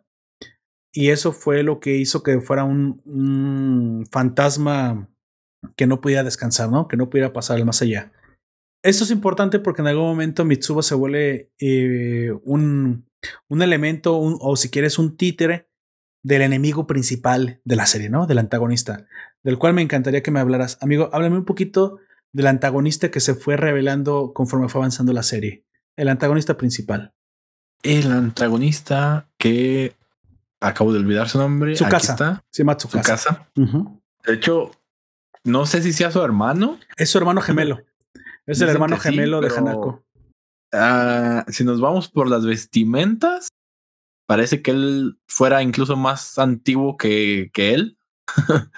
[0.94, 5.10] Y eso fue lo que hizo que fuera un, fantasma
[5.76, 6.88] que no pudiera descansar, ¿no?
[6.88, 8.12] Que no pudiera pasar al más allá.
[8.84, 13.10] Esto es importante porque en algún momento Mitsuba se vuelve eh, un,
[13.48, 15.70] un elemento, o si quieres, un títere
[16.22, 18.28] del enemigo principal de la serie, ¿no?
[18.28, 19.08] Del antagonista,
[19.42, 20.78] del cual me encantaría que me hablaras.
[20.82, 22.00] Amigo, háblame un poquito
[22.34, 25.66] del antagonista que se fue revelando conforme fue avanzando la serie.
[25.96, 27.14] El antagonista principal.
[27.84, 29.96] El antagonista que
[30.64, 31.76] acabo de olvidar su nombre.
[31.76, 32.14] Su casa.
[32.14, 32.44] Está.
[32.50, 33.18] Se llama Tsukasa.
[33.18, 33.50] Su casa.
[33.56, 34.02] Uh -huh.
[34.26, 34.72] De hecho,
[35.44, 36.80] no sé si sea su hermano.
[36.98, 37.82] Es su hermano gemelo.
[38.46, 40.04] Es el hermano gemelo sí, de Hanako.
[40.74, 43.50] Uh, si nos vamos por las vestimentas,
[44.26, 47.98] parece que él fuera incluso más antiguo que, que él.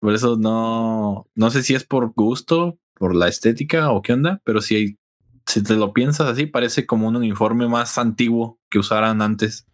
[0.00, 4.40] Por eso no, no sé si es por gusto, por la estética o qué onda,
[4.44, 4.98] pero si,
[5.46, 9.66] si te lo piensas así, parece como un uniforme más antiguo que usaran antes.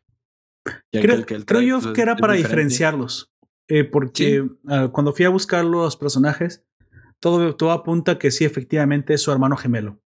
[0.92, 2.56] Creo, que el, creo yo que era para diferente.
[2.56, 3.32] diferenciarlos,
[3.68, 4.38] eh, porque ¿Sí?
[4.40, 6.64] uh, cuando fui a buscar los personajes,
[7.20, 10.00] todo, todo apunta que sí, efectivamente es su hermano gemelo.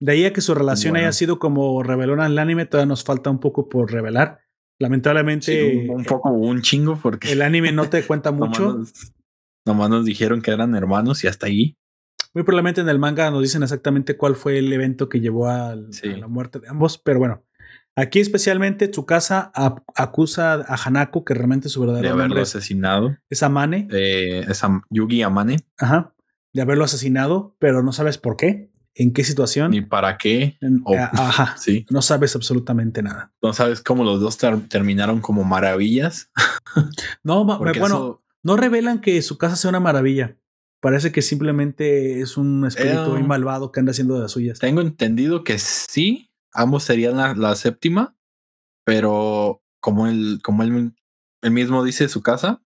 [0.00, 1.06] De ahí a que su relación bueno.
[1.06, 4.40] haya sido como revelona en el anime, todavía nos falta un poco por revelar.
[4.80, 5.70] Lamentablemente.
[5.70, 7.30] Sí, un, un, poco, un chingo, porque.
[7.32, 8.82] El anime no te cuenta mucho.
[9.64, 11.76] Nomás nos dijeron que eran hermanos y hasta ahí.
[12.34, 15.92] Muy probablemente en el manga nos dicen exactamente cuál fue el evento que llevó al,
[15.92, 16.08] sí.
[16.08, 17.44] a la muerte de ambos, pero bueno.
[17.96, 19.52] Aquí especialmente Tsukasa
[19.94, 23.16] acusa a Hanako, que realmente su verdadero de haberlo nombre asesinado.
[23.30, 23.86] Es Amane.
[23.92, 25.58] Eh, es Am Yugi Amane.
[25.78, 26.12] Ajá.
[26.52, 29.70] De haberlo asesinado, pero no sabes por qué, en qué situación.
[29.70, 30.58] Ni para qué.
[30.84, 31.56] Oh, Ajá.
[31.56, 31.86] Sí.
[31.90, 33.32] No sabes absolutamente nada.
[33.40, 36.30] No sabes cómo los dos ter terminaron como maravillas.
[37.22, 38.22] no, bueno, eso...
[38.42, 40.36] No revelan que su casa sea una maravilla.
[40.80, 44.58] Parece que simplemente es un espíritu eh, muy malvado que anda haciendo de las suyas.
[44.58, 48.16] Tengo entendido que sí, ambos serían la, la séptima,
[48.84, 50.94] pero como él, como él,
[51.42, 52.62] él, mismo dice, su casa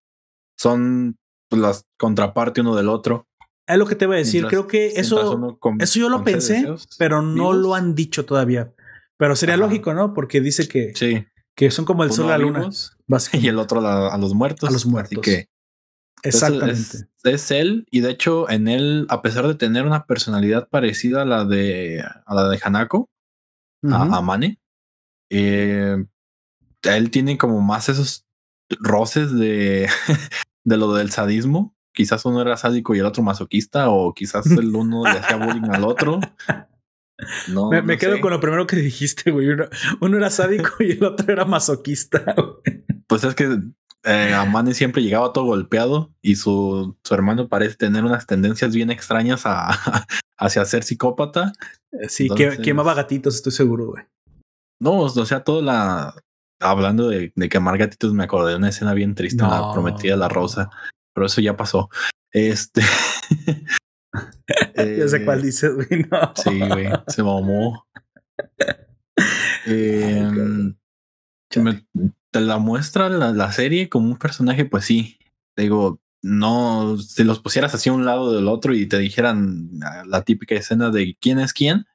[0.56, 3.26] son pues, las contraparte uno del otro.
[3.66, 4.42] Es lo que te voy a decir.
[4.42, 6.66] Mientras, Creo que eso, con, eso yo lo pensé,
[6.98, 7.56] pero no vivos.
[7.56, 8.72] lo han dicho todavía.
[9.16, 9.64] Pero sería Ajá.
[9.64, 10.14] lógico, ¿no?
[10.14, 11.26] Porque dice que, sí.
[11.56, 12.70] que son como el sol y la luna.
[13.32, 14.68] Y el otro a, a los muertos.
[14.68, 15.18] A los muertos.
[15.18, 15.48] Así que
[16.22, 16.80] Exactamente.
[16.80, 21.22] Es, es, él, y de hecho, en él, a pesar de tener una personalidad parecida
[21.22, 23.10] a la de, a la de Hanako,
[23.82, 24.14] uh -huh.
[24.14, 24.58] a, a, Mane,
[25.30, 26.04] eh,
[26.82, 28.26] él tiene como más esos
[28.80, 29.88] roces de,
[30.64, 31.74] de lo del sadismo.
[31.92, 35.68] Quizás uno era sádico y el otro masoquista, o quizás el uno le hacía bullying
[35.70, 36.20] al otro.
[37.48, 38.20] No, me, quedo sé.
[38.20, 39.48] con lo primero que dijiste, güey.
[39.48, 39.64] Uno,
[40.00, 42.22] uno, era sádico y el otro era masoquista.
[42.36, 42.84] Güey.
[43.08, 43.58] Pues es que
[44.04, 48.90] eh, Amane siempre llegaba todo golpeado y su, su, hermano parece tener unas tendencias bien
[48.90, 49.70] extrañas a,
[50.38, 51.52] hacia ser psicópata.
[52.08, 54.04] Sí, Entonces, que quemaba gatitos, estoy seguro, güey.
[54.80, 56.14] No, o sea, todo la.
[56.60, 59.50] Hablando de, de, quemar gatitos, me acordé de una escena bien triste, no.
[59.50, 60.70] la prometida la rosa,
[61.14, 61.88] pero eso ya pasó.
[62.32, 62.82] Este.
[64.74, 66.04] eh, ya sé cuál dices, güey.
[66.10, 66.32] No.
[66.34, 67.86] Sí, güey, se mamó.
[69.66, 70.30] eh,
[71.56, 71.86] me,
[72.38, 75.18] te la muestra la, la, serie como un personaje, pues sí.
[75.56, 79.70] Digo, no, si los pusieras así a un lado del otro y te dijeran
[80.06, 81.86] la típica escena de quién es quién,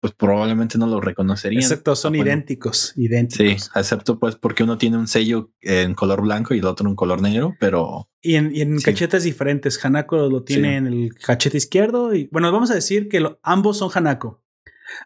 [0.00, 1.62] pues probablemente no lo reconocerían.
[1.62, 3.64] Excepto son ah, bueno, idénticos, idénticos.
[3.64, 6.96] Sí, excepto pues porque uno tiene un sello en color blanco y el otro en
[6.96, 8.08] color negro, pero...
[8.22, 8.84] Y en, y en sí.
[8.84, 9.82] cachetes diferentes.
[9.84, 10.74] Hanako lo tiene sí.
[10.74, 14.42] en el cachete izquierdo y bueno, vamos a decir que lo, ambos son Hanako.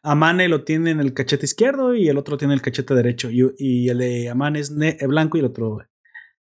[0.03, 3.31] Amane lo tiene en el cachete izquierdo y el otro tiene el cachete derecho.
[3.31, 4.75] Y, y el de Amane es
[5.07, 5.81] blanco y el otro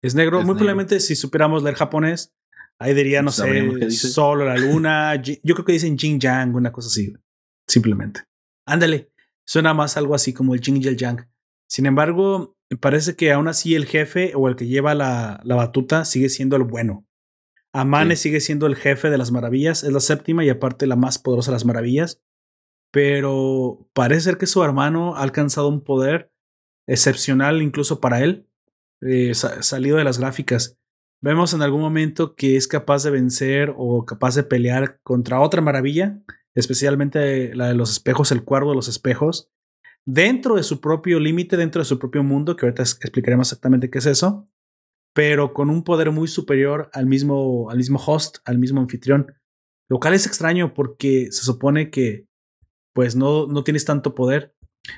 [0.02, 0.38] es negro.
[0.38, 0.58] Es Muy negro.
[0.58, 2.34] probablemente si supiéramos leer japonés,
[2.78, 5.14] ahí diría, no sé, solo la luna.
[5.16, 7.14] Yo creo que dicen Jin Yang, una cosa así.
[7.66, 8.22] Simplemente.
[8.66, 9.10] Ándale.
[9.46, 11.28] Suena más algo así como el Jin y el Yang.
[11.68, 16.04] Sin embargo, parece que aún así el jefe o el que lleva la, la batuta
[16.04, 17.06] sigue siendo el bueno.
[17.72, 18.24] Amane sí.
[18.24, 21.50] sigue siendo el jefe de las maravillas, es la séptima y aparte la más poderosa
[21.50, 22.22] de las maravillas
[22.94, 26.30] pero parece ser que su hermano ha alcanzado un poder
[26.86, 28.46] excepcional incluso para él,
[29.00, 30.78] eh, salido de las gráficas.
[31.20, 35.60] Vemos en algún momento que es capaz de vencer o capaz de pelear contra otra
[35.60, 36.22] maravilla,
[36.54, 39.50] especialmente la de los espejos, el cuervo de los espejos,
[40.06, 43.98] dentro de su propio límite, dentro de su propio mundo, que ahorita explicaremos exactamente qué
[43.98, 44.48] es eso,
[45.12, 49.34] pero con un poder muy superior al mismo, al mismo host, al mismo anfitrión.
[49.90, 52.28] Lo cual es extraño porque se supone que
[52.94, 54.54] pues no, no tienes tanto poder.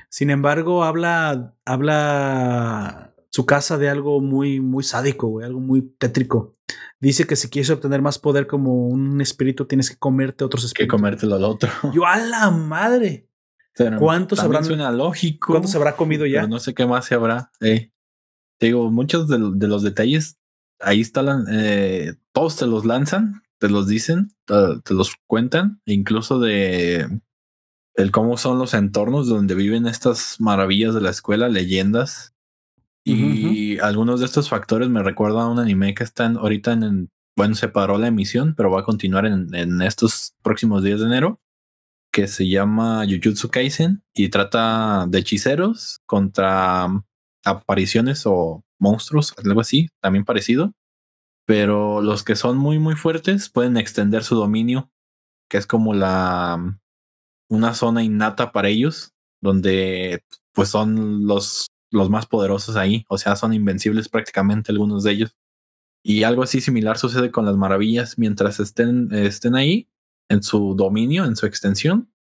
[0.09, 6.55] Sin embargo, habla, habla su casa de algo muy, muy sádico, güey, algo muy tétrico.
[6.99, 10.93] Dice que si quieres obtener más poder como un espíritu, tienes que comerte otros espíritus.
[10.93, 11.69] Que comértelo al otro.
[11.93, 13.29] Yo a la madre.
[13.99, 14.65] ¿Cuántos habrán?
[14.65, 15.53] Suena lógico.
[15.53, 16.47] ¿Cuántos habrá comido ya?
[16.47, 17.51] no sé qué más se habrá.
[17.61, 17.91] Eh.
[18.59, 20.39] digo, muchos de, los detalles
[20.79, 27.21] ahí están, eh, todos te los lanzan, te los dicen, te, los cuentan, incluso de
[27.97, 32.33] el cómo son los entornos donde viven estas maravillas de la escuela, leyendas.
[33.03, 37.55] Y algunos de estos factores me recuerdan a un anime que está ahorita en, bueno,
[37.55, 41.39] se paró la emisión, pero va a continuar en, en estos próximos días de enero,
[42.11, 46.87] que se llama Jujutsu Kaisen y trata de hechiceros contra
[47.45, 50.73] apariciones o monstruos, algo así, también parecido.
[51.45, 54.91] Pero los que son muy, muy fuertes pueden extender su dominio,
[55.49, 56.77] que es como la
[57.49, 63.35] una zona innata para ellos, donde pues son los, los más poderosos ahí, o sea,
[63.35, 65.35] son invencibles prácticamente algunos de ellos.
[66.03, 69.89] Y algo así similar sucede con las maravillas, mientras estén, estén ahí,
[70.29, 72.11] en su dominio, en su extensión,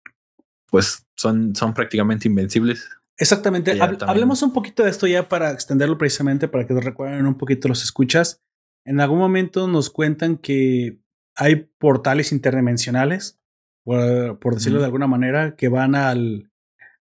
[0.71, 2.89] pues son, son prácticamente invencibles.
[3.19, 3.79] Exactamente.
[3.81, 7.83] hablemos un poquito de esto ya para extenderlo precisamente, para que recuerden un poquito los
[7.83, 8.43] escuchas.
[8.85, 11.01] En algún momento nos cuentan que
[11.35, 13.41] hay portales interdimensionales
[13.87, 16.51] por, decirlo de alguna manera, que van al,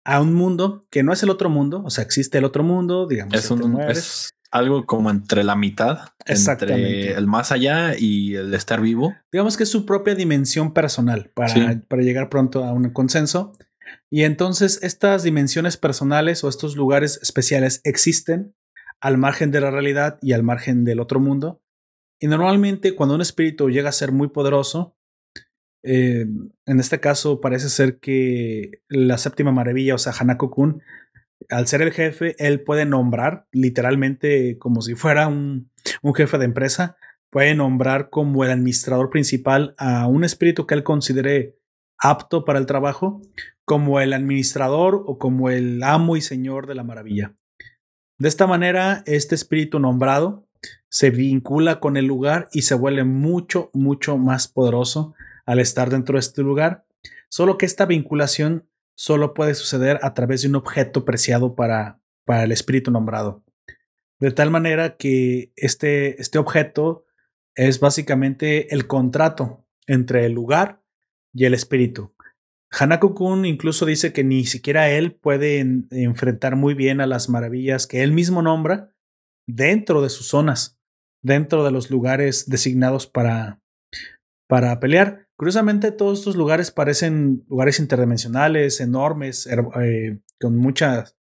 [0.03, 3.07] a un mundo que no es el otro mundo, o sea, existe el otro mundo,
[3.07, 3.35] digamos.
[3.35, 8.81] Es, un, es algo como entre la mitad, entre el más allá y el estar
[8.81, 9.13] vivo.
[9.31, 13.53] Digamos que es su propia dimensión personal para, para llegar pronto a un consenso.
[14.09, 18.55] Y entonces estas dimensiones personales o estos lugares especiales existen
[18.99, 21.61] al margen de la realidad y al margen del otro mundo.
[22.19, 24.95] Y normalmente cuando un espíritu llega a ser muy poderoso,
[25.83, 26.25] eh,
[26.65, 30.81] en este caso parece ser que la séptima maravilla, o sea, Hanako-kun,
[31.49, 35.69] al ser el jefe, él puede nombrar literalmente como si fuera un,
[36.01, 36.95] un, jefe de empresa,
[37.29, 41.57] puede nombrar como el administrador principal a un espíritu que él considere
[41.97, 43.21] apto para el trabajo,
[43.65, 47.35] como el administrador o como el amo y señor de la maravilla.
[48.17, 50.47] De esta manera, este espíritu nombrado
[50.89, 55.13] se vincula con el lugar y se vuelve mucho, mucho más poderoso
[55.45, 56.85] al estar dentro de este lugar,
[57.29, 62.43] solo que esta vinculación solo puede suceder a través de un objeto preciado para, para
[62.43, 63.43] el espíritu nombrado.
[64.19, 67.05] De tal manera que este, este objeto
[67.55, 70.81] es básicamente el contrato entre el lugar
[71.33, 72.13] y el espíritu.
[72.71, 75.59] Hanako-kun incluso dice que ni siquiera él puede
[75.91, 78.91] enfrentar muy bien a las maravillas que él mismo nombra
[79.47, 80.79] dentro de sus zonas,
[81.21, 83.61] dentro de los lugares designados para,
[84.47, 85.22] para pelear.
[85.43, 91.17] Curiosamente, todos estos lugares parecen lugares interdimensionales, enormes, eh, con muchas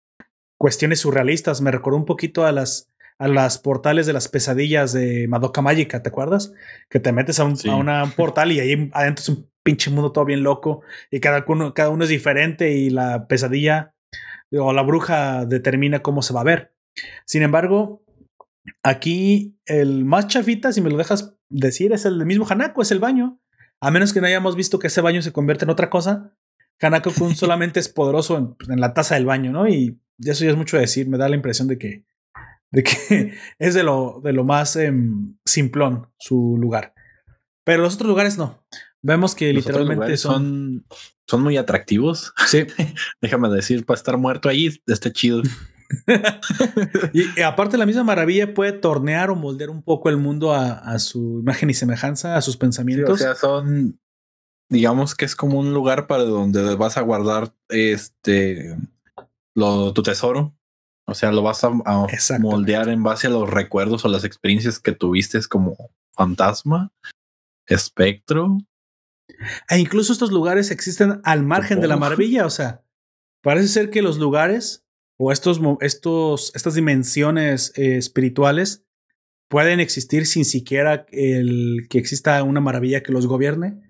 [0.59, 1.62] cuestiones surrealistas.
[1.62, 6.02] Me recordó un poquito a las, a las portales de las pesadillas de Madoka Mágica,
[6.02, 6.52] ¿te acuerdas?
[6.90, 7.56] Que te metes a un,
[8.14, 11.88] portal y ahí adentro es un pinche mundo todo bien loco y cada uno, cada
[11.88, 13.94] uno es diferente y la pesadilla
[14.52, 16.74] o la bruja determina cómo se va a ver.
[17.24, 18.05] Sin embargo,
[18.82, 22.98] aquí el más chafita, si me lo dejas decir, es el mismo Hanako, es el
[22.98, 23.40] baño.
[23.81, 26.35] A menos que no hayamos visto que ese baño se convierte en otra cosa,
[26.81, 29.69] Hanako Kun solamente es poderoso pues, en, la taza del baño, ¿no?
[29.69, 32.05] Y eso ya es mucho decir, me da la impresión de que,
[32.70, 36.94] de que es de lo, de lo más em, simplón su lugar.
[37.65, 38.65] Pero los otros lugares no.
[39.02, 40.85] Vemos que literalmente son,
[41.27, 42.35] son muy atractivos.
[42.47, 42.66] Sí.
[43.20, 45.43] Déjame decir, para estar muerto ahí está chido.
[47.12, 51.41] y, aparte la misma maravilla puede tornear o moldear un poco el mundo a, su
[51.41, 53.11] imagen y semejanza, a sus pensamientos.
[53.11, 53.99] o sea, son,
[54.69, 58.77] digamos que es como un lugar para donde vas a guardar este,
[59.55, 60.55] lo, tu tesoro.
[61.07, 61.71] O sea, lo vas a,
[62.39, 65.77] moldear en base a los recuerdos o las experiencias que tuviste como
[66.12, 66.93] fantasma,
[67.67, 68.59] espectro.
[69.69, 72.47] E incluso estos lugares existen al margen de la maravilla.
[72.47, 72.85] O sea,
[73.43, 74.85] parece ser que los lugares
[75.22, 78.86] o estos, estos, estas dimensiones eh, espirituales
[79.51, 83.82] pueden existir sin siquiera el que exista una maravilla que los gobierne,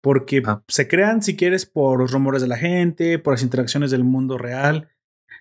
[0.00, 0.62] porque ah.
[0.68, 4.38] se crean, si quieres, por los rumores de la gente, por las interacciones del mundo
[4.38, 4.88] real.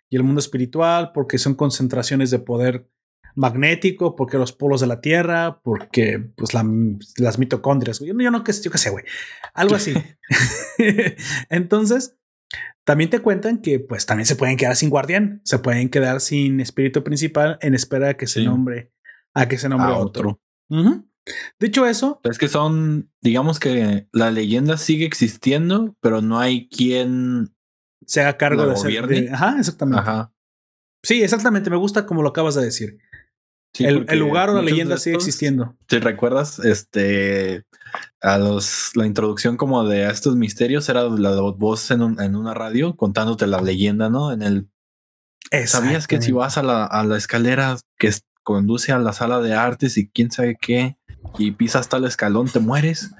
[0.09, 2.89] y el mundo espiritual, porque son concentraciones de poder
[3.35, 7.99] magnético, porque los polos de la Tierra, porque pues las mitocondrias.
[7.99, 9.05] Yo, yo no yo qué sé, güey.
[9.53, 9.93] Algo así.
[11.49, 12.17] Entonces,
[12.85, 16.59] también te cuentan que pues también se pueden quedar sin guardián, se pueden quedar sin
[16.59, 18.93] espíritu principal en espera de que se nombre
[19.33, 20.39] a que se nombre otro.
[21.59, 27.55] Dicho eso, es que son, digamos que la leyenda sigue existiendo, pero no hay quien
[28.05, 29.33] se haga cargo de ser.
[29.33, 30.01] ajá, exactamente.
[30.01, 30.31] Ajá.
[31.01, 31.71] Sí, exactamente.
[31.71, 32.99] Me gusta como lo acabas de decir
[33.83, 35.75] el, lugar o la leyenda sigue existiendo.
[35.89, 37.63] Si recuerdas, este
[38.21, 42.95] a los la introducción como de estos misterios era la voz en, en una radio
[42.95, 44.31] contándote la leyenda, ¿no?
[44.31, 44.67] En el
[45.67, 48.11] ¿Sabías que si vas a la, a la escalera que
[48.43, 50.97] conduce a la sala de artes y quién sabe qué
[51.37, 53.11] y pisas tal escalón, te mueres?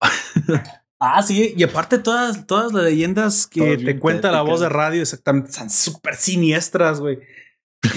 [1.00, 5.02] ah, sí, y aparte todas, todas las leyendas que te cuenta la voz de radio
[5.02, 7.18] exactamente son súper siniestras, güey.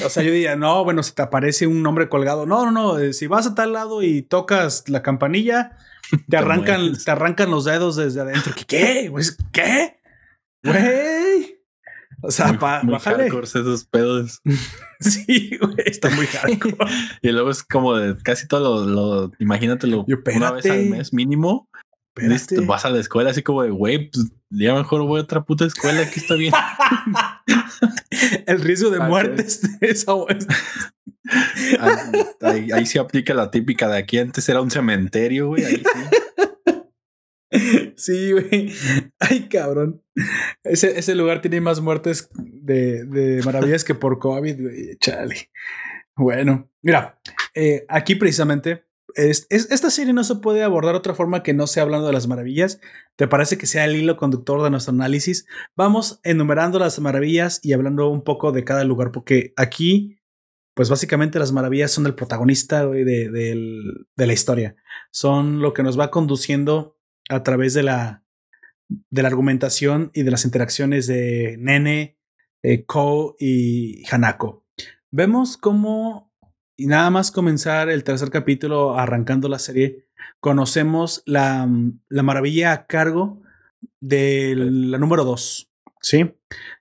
[0.05, 2.99] O sea, yo diría, no, bueno, si te aparece un nombre colgado, no, no, no,
[2.99, 5.77] eh, si vas a tal lado y tocas la campanilla,
[6.29, 8.53] te arrancan, te arrancan los dedos desde adentro.
[8.55, 8.65] ¿Qué?
[8.65, 9.11] ¿Qué?
[9.51, 9.99] ¿Qué?
[10.63, 11.63] Güey.
[12.25, 13.27] O sea, bájale.
[13.27, 14.41] esos pedos.
[14.99, 16.77] sí, güey, está muy hardcore.
[17.21, 21.69] y luego es como de casi todo lo, imagínatelo una vez al mes mínimo.
[22.15, 22.65] Espérate.
[22.65, 25.65] Vas a la escuela así como de, güey, pues ya mejor voy a otra puta
[25.65, 26.53] escuela, aquí está bien.
[28.47, 29.45] el riesgo de muerte
[29.81, 30.11] esa
[32.41, 35.63] ahí, ahí, se aplica la típica de aquí antes era un cementerio, güey.
[35.65, 35.83] Ahí
[37.51, 37.93] sí.
[37.95, 38.73] sí, güey.
[39.19, 40.03] Ay, cabrón.
[40.63, 44.97] Ese, ese lugar tiene más muertes de, de maravillas que por COVID, güey.
[44.97, 45.49] Chale.
[46.15, 47.19] Bueno, mira,
[47.55, 48.85] eh, aquí precisamente
[49.15, 52.13] es, esta serie no se puede abordar de otra forma que no sea hablando de
[52.13, 52.79] las maravillas.
[53.15, 55.45] ¿Te parece que sea el hilo conductor de nuestro análisis?
[55.75, 60.19] Vamos enumerando las maravillas y hablando un poco de cada lugar, porque aquí,
[60.73, 64.75] pues básicamente las maravillas son el protagonista de, la historia.
[65.11, 66.97] Son lo que nos va conduciendo
[67.29, 68.23] a través de la,
[68.87, 72.17] de la argumentación y de las interacciones de Nene,
[72.63, 74.65] eh, Ko y Hanako.
[75.11, 76.32] Vemos cómo
[76.77, 80.07] y nada más comenzar el tercer capítulo arrancando la serie,
[80.39, 81.69] conocemos la,
[82.09, 83.41] la maravilla a cargo
[83.99, 85.71] de la número dos,
[86.01, 86.33] ¿sí?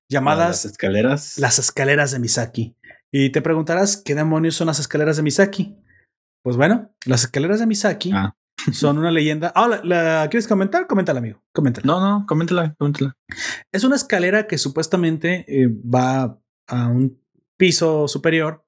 [0.08, 1.38] Llamadas las escaleras.
[1.38, 2.76] Las escaleras de Misaki.
[3.10, 5.76] Y te preguntarás, ¿qué demonios son las escaleras de Misaki?
[6.42, 8.34] Pues bueno, las escaleras de Misaki ah.
[8.72, 9.52] son una leyenda.
[9.54, 10.86] Ah, ¿la, quieres comentar?
[10.86, 11.42] Coméntala, amigo.
[11.52, 11.86] Coméntala.
[11.86, 13.16] No, no, coméntala, coméntala.
[13.70, 17.20] Es una escalera que supuestamente eh, va a un
[17.56, 18.61] piso superior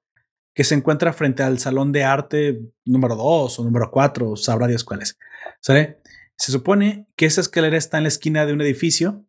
[0.55, 4.85] que se encuentra frente al salón de arte número 2 o número 4, sabrá Dios
[4.85, 5.19] cuáles.
[5.59, 5.99] ¿Sale?
[6.37, 9.25] Se supone que esa escalera está en la esquina de un edificio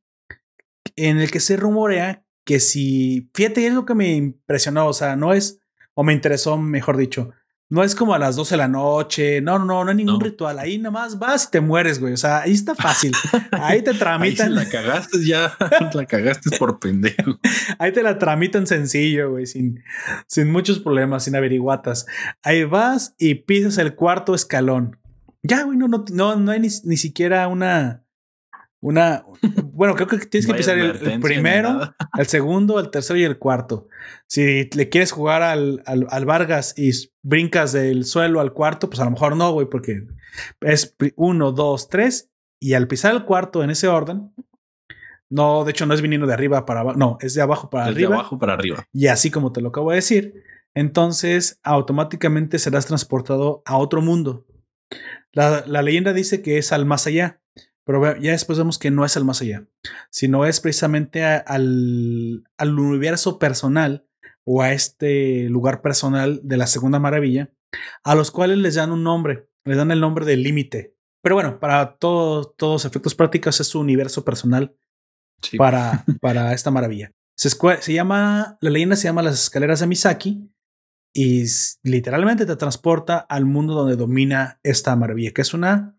[0.94, 5.16] en el que se rumorea que si, fíjate, es lo que me impresionó, o sea,
[5.16, 5.60] no es,
[5.94, 7.32] o me interesó, mejor dicho,
[7.68, 9.40] no es como a las 12 de la noche.
[9.40, 10.58] No, no, no hay ningún ritual.
[10.58, 12.12] Ahí nomás vas y te mueres, güey.
[12.12, 13.12] O sea, ahí está fácil.
[13.50, 14.54] Ahí te tramitan.
[14.54, 15.56] la cagaste ya.
[15.92, 17.38] la cagaste por pendejo.
[17.78, 19.46] Ahí te la tramitan sencillo, güey.
[19.46, 19.82] Sin,
[20.28, 22.06] sin muchos problemas, sin averiguatas.
[22.42, 24.98] Ahí vas y pisas el cuarto escalón.
[25.42, 28.05] Ya, güey, no, no, no, no hay ni, ni siquiera una
[28.86, 29.26] una,
[29.72, 33.88] bueno, creo que tienes que empezar el, primero, el segundo, el tercero y el cuarto.
[34.28, 39.04] Si le quieres jugar al, al, Vargas y brincas del suelo al cuarto, pues a
[39.04, 40.06] lo mejor no, güey, porque
[40.60, 42.30] es uno, dos, tres,
[42.60, 44.32] y al pisar el cuarto en ese orden,
[45.28, 47.86] no, de hecho no es viniendo de arriba para abajo, no, es de abajo para
[47.86, 48.10] arriba.
[48.10, 48.86] De abajo para arriba.
[48.92, 50.44] Y así como te lo acabo de decir,
[50.74, 54.46] entonces automáticamente serás transportado a otro mundo.
[55.32, 57.40] La, la leyenda dice que es al más allá.
[57.86, 59.64] Pero ya después vemos que no es el más allá,
[60.10, 64.08] sino es precisamente al, al universo personal
[64.44, 67.52] o a este lugar personal de la segunda maravilla,
[68.02, 70.96] a los cuales les dan un nombre, les dan el nombre de límite.
[71.22, 74.76] Pero bueno, para todos todos efectos prácticos es su universo personal
[75.56, 77.12] para, para esta maravilla.
[77.36, 80.50] Se, se, llama, la leyenda se llama las escaleras de Misaki
[81.14, 81.44] y
[81.84, 85.96] literalmente te transporta al mundo donde domina esta maravilla, que es una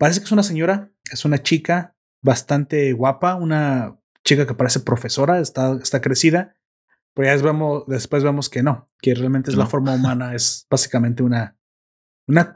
[0.00, 5.40] Parece que es una señora, es una chica bastante guapa, una chica que parece profesora,
[5.40, 6.56] está, está crecida,
[7.14, 11.22] pero ya vemos, después vemos que no, que realmente es la forma humana, es básicamente
[11.22, 11.56] una,
[12.26, 12.52] una,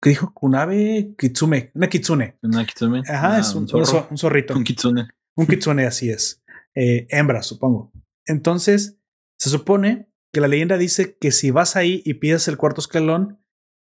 [0.00, 0.32] ¿qué dijo?
[0.32, 2.38] Kunabe Kitsume, una Kitsune.
[2.42, 3.02] Una Kitsune.
[3.08, 4.54] Ajá, es un, zorrito.
[4.54, 5.08] Un Kitsune.
[5.36, 6.42] Un Kitsune, así es.
[6.74, 7.92] Eh, hembra, supongo.
[8.26, 8.98] Entonces,
[9.38, 13.40] se supone que la leyenda dice que si vas ahí y pides el cuarto escalón,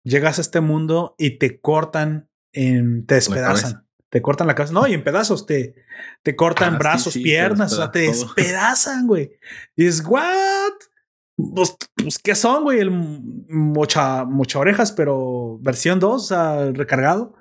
[0.05, 3.84] llegas a este mundo y te cortan te despedazan.
[4.15, 5.75] Te cortan la cabeza, no, y en pedazos, te,
[6.23, 8.35] te cortan Ah, brazos, sí, piernas, o sea, te despedazan todo.
[8.37, 9.39] despedazan, güey.
[9.75, 10.73] Y es, ¿what?
[11.37, 12.79] Pues, pues, ¿qué son, güey?
[12.79, 17.35] El mocha, mocha orejas, pero versión 2, o sea, recargado.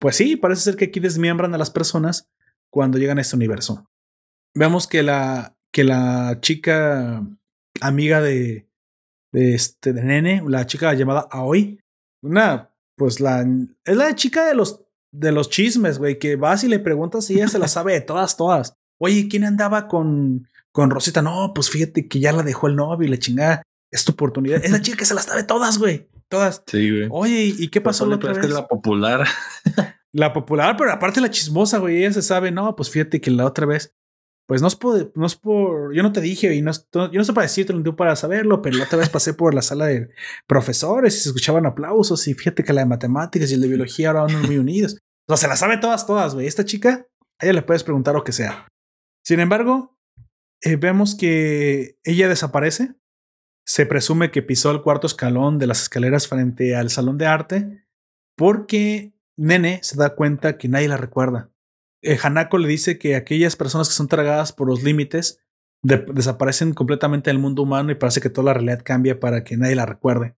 [0.00, 2.28] Pues sí, parece ser que aquí desmiembran a las personas
[2.70, 3.88] cuando llegan a este universo.
[4.52, 7.24] Vemos que la, que la chica
[7.80, 8.68] amiga de,
[9.30, 11.78] de este de Nene, la chica llamada Aoi,
[12.20, 13.46] una, pues la
[13.84, 17.34] es la chica de los de los chismes, güey, que vas y le preguntas y
[17.34, 18.74] ella se la sabe de todas, todas.
[18.98, 21.22] Oye, ¿quién andaba con, con Rosita?
[21.22, 23.62] No, pues fíjate que ya la dejó el novio y la chingada.
[23.90, 24.64] Es tu oportunidad.
[24.64, 26.08] Es la chica que se las sabe todas, güey.
[26.28, 26.62] Todas.
[26.66, 27.08] Sí, güey.
[27.10, 28.46] Oye, ¿y qué pasó la otra Es vez?
[28.46, 29.26] que la popular.
[30.12, 31.98] La popular, pero aparte la chismosa, güey.
[31.98, 33.94] Ella se sabe, no, pues fíjate que la otra vez,
[34.50, 37.08] pues no es por, no es por, yo no te dije y no, es- yo
[37.12, 39.86] no sé para decirte, tú para saberlo, pero la otra vez pasé por la sala
[39.86, 40.10] de
[40.48, 44.08] profesores y se escuchaban aplausos y fíjate que la de matemáticas y el de biología
[44.08, 44.94] ahora van muy unidos.
[45.28, 46.48] O sea, se la sabe todas, todas, güey.
[46.48, 47.06] Esta chica,
[47.38, 48.66] a ella le puedes preguntar lo que sea.
[49.24, 49.96] Sin embargo,
[50.62, 52.96] eh, vemos que ella desaparece.
[53.64, 57.84] Se presume que pisó el cuarto escalón de las escaleras frente al salón de arte
[58.36, 61.49] porque Nene se da cuenta que nadie la recuerda.
[62.02, 65.40] Eh, Hanako le dice que aquellas personas que son tragadas por los límites
[65.82, 69.56] de- desaparecen completamente del mundo humano y parece que toda la realidad cambia para que
[69.56, 70.36] nadie la recuerde.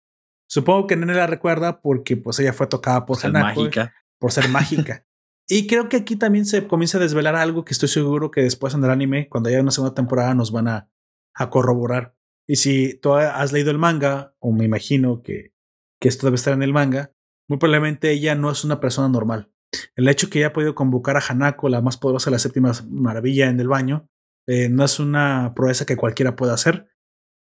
[0.48, 3.94] Supongo que Nene la recuerda porque pues ella fue tocada por Hanako mágica.
[4.18, 5.04] por ser mágica.
[5.48, 8.74] Y creo que aquí también se comienza a desvelar algo que estoy seguro que después
[8.74, 10.88] en el anime, cuando haya una segunda temporada, nos van a,
[11.34, 12.14] a corroborar.
[12.46, 15.52] Y si tú has leído el manga, o me imagino que,
[16.00, 17.12] que esto debe estar en el manga,
[17.48, 19.51] muy probablemente ella no es una persona normal.
[19.96, 22.72] El hecho que ella ha podido convocar a Hanako, la más poderosa de la séptima
[22.90, 24.08] maravilla en el baño,
[24.46, 26.88] eh, no es una proeza que cualquiera pueda hacer.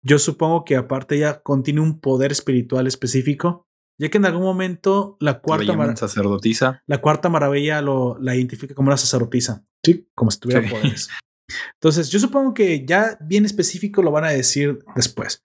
[0.04, 3.66] Yo supongo que aparte ella contiene un poder espiritual específico,
[4.00, 6.82] ya que en algún momento la cuarta llaman mara- sacerdotisa.
[6.86, 9.64] la cuarta maravilla lo, la identifica como una sacerdotisa.
[9.84, 10.70] Sí, como si tuviera Sí.
[10.70, 11.08] poderes.
[11.74, 15.42] Entonces, yo supongo que ya bien específico lo van a decir después.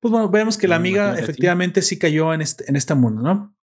[0.00, 2.94] Pues bueno, vemos que la Me amiga que efectivamente sí cayó en este, en este
[2.94, 3.56] mundo, ¿no?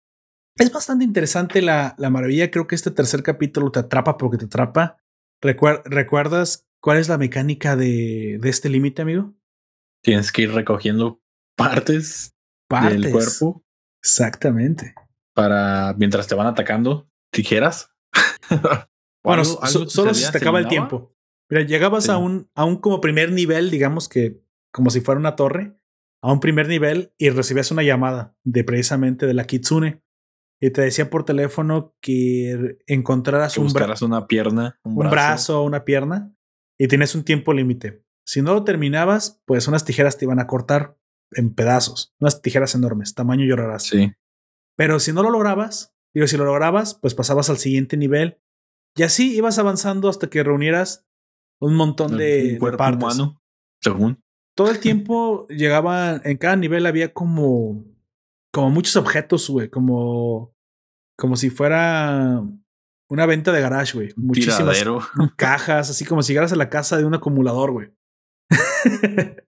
[0.59, 2.49] Es bastante interesante la, la maravilla.
[2.51, 4.97] Creo que este tercer capítulo te atrapa porque te atrapa.
[5.41, 9.35] Recuer- ¿Recuerdas cuál es la mecánica de, de este límite, amigo?
[10.03, 11.21] Tienes que ir recogiendo
[11.55, 12.33] partes,
[12.69, 13.01] Partes.
[13.01, 13.63] del cuerpo
[14.01, 14.95] Exactamente.
[15.35, 17.09] para mientras te van atacando.
[17.31, 17.91] Tijeras.
[19.23, 21.13] Bueno, algo- so- algo solo si servía, te acaba el tiempo.
[21.49, 22.11] Mira, llegabas Sí.
[22.11, 25.75] a un, a un como primer nivel, digamos que como si fuera una torre,
[26.23, 30.01] a un primer nivel y recibías una llamada de precisamente de la Kitsune
[30.59, 35.63] y te decía por teléfono que encontraras Que un, buscaras una pierna, un, un brazo
[35.63, 36.33] una pierna
[36.79, 38.03] y tienes un tiempo límite.
[38.25, 40.97] Si no lo terminabas, pues unas tijeras te iban a cortar
[41.31, 43.83] en pedazos, unas tijeras enormes, tamaño llorarás.
[43.83, 44.11] Sí.
[44.75, 48.39] Pero si no lo lograbas, digo, si lo lograbas, pues pasabas al siguiente nivel.
[48.95, 51.07] Y así ibas avanzando hasta que reunieras
[51.59, 53.03] un montón de, un de partes.
[53.03, 53.41] humano,
[53.81, 54.23] según.
[54.55, 57.85] Todo el tiempo llegaba, en cada nivel había como,
[58.57, 60.51] como muchos objetos, güey, como,
[61.15, 62.41] como si fuera
[63.07, 64.13] una venta de garage, güey.
[64.15, 65.01] Muchísimas Tiradero.
[65.37, 67.93] cajas, así como si llegaras a la casa de un acumulador, güey.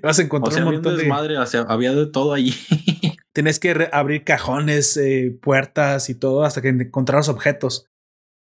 [0.00, 1.38] Vas a O encontrar sea, un montón de...
[1.38, 2.54] o sea, había de todo allí.
[3.34, 7.90] Tenés que abrir cajones, eh, puertas y todo hasta que encontraras objetos.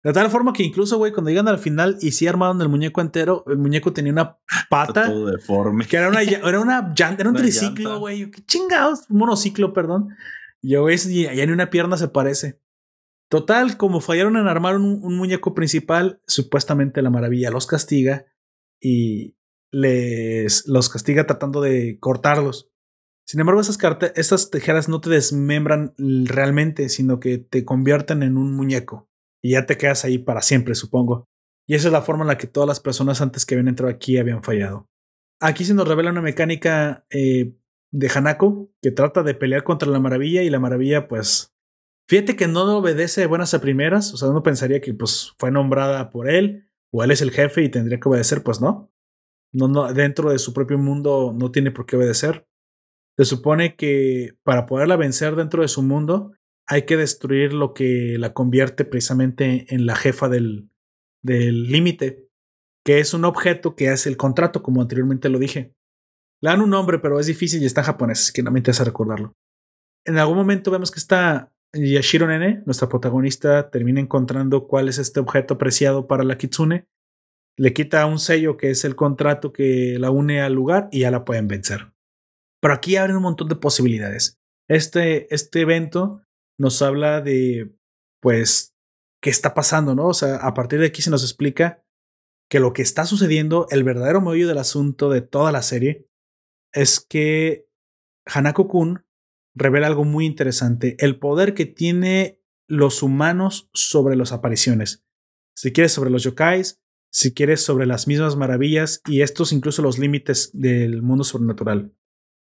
[0.09, 3.03] De tal forma que incluso, güey, cuando llegan al final y sí armaron el muñeco
[3.03, 4.39] entero, el muñeco tenía una
[4.71, 5.85] pata todo deforme.
[5.85, 8.31] que era una, era una llanta, era un Una triciclo, güey.
[8.31, 9.01] ¿Qué chingados?
[9.11, 10.09] Un monociclo, perdón.
[10.63, 12.59] Y yo, ves, y ya ni una pierna se parece.
[13.29, 18.25] Total, como fallaron en armar un, un muñeco principal, supuestamente la maravilla los castiga
[18.81, 19.37] y
[19.71, 22.71] les los castiga tratando de cortarlos.
[23.27, 23.77] Sin embargo, esas,
[24.15, 29.08] estas tijeras no te desmembran realmente, sino que te convierten en un muñeco.
[29.43, 31.29] Y ya te quedas ahí para siempre, supongo.
[31.67, 33.93] Y esa es la forma en la que todas las personas antes que habían entrado
[33.93, 34.89] aquí habían fallado.
[35.41, 37.55] Aquí se nos revela una mecánica eh,
[37.93, 41.55] de Hanako que trata de pelear contra la maravilla y la maravilla, pues,
[42.09, 44.13] fíjate que no obedece de buenas a primeras.
[44.15, 47.63] O sea, uno pensaría que pues fue nombrada por él o él es el jefe
[47.63, 48.91] y tendría que obedecer, pues no.
[49.53, 52.47] No, no, dentro de su propio mundo no tiene por qué obedecer.
[53.17, 56.33] Se supone que para poderla vencer dentro de su mundo
[56.69, 60.71] hay que destruir lo que la convierte precisamente en la jefa del
[61.23, 62.29] límite,
[62.85, 65.73] que es un objeto que hace el contrato, como anteriormente lo dije.
[66.41, 68.61] Le dan un nombre, pero es difícil y está en japonés, así que no me
[68.61, 69.35] interesa recordarlo.
[70.05, 75.21] En algún momento vemos que está Yashiro Nene, nuestra protagonista, termina encontrando cuál es este
[75.21, 76.87] objeto preciado para la Kitsune.
[77.57, 81.11] Le quita un sello que es el contrato que la une al lugar y ya
[81.11, 81.93] la pueden vencer.
[82.61, 84.39] Pero aquí abren un montón de posibilidades.
[84.69, 86.23] Este, este evento
[86.59, 87.73] nos habla de,
[88.21, 88.75] pues,
[89.23, 90.09] qué está pasando, ¿no?
[90.09, 91.85] O sea, a partir de aquí se nos explica
[92.51, 96.09] que lo que está sucediendo, el verdadero meollo del asunto de toda la serie,
[96.73, 97.67] es que
[98.27, 99.05] Hanako Kun
[99.55, 105.05] revela algo muy interesante, el poder que tiene los humanos sobre las apariciones.
[105.57, 106.81] Si quieres sobre los yokais,
[107.11, 111.95] si quieres sobre las mismas maravillas y estos incluso los límites del mundo sobrenatural.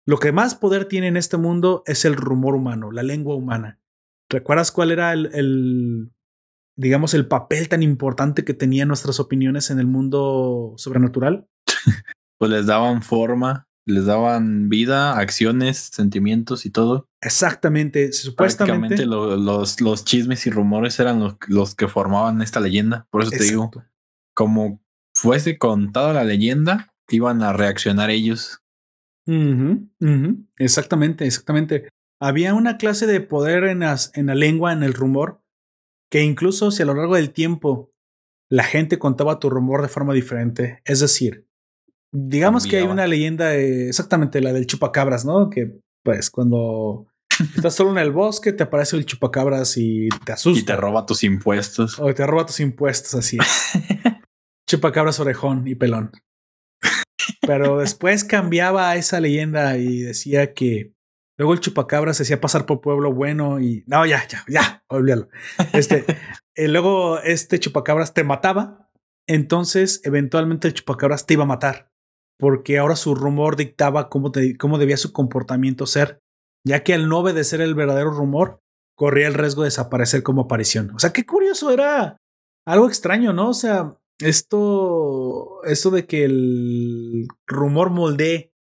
[0.05, 3.81] Lo que más poder tiene en este mundo es el rumor humano, la lengua humana.
[4.33, 6.11] ¿Recuerdas cuál era el, el
[6.75, 11.47] digamos, el papel tan importante que tenían nuestras opiniones en el mundo sobrenatural?
[12.39, 17.07] pues les daban forma, les daban vida, acciones, sentimientos y todo.
[17.21, 19.05] Exactamente, supuestamente.
[19.05, 23.07] los, los chismes y rumores eran los, los, que formaban esta leyenda.
[23.11, 23.71] Por eso te digo,
[24.33, 24.81] como
[25.13, 28.63] fuese contada la leyenda, iban a reaccionar ellos.
[30.57, 31.87] Exactamente, exactamente.
[32.23, 35.41] Había una clase de poder en, en la lengua, en el rumor,
[36.09, 37.91] que incluso si a lo largo del tiempo
[38.49, 41.47] la gente contaba tu rumor de forma diferente, es decir,
[42.13, 45.49] digamos que hay una leyenda, exactamente la del chupacabras, ¿no?
[45.49, 47.07] Que pues cuando
[47.57, 50.61] estás solo en el bosque te aparece el chupacabras y te asusta.
[50.61, 51.99] Y te roba tus impuestos.
[51.99, 53.37] O te roba tus impuestos, así.
[54.69, 56.11] chupacabras orejón y pelón.
[57.41, 60.93] Pero después cambiaba esa leyenda y decía que
[61.37, 65.29] Luego el chupacabra se hacía pasar por pueblo bueno y no, ya, ya, ya, olvídalo.
[65.73, 66.05] Este,
[66.55, 68.91] y luego este chupacabras te mataba.
[69.27, 71.93] Entonces, eventualmente el chupacabras te iba a matar
[72.39, 76.21] porque ahora su rumor dictaba cómo, cómo debía su comportamiento ser,
[76.65, 78.59] ya que al no obedecer el verdadero rumor,
[78.95, 80.91] corría el riesgo de desaparecer como aparición.
[80.95, 82.17] O sea, qué curioso era
[82.65, 83.49] algo extraño, ¿no?
[83.49, 88.52] O sea, esto, esto de que el rumor moldee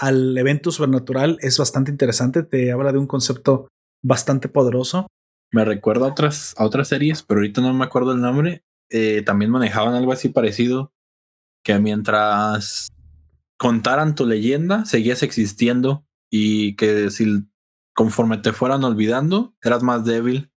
[0.00, 3.68] al evento sobrenatural es bastante interesante, te habla de un concepto
[4.02, 5.06] bastante poderoso.
[5.52, 8.64] Me recuerda a otras, a otras series, pero ahorita no me acuerdo el nombre.
[8.88, 10.94] Eh, también manejaban algo así parecido,
[11.62, 12.88] que mientras
[13.58, 17.44] contaran tu leyenda, seguías existiendo y que si
[17.94, 20.50] conforme te fueran olvidando, eras más débil.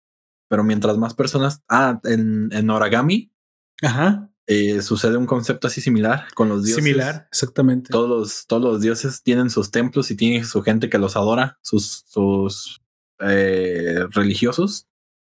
[0.49, 1.63] Pero mientras más personas...
[1.67, 3.31] Ah, en, en Origami.
[3.81, 4.30] Ajá.
[4.47, 6.83] Eh, sucede un concepto así similar con los dioses.
[6.83, 7.89] Similar, exactamente.
[7.91, 11.59] Todos los, todos los dioses tienen sus templos y tienen su gente que los adora,
[11.61, 12.81] sus, sus
[13.19, 14.87] eh, religiosos,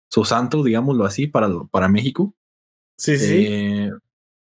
[0.09, 2.35] su santo, digámoslo así, para, para México.
[2.97, 3.47] Sí, sí.
[3.49, 3.91] Eh,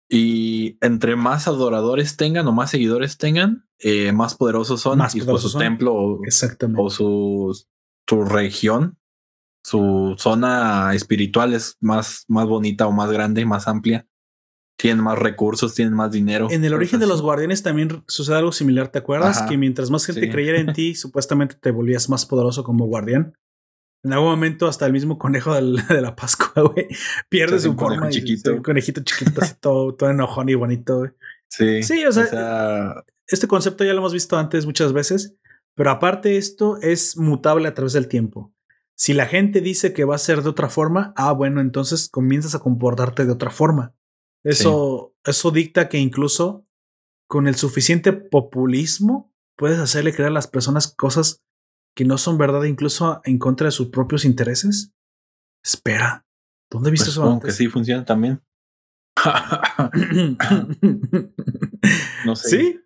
[0.09, 3.67] y entre más adoradores tengan o más seguidores tengan,
[4.13, 5.01] más poderosos son.
[5.15, 6.21] y por su templo o,
[6.77, 7.65] o su,
[8.09, 8.99] su región,
[9.65, 14.07] su zona espiritual es más, más bonita o más grande, más amplia
[14.81, 16.49] tienen más recursos, tienen más dinero.
[16.51, 19.43] En el origen de los guardianes también sucede algo similar, ¿te acuerdas?
[19.43, 23.35] que mientras más gente creyera en ti, supuestamente te volvías más poderoso como guardián.
[24.03, 26.89] En algún momento hasta el mismo conejo de la Pascua, güey,
[27.29, 28.09] pierde su forma.
[28.09, 28.55] chiquito.
[28.55, 31.11] Un conejito chiquito, así todo, todo enojón y bonito, güey.
[31.49, 31.83] Sí.
[31.83, 35.37] Sí, o sea, este concepto ya lo hemos visto antes muchas veces,
[35.75, 38.55] pero aparte esto es mutable a través del tiempo.
[38.95, 42.55] Si la gente dice que va a ser de otra forma, ah, bueno, entonces comienzas
[42.55, 43.95] a comportarte de otra forma.
[44.43, 46.67] Eso, eso dicta que incluso
[47.29, 51.43] con el suficiente populismo puedes hacerle creer a las personas cosas
[51.95, 54.93] que no son verdad, incluso en contra de sus propios intereses.
[55.63, 56.27] Espera,
[56.71, 57.31] ¿dónde viste pues eso?
[57.31, 57.51] Antes?
[57.51, 58.43] que sí funciona también.
[62.25, 62.49] no sé.
[62.49, 62.81] Sí.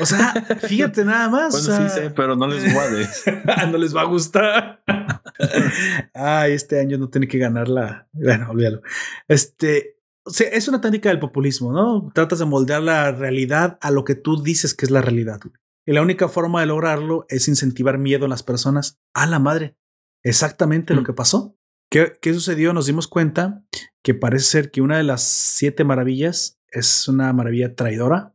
[0.00, 1.52] O sea, fíjate nada más.
[1.52, 3.08] Bueno, sí sé, pero no les guade.
[3.70, 4.82] no les va a gustar.
[6.14, 8.08] Ay, este año no tiene que ganar la.
[8.12, 8.82] Bueno, olvídalo.
[9.28, 9.95] Este,
[10.26, 12.10] es una técnica del populismo, ¿no?
[12.14, 15.40] Tratas de moldear la realidad a lo que tú dices que es la realidad.
[15.86, 18.98] Y la única forma de lograrlo es incentivar miedo en las personas.
[19.14, 19.76] A la madre.
[20.24, 21.04] Exactamente lo mm.
[21.04, 21.56] que pasó.
[21.90, 22.72] ¿Qué, ¿Qué, sucedió?
[22.72, 23.64] Nos dimos cuenta
[24.02, 28.34] que parece ser que una de las siete maravillas es una maravilla traidora.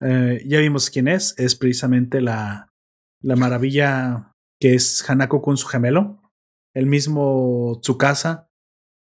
[0.00, 1.34] Eh, ya vimos quién es.
[1.38, 2.72] Es precisamente la,
[3.22, 6.20] la maravilla que es Hanako con su gemelo.
[6.74, 8.50] El mismo Tsukasa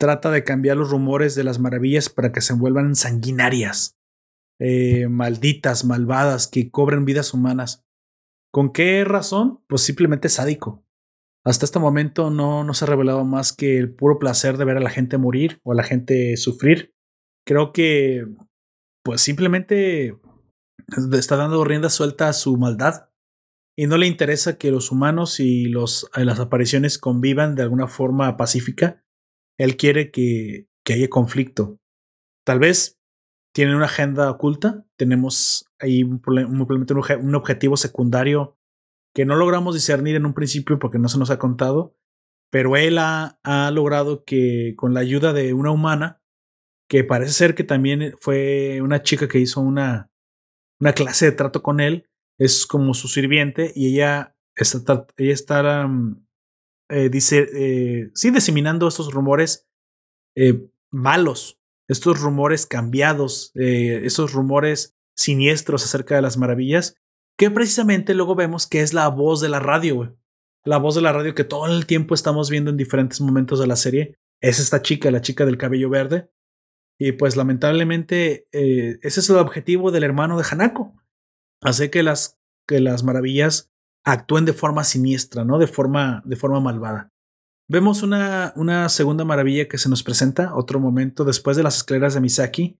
[0.04, 3.98] trata de cambiar los rumores de las maravillas para que se vuelvan sanguinarias,
[4.60, 7.86] eh, malditas, malvadas, que cobren vidas humanas.
[8.52, 9.64] ¿Con qué razón?
[9.70, 10.86] Pues simplemente sádico.
[11.46, 14.76] Hasta este momento no, no se ha revelado más que el puro placer de ver
[14.76, 16.94] a la gente morir o a la gente sufrir.
[17.48, 18.28] Creo que,
[19.06, 20.20] pues simplemente
[21.14, 23.10] está dando rienda suelta a su maldad
[23.78, 28.36] y no le interesa que los humanos y los, las apariciones convivan de alguna forma
[28.36, 29.03] pacífica
[29.58, 31.80] él quiere que, que haya conflicto.
[32.46, 33.00] Tal vez
[33.54, 38.58] tienen una agenda oculta, tenemos ahí un, un, objetivo secundario
[39.14, 41.96] que no logramos discernir en un principio porque no se nos ha contado,
[42.52, 46.22] pero él ha, ha logrado que con la ayuda de una humana,
[46.90, 50.12] que parece ser que también fue una chica que hizo una,
[50.80, 52.10] una clase de trato con él,
[52.40, 55.88] es como su sirviente y ella está, ella está
[56.90, 59.68] eh, dice, eh, sí, diseminando estos rumores
[60.36, 66.96] eh, malos, estos rumores cambiados, esos rumores siniestros acerca de las maravillas,
[67.38, 70.18] que precisamente luego vemos que es la voz de la radio,
[70.64, 73.68] la voz de la radio que todo el tiempo estamos viendo en diferentes momentos de
[73.68, 76.30] la serie es esta chica, la chica del cabello verde.
[76.98, 80.94] Y pues lamentablemente ese es el objetivo del hermano de Hanako.
[81.62, 83.73] Hacer que las, que las maravillas
[84.06, 85.58] actúen de forma siniestra, ¿no?
[85.58, 87.10] De forma, de forma malvada.
[87.70, 92.14] Vemos una, una segunda maravilla que se nos presenta, otro momento después de las escaleras
[92.14, 92.78] de Misaki,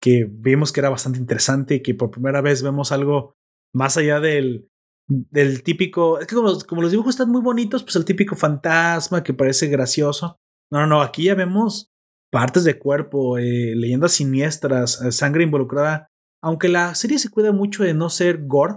[0.00, 3.34] que vimos que era bastante interesante y que por primera vez vemos algo
[3.74, 4.68] más allá del,
[5.08, 9.34] del típico, es que como los, dibujos están muy bonitos, pues el típico fantasma que
[9.34, 10.36] parece gracioso.
[10.72, 11.90] No, no, no, aquí ya vemos
[12.30, 16.06] partes de cuerpo, eh, leyendas siniestras, eh, sangre involucrada.
[16.42, 18.76] Aunque la serie se cuida mucho de no ser gore,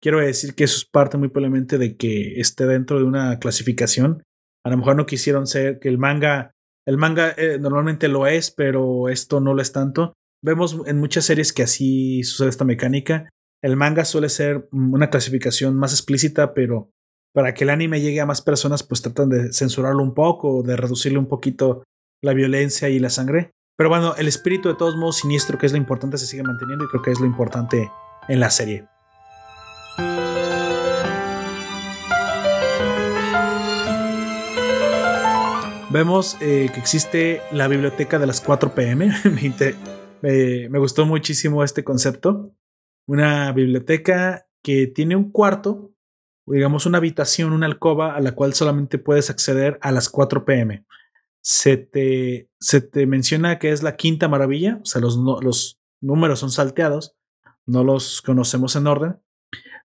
[0.00, 4.22] quiero decir que eso es parte muy probablemente de que esté dentro de una clasificación.
[4.64, 6.52] A lo mejor no quisieron ser que el manga,
[6.86, 10.14] el manga eh, normalmente lo es, pero esto no lo es tanto.
[10.42, 13.28] Vemos en muchas series que así sucede esta mecánica.
[13.62, 16.90] El manga suele ser una clasificación más explícita, pero
[17.34, 20.76] para que el anime llegue a más personas, pues tratan de censurarlo un poco, de
[20.76, 21.82] reducirle un poquito
[22.22, 23.52] la violencia y la sangre.
[23.76, 26.84] Pero bueno, el espíritu de todos modos siniestro, que es lo importante, se sigue manteniendo
[26.84, 27.90] y creo que es lo importante
[28.28, 28.86] en la serie.
[35.90, 39.10] Vemos eh, que existe la biblioteca de las 4 pm.
[40.22, 42.54] me gustó muchísimo este concepto
[43.08, 45.94] una biblioteca que tiene un cuarto,
[46.46, 50.84] digamos una habitación, una alcoba a la cual solamente puedes acceder a las 4 pm.
[51.40, 56.40] Se te, se te menciona que es la quinta maravilla, o sea, los, los números
[56.40, 57.16] son salteados,
[57.64, 59.20] no los conocemos en orden,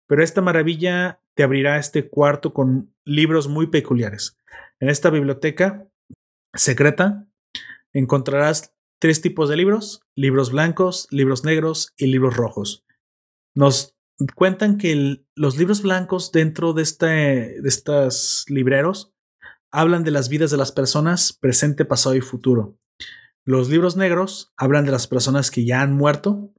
[0.06, 4.38] pero esta maravilla te abrirá este cuarto con libros muy peculiares.
[4.82, 5.88] En esta biblioteca
[6.54, 7.28] secreta
[7.94, 12.86] encontrarás tres tipos de libros, libros blancos, libros negros y libros rojos.
[13.56, 13.96] Nos
[14.36, 19.14] cuentan que los libros blancos dentro de, este, de estos libreros
[19.72, 22.78] hablan de las vidas de las personas, presente, pasado y futuro.
[23.46, 26.54] Los libros negros hablan de las personas que ya han muerto.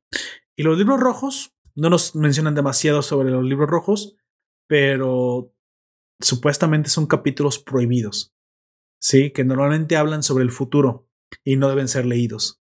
[0.56, 4.16] Y los libros rojos, no nos mencionan demasiado sobre los libros rojos,
[4.68, 5.52] pero
[6.20, 8.33] supuestamente son capítulos prohibidos.
[9.04, 11.06] Sí, que normalmente hablan sobre el futuro
[11.44, 12.62] y no deben ser leídos.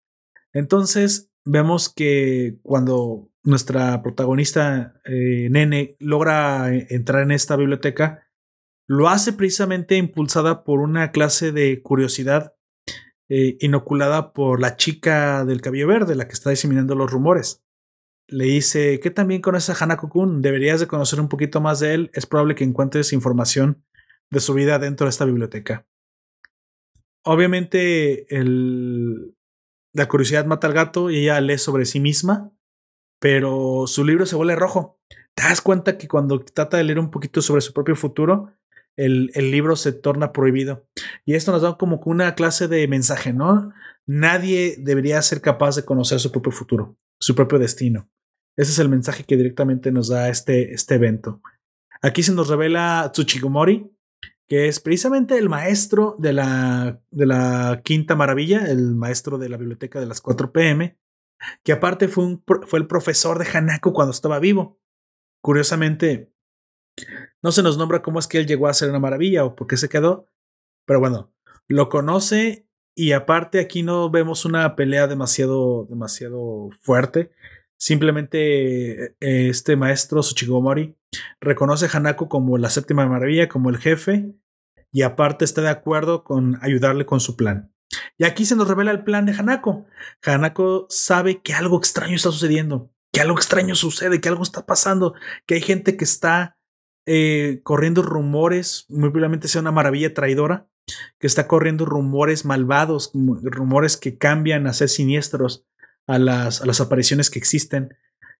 [0.53, 8.29] Entonces, vemos que cuando nuestra protagonista, eh, Nene, logra eh, entrar en esta biblioteca,
[8.87, 12.55] lo hace precisamente impulsada por una clase de curiosidad
[13.29, 17.65] eh, inoculada por la chica del cabello verde, la que está diseminando los rumores.
[18.29, 20.41] Le dice, ¿qué también conoces a Hanako-kun?
[20.41, 22.11] Deberías de conocer un poquito más de él.
[22.15, 23.85] Es probable que encuentres información
[24.31, 25.89] de su vida dentro de esta biblioteca.
[27.29, 29.37] Obviamente, el,
[29.93, 32.53] la curiosidad mata al gato y ella lee sobre sí misma
[33.19, 34.99] pero su libro se vuelve rojo.
[35.35, 38.53] Te das cuenta que cuando trata de leer un poquito sobre su propio futuro,
[38.97, 40.89] el, el, libro se torna prohibido.
[41.25, 43.73] Y esto nos da como una clase de mensaje, ¿no?
[44.07, 48.11] Nadie debería ser capaz de conocer su propio futuro, su propio destino.
[48.57, 51.41] Ese es el mensaje que directamente nos da este, este evento.
[52.03, 53.89] Aquí se nos revela Tsuchigomori,
[54.49, 59.59] que es precisamente el maestro de la, de la Quinta Maravilla, el maestro de la
[59.59, 60.99] biblioteca de las 4 pm,
[61.63, 64.81] que aparte fue, fue el profesor de Hanako cuando estaba vivo.
[65.43, 66.33] Curiosamente,
[67.43, 69.67] no se nos nombra cómo es que él llegó a ser una maravilla o por
[69.67, 70.27] qué se quedó,
[70.87, 71.33] pero bueno,
[71.69, 77.31] lo conoce y aparte aquí no vemos una pelea demasiado, demasiado fuerte.
[77.77, 80.98] Simplemente eh, este maestro Tsuchigomori
[81.41, 84.35] reconoce a Hanako como la séptima maravilla, como el jefe,
[84.91, 87.73] y aparte está de acuerdo con ayudarle con su plan.
[88.19, 89.87] Y aquí se nos revela el plan de Hanako.
[90.25, 95.15] Hanako sabe que algo extraño está sucediendo, que algo extraño sucede, que algo está pasando,
[95.47, 96.59] que hay gente que está
[97.07, 100.69] eh, corriendo rumores, muy probablemente sea una maravilla traidora,
[101.19, 105.67] que está corriendo rumores malvados, rumores que cambian a ser siniestros
[106.07, 107.97] a las, a las apariciones que existen.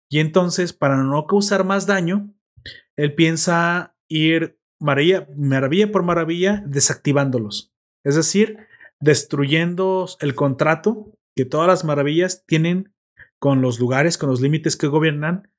[0.09, 2.33] Y entonces, para no causar más daño,
[2.95, 7.73] él piensa ir maravilla, maravilla por maravilla desactivándolos.
[8.03, 8.57] Es decir,
[8.99, 12.93] destruyendo el contrato que todas las maravillas tienen
[13.39, 15.49] con los lugares, con los límites que gobiernan,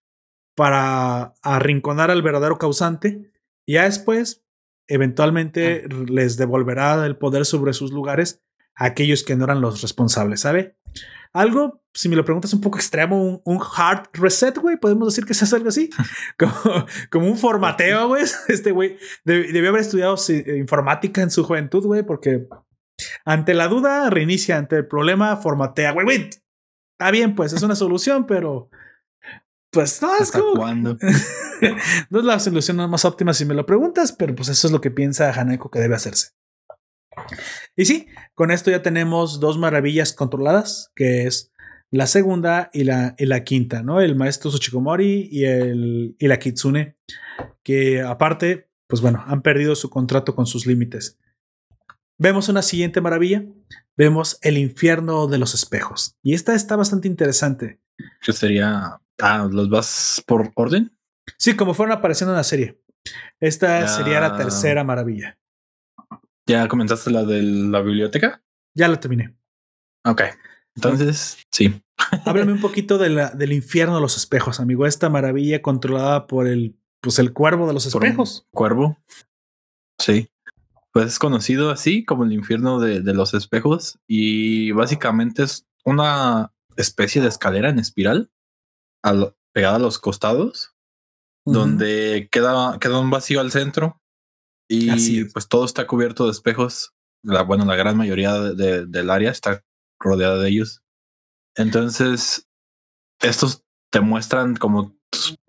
[0.54, 3.32] para arrinconar al verdadero causante.
[3.66, 4.44] Y ya después,
[4.88, 8.42] eventualmente les devolverá el poder sobre sus lugares
[8.80, 10.74] a aquellos que no eran los responsables, ¿sabe?
[11.32, 14.78] Algo, si me lo preguntas, un poco extremo, un, hard reset, güey.
[14.78, 15.90] Podemos decir que se hace algo así,
[17.10, 18.24] como, un formateo, güey.
[18.48, 20.16] Este güey debió haber estudiado
[20.56, 22.48] informática en su juventud, güey, porque
[23.24, 26.30] ante la duda reinicia, ante el problema formatea, güey, güey.
[26.98, 28.70] Está bien, pues es una solución, pero
[29.70, 30.66] pues no es como.
[30.74, 34.80] no es la solución más óptima si me lo preguntas, pero pues eso es lo
[34.80, 36.39] que piensa Haneko que debe hacerse.
[37.76, 41.52] Y sí, con esto ya tenemos dos maravillas controladas, que es
[41.90, 44.00] la segunda y la, y la quinta, ¿no?
[44.00, 46.96] El maestro Tsuchikomori y, el, y la Kitsune,
[47.62, 51.18] que aparte, pues bueno, han perdido su contrato con sus límites.
[52.18, 53.44] Vemos una siguiente maravilla,
[53.96, 56.16] vemos el infierno de los espejos.
[56.22, 57.80] Y esta está bastante interesante.
[58.20, 59.00] ¿Qué sería?
[59.18, 60.96] Ah, ¿los vas por orden?
[61.38, 62.80] Sí, como fueron apareciendo en la serie.
[63.40, 65.38] Esta sería la tercera maravilla.
[66.46, 68.42] ¿Ya comentaste la de la biblioteca?
[68.74, 69.36] Ya la terminé.
[70.04, 70.22] Ok.
[70.74, 71.82] Entonces, sí.
[72.24, 74.86] Háblame un poquito de la, del infierno de los espejos, amigo.
[74.86, 78.46] Esta maravilla controlada por el, pues el cuervo de los espejos.
[78.50, 78.98] Cuervo.
[79.98, 80.28] Sí.
[80.92, 87.22] Pues es conocido así como el infierno de, los espejos y básicamente es una especie
[87.22, 88.30] de escalera en espiral
[89.52, 90.74] pegada a los costados,
[91.44, 93.99] donde queda, queda un vacío al centro
[94.70, 96.94] y pues todo está cubierto de espejos.
[97.24, 99.64] La, bueno, la gran mayoría de, del área está
[99.98, 100.82] rodeada de ellos.
[101.56, 102.48] Entonces,
[103.20, 104.96] estos te muestran como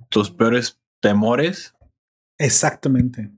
[0.10, 1.76] tus, peores temores.
[2.40, 3.32] Exactamente.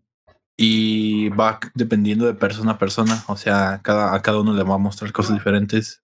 [0.57, 3.21] Y va dependiendo de persona a persona.
[3.27, 6.01] O sea, cada, a cada uno le va a mostrar cosas diferentes.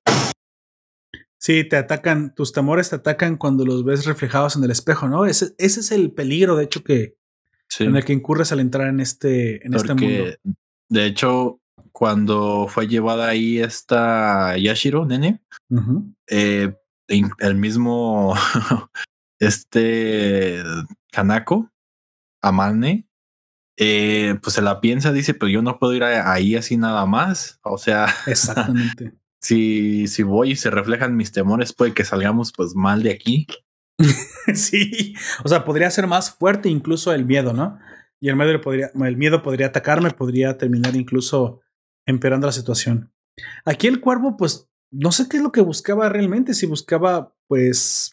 [1.42, 5.26] Sí, te atacan, tus temores te atacan cuando los ves reflejados en el espejo, ¿no?
[5.26, 7.19] Ese, ese es el peligro, de hecho, que,
[7.80, 10.32] en el que incurres al entrar en este, en este mundo.
[10.90, 15.42] De hecho, cuando fue llevada ahí esta Yashiro, nene,
[16.28, 16.74] eh,
[17.08, 18.36] el mismo
[19.40, 20.64] este
[21.12, 21.72] Kanako,
[22.42, 23.08] Amane,
[23.78, 27.60] eh, pues se la piensa, dice, pero yo no puedo ir ahí así nada más.
[27.64, 29.14] O sea, exactamente.
[29.42, 33.48] si, si voy y se reflejan mis temores, puede que salgamos pues mal de aquí.
[34.54, 35.14] sí,
[35.44, 37.80] o sea, podría ser más fuerte incluso el miedo, ¿no?
[38.22, 41.62] Y el miedo podría, el miedo podría atacarme, podría terminar incluso
[42.06, 43.12] empeorando la situación.
[43.66, 48.12] Aquí el cuervo, pues, no sé qué es lo que buscaba realmente, si buscaba, pues,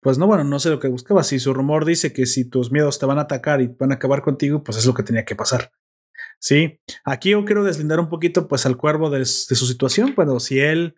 [0.00, 1.22] pues no, bueno, no sé lo que buscaba.
[1.22, 3.96] Si su rumor dice que si tus miedos te van a atacar y van a
[3.96, 5.72] acabar contigo, pues es lo que tenía que pasar.
[6.38, 10.14] Sí, aquí yo quiero deslindar un poquito, pues, al cuervo de, su situación.
[10.14, 10.96] Bueno, si él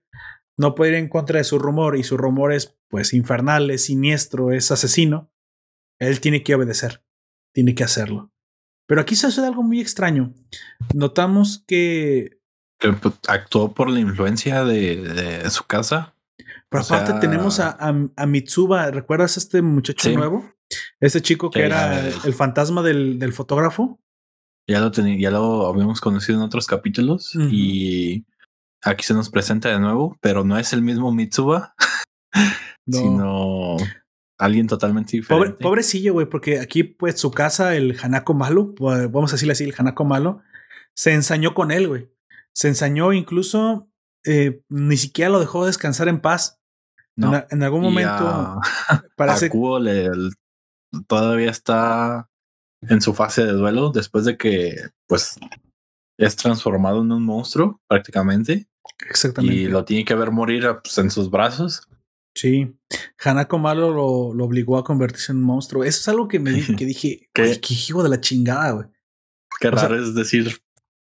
[0.59, 3.85] no puede ir en contra de su rumor y su rumor es pues infernal, es
[3.85, 5.31] siniestro, es asesino,
[5.99, 7.03] él tiene que obedecer,
[7.53, 8.33] tiene que hacerlo.
[8.87, 10.35] Pero aquí se hace algo muy extraño.
[10.95, 12.41] Notamos que...
[12.79, 16.15] que pues, actuó por la influencia de, su casa.
[16.69, 20.53] Pero aparte tenemos a, a, Mitsuba, ¿recuerdas a este muchacho nuevo?
[21.01, 24.01] Este chico que, era el, fantasma del, fotógrafo.
[24.67, 28.27] Ya lo, ya lo habíamos conocido en otros capítulos y
[28.83, 31.75] aquí se nos presenta de nuevo, pero no es el mismo Mitsuba,
[32.87, 33.77] sino
[34.39, 35.63] alguien totalmente diferente.
[35.63, 39.75] pobrecillo, güey, porque aquí, pues, su casa, el Hanako malo, vamos a decirle así, el
[39.77, 40.43] Hanako malo,
[40.95, 42.11] se ensañó con él, güey.
[42.55, 43.89] Se ensañó incluso,
[44.25, 46.61] eh, ni siquiera lo dejó descansar en paz.
[47.17, 48.61] en, algún momento
[49.17, 49.51] parece
[51.07, 52.31] todavía está
[52.83, 54.77] en su fase de duelo después de que,
[55.09, 55.37] pues,
[56.17, 58.68] es transformado en un monstruo prácticamente.
[59.09, 59.57] Exactamente.
[59.57, 61.89] Y lo tiene que ver morir pues, en sus brazos.
[62.35, 62.77] Sí.
[63.25, 65.85] Hanako Malo lo, lo, obligó a convertirse en un monstruo.
[65.85, 67.61] Eso es algo que me que dije, ¿Qué?
[67.61, 68.87] qué hijo de la chingada, güey.
[69.61, 70.61] Qué raro es decir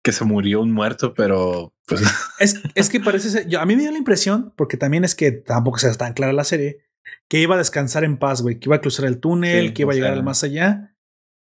[0.03, 2.01] que se murió un muerto, pero pues.
[2.39, 5.15] Es, es que parece ser, yo, a mí me dio la impresión, porque también es
[5.15, 6.79] que tampoco se tan clara la serie,
[7.29, 9.93] que iba a descansar en paz, güey, que iba a cruzar el túnel, que iba
[9.93, 10.93] a llegar al más allá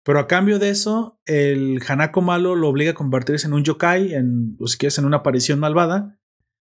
[0.09, 4.13] pero a cambio de eso, el Hanako malo lo obliga a convertirse en un yokai,
[4.13, 6.18] en, o si quieres, en una aparición malvada,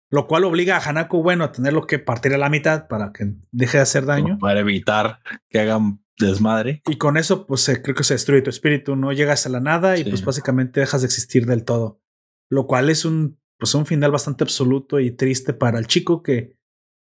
[0.09, 3.33] lo cual obliga a Hanako bueno a tenerlo que partir a la mitad para que
[3.51, 4.37] deje de hacer daño.
[4.39, 5.19] Para evitar
[5.49, 6.81] que hagan desmadre.
[6.87, 9.97] Y con eso, pues creo que se destruye tu espíritu, no llegas a la nada
[9.97, 12.01] y pues básicamente dejas de existir del todo.
[12.49, 16.55] Lo cual es un, pues un final bastante absoluto y triste para el chico que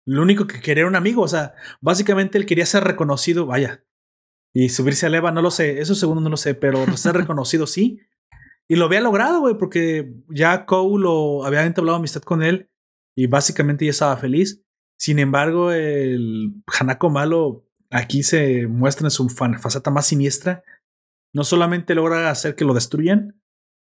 [0.06, 1.22] lo único que quería era un amigo.
[1.22, 3.85] O sea, básicamente él quería ser reconocido, vaya,
[4.52, 7.66] y subirse a Eva, no lo sé, eso segundo no lo sé, pero ser reconocido
[7.66, 8.01] sí.
[8.68, 12.69] Y lo había logrado, güey, porque ya Cole lo había entablado amistad con él
[13.20, 14.62] y básicamente ya estaba feliz.
[14.98, 20.62] Sin embargo, el Hanako malo aquí se muestra en su faceta más siniestra.
[21.34, 23.38] No solamente logra hacer que lo destruyan,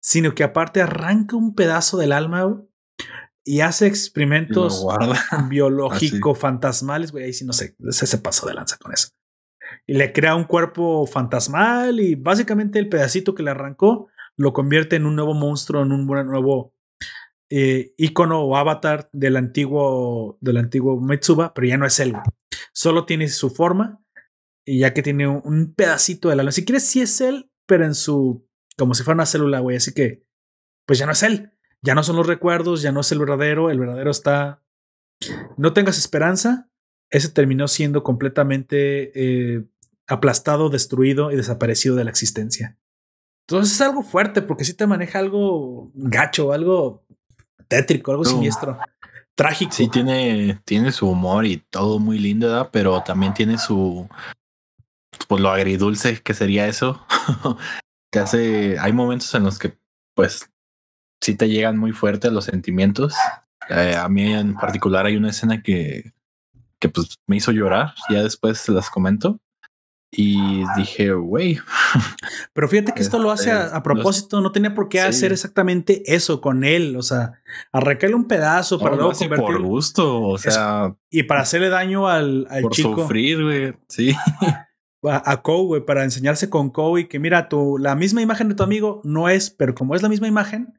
[0.03, 2.63] sino que aparte arranca un pedazo del alma
[3.43, 4.87] y hace experimentos
[5.49, 9.09] biológico fantasmales, güey, ahí sí no sé, ese se pasó de lanza con eso.
[9.87, 14.97] Y le crea un cuerpo fantasmal y básicamente el pedacito que le arrancó lo convierte
[14.97, 16.75] en un nuevo monstruo, en un nuevo
[17.55, 22.15] eh, icono o avatar del antiguo, del antiguo Metsuba, pero ya no es él.
[22.73, 24.03] Solo tiene su forma
[24.65, 26.53] y ya que tiene un pedacito del alma.
[26.53, 28.49] Si quieres, sí es él, pero en su,
[28.79, 29.77] como si fuera una célula, güey.
[29.77, 30.25] Así que,
[30.87, 31.53] pues ya no es él.
[31.83, 33.71] Ya no son los recuerdos, ya no es el verdadero.
[33.71, 34.65] El verdadero está.
[35.59, 36.71] No tengas esperanza.
[37.11, 39.67] Ese terminó siendo completamente eh,
[40.07, 42.79] aplastado, destruido y desaparecido de la existencia.
[43.47, 47.02] Entonces es algo fuerte porque si te maneja algo gacho, algo
[47.73, 48.79] tétrico, algo siniestro,
[49.35, 49.73] trágico.
[49.73, 54.07] Sí, tiene, tiene su humor y todo muy lindo, pero también tiene su.
[55.27, 57.07] Pues lo agridulce que sería eso.
[58.13, 58.79] que hace.
[58.79, 59.79] Hay momentos en los que,
[60.15, 60.51] pues,
[61.23, 63.15] sí te llegan muy fuerte los sentimientos.
[63.71, 66.13] Eh, a mí en particular hay una escena que,
[66.79, 67.95] que pues me hizo llorar.
[68.11, 69.41] Ya después se las comento.
[70.15, 71.59] Y dije, güey.
[72.53, 76.03] Pero fíjate que esto lo hace a, este, propósito, no tenía por qué hacer exactamente
[76.05, 76.97] eso con él.
[76.97, 77.41] O sea,
[77.73, 80.95] arrancarle un pedazo para luego por gusto, o sea.
[81.11, 83.75] y para hacerle daño al, al por sufrir, güey.
[83.89, 84.15] Sí.
[85.05, 88.55] A, a güey, para enseñarse con Kou y que mira, tú, la misma imagen de
[88.55, 90.79] tu amigo no es, pero como es la misma imagen,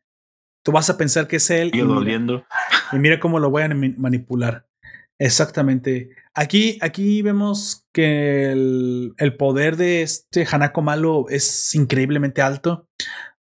[0.63, 1.71] tú vas a pensar que es él.
[1.73, 2.45] Y, doliendo.
[2.93, 4.65] y mira cómo lo voy a manipular.
[5.19, 6.09] Exactamente.
[6.33, 12.87] Aquí, aquí vemos que el, el, poder de este Hanako Malo es increíblemente alto.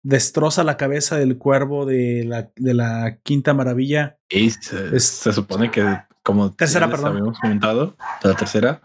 [0.02, 4.18] Destroza la cabeza del cuervo de la, de la quinta maravilla.
[4.28, 5.84] Y se, se supone que
[6.22, 7.12] como tercera, perdón.
[7.12, 8.80] habíamos comentado, la tercera,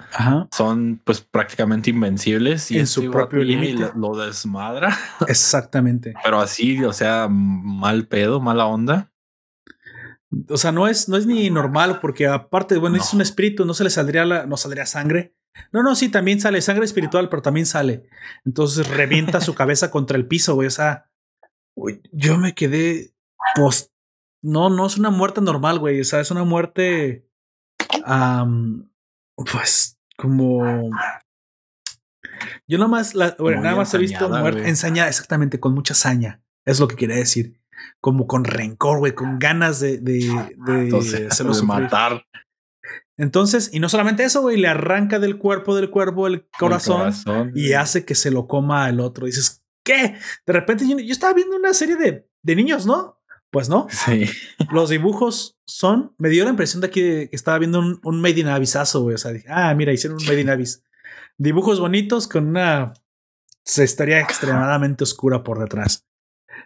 [0.51, 4.97] son pues prácticamente invencibles y en su propio límite lo desmadra.
[5.27, 6.15] Exactamente.
[6.23, 9.11] Pero así, o sea, mal pedo, mala onda.
[10.49, 13.73] O sea, no es, no es ni normal, porque aparte, bueno, es un espíritu, no
[13.73, 15.35] se le saldría la, no saldría sangre.
[15.71, 18.09] No, no, sí, también sale sangre espiritual, pero también sale.
[18.45, 20.67] Entonces revienta su cabeza contra el piso, güey.
[20.67, 21.09] O sea,
[22.11, 23.13] yo me quedé.
[23.55, 23.91] Pues,
[24.41, 26.01] no, no es una muerte normal, güey.
[26.01, 27.27] O sea, es una muerte.
[29.35, 30.91] pues, como.
[32.67, 36.43] Yo nada más, la, nada más he visto muerte ensañada, exactamente, con mucha saña.
[36.65, 37.59] Es lo que quería decir
[38.01, 40.19] como con rencor, güey, con ganas de, de,
[40.65, 42.25] de, matar.
[43.17, 47.13] Entonces, y no solamente eso, güey, le arranca del cuerpo del cuervo el corazón,
[47.55, 49.25] y hace que se lo coma el otro.
[49.25, 50.15] dices, ¿qué?
[50.45, 53.19] De repente yo, estaba viendo una serie de, de, niños, ¿no?
[53.49, 53.87] Pues no.
[53.89, 54.25] Sí.
[54.71, 56.13] Los dibujos son.
[56.17, 59.15] Me dio la impresión de que estaba viendo un, un Made in Abysazo, güey.
[59.15, 60.83] O sea, dije, ah, mira, hicieron un Made in Abyss.
[61.37, 62.93] Dibujos bonitos con una
[63.63, 66.06] historia extremadamente oscura por detrás.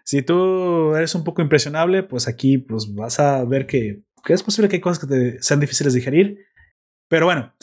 [0.04, 4.70] Si tú eres un poco impresionable, pues aquí pues vas a ver que, es posible
[4.70, 6.46] que hay cosas que te sean difíciles de digerir.
[7.10, 7.54] Pero bueno,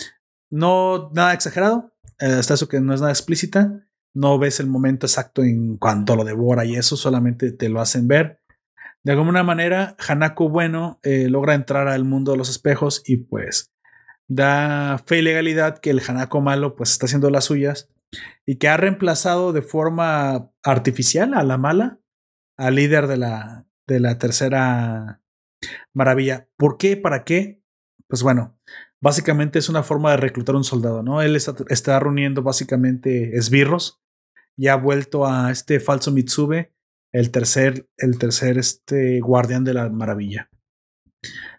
[0.50, 1.94] no nada exagerado.
[2.18, 3.86] Eh, hasta eso que no es nada explícita.
[4.14, 8.08] No ves el momento exacto en cuanto lo devora y eso solamente te lo hacen
[8.08, 8.40] ver.
[9.04, 13.72] De alguna manera, Hanako Bueno eh, logra entrar al mundo de los espejos y pues
[14.28, 17.88] da fe y legalidad que el Hanako malo pues está haciendo las suyas
[18.44, 21.97] y que ha reemplazado de forma artificial a la mala
[22.58, 25.22] al líder de la, de la tercera
[25.94, 26.48] maravilla.
[26.56, 26.96] ¿Por qué?
[26.96, 27.62] ¿Para qué?
[28.08, 28.58] Pues bueno,
[29.00, 31.22] básicamente es una forma de reclutar un soldado, ¿no?
[31.22, 34.02] Él está, reuniendo básicamente esbirros
[34.56, 36.74] y ha vuelto a este falso Mitsube,
[37.12, 40.50] el tercer, el tercer este guardián de la maravilla.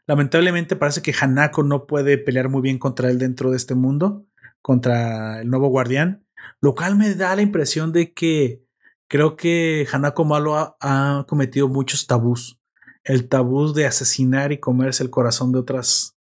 [0.06, 4.26] Lamentablemente parece que Hanako no puede pelear muy bien contra él dentro de este mundo,
[4.62, 6.26] contra el nuevo guardián,
[6.62, 8.66] lo cual me da la impresión de que
[9.10, 12.60] Creo que Hanako Malo ha, cometido muchos tabús.
[13.04, 16.16] El tabú de asesinar y comerse el corazón de otras,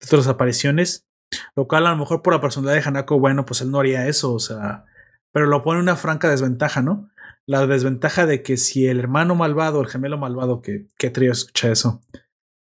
[0.00, 1.06] de otras apariciones.
[1.54, 4.06] Lo cual a lo mejor por la personalidad de Hanako, bueno, pues él no haría
[4.08, 4.84] eso, o sea,
[5.30, 7.10] pero lo pone una franca desventaja, ¿no?
[7.46, 11.70] La desventaja de que si el hermano malvado, el gemelo malvado, que, qué trío escucha
[11.70, 12.02] eso,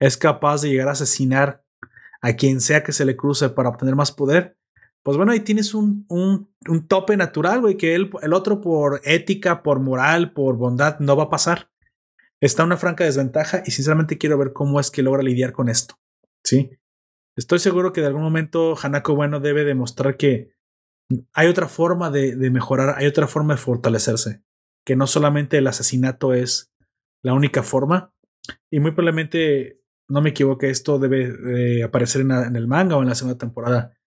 [0.01, 1.65] es capaz de llegar a asesinar
[2.21, 4.58] a quien sea que se le cruce para obtener más poder,
[5.09, 9.63] pues bueno, ahí tienes un, un, tope natural, güey, que el, el otro por ética,
[9.63, 11.71] por moral, por bondad, no va a pasar.
[12.43, 15.95] Está una franca desventaja y sinceramente quiero ver cómo es que logra lidiar con esto.
[16.45, 16.73] Sí.
[17.39, 20.51] Estoy seguro que de algún momento Hanako Bueno debe demostrar que
[21.33, 24.43] hay otra forma de, de, mejorar, hay otra forma de fortalecerse,
[24.85, 26.71] que no solamente el asesinato es
[27.25, 28.13] la única forma.
[28.71, 33.09] Y muy probablemente, no me equivoque, esto debe aparecer en, en, el manga o en
[33.09, 33.98] la segunda temporada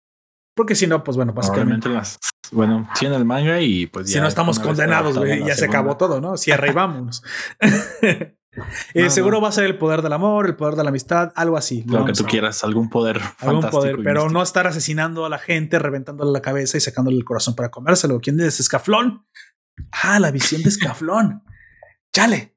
[0.56, 1.90] Porque si no, pues bueno, básicamente.
[1.90, 2.19] Las,
[2.52, 4.14] bueno, sí en el manga y pues ya.
[4.14, 6.38] Si no estamos condenados, güey, ya se acabó todo, ¿no?
[6.38, 7.23] Si arribamos.
[8.94, 11.57] Eh, seguro va a ser el poder del amor, el poder de la amistad, algo
[11.57, 11.84] así.
[11.88, 15.80] Lo que tú quieras, algún poder algún poder, pero no estar asesinando a la gente,
[15.80, 18.19] reventándole la cabeza y sacándole el corazón para comérselo.
[18.19, 19.26] ¿Quién es Escaflón?
[20.03, 21.44] Ah, la visión de Escaflón.
[22.14, 22.53] Chale.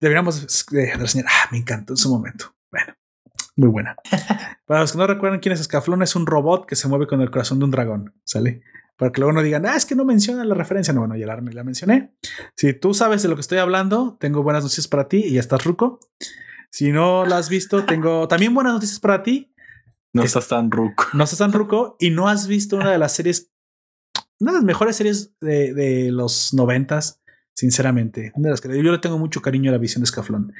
[0.00, 2.53] Deberíamos dejar de Ah, me encantó en su momento.
[3.56, 3.96] Muy buena.
[4.66, 7.20] Para los que no recuerdan quién es Escaflón, es un robot que se mueve con
[7.20, 8.14] el corazón de un dragón.
[8.24, 8.62] ¿Sale?
[8.96, 10.94] Para que luego no digan, ah, es que no mencionan la referencia.
[10.94, 12.14] No, bueno, ya la, la mencioné.
[12.56, 15.40] Si tú sabes de lo que estoy hablando, tengo buenas noticias para ti y ya
[15.40, 16.00] estás ruco.
[16.70, 19.52] Si no la has visto, tengo también buenas noticias para ti.
[20.12, 21.06] No estás tan ruco.
[21.12, 23.52] No estás tan ruco y no has visto una de las series,
[24.38, 27.20] una de las mejores series de, de los noventas,
[27.52, 28.32] sinceramente.
[28.36, 30.52] Una de las que yo le tengo mucho cariño a la visión de Escaflón.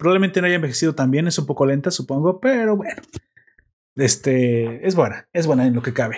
[0.00, 3.02] Probablemente no haya envejecido tan bien, es un poco lenta, supongo, pero bueno.
[3.96, 6.16] Este es buena, es buena en lo que cabe.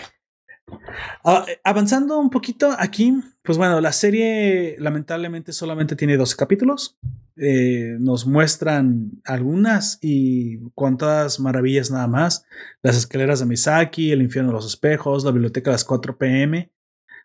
[1.25, 6.97] Ah, avanzando un poquito aquí, pues bueno, la serie lamentablemente solamente tiene 12 capítulos.
[7.35, 12.45] Eh, nos muestran algunas y cuantas maravillas nada más.
[12.83, 16.71] Las escaleras de Misaki, el infierno de los espejos, la biblioteca de las 4 pm.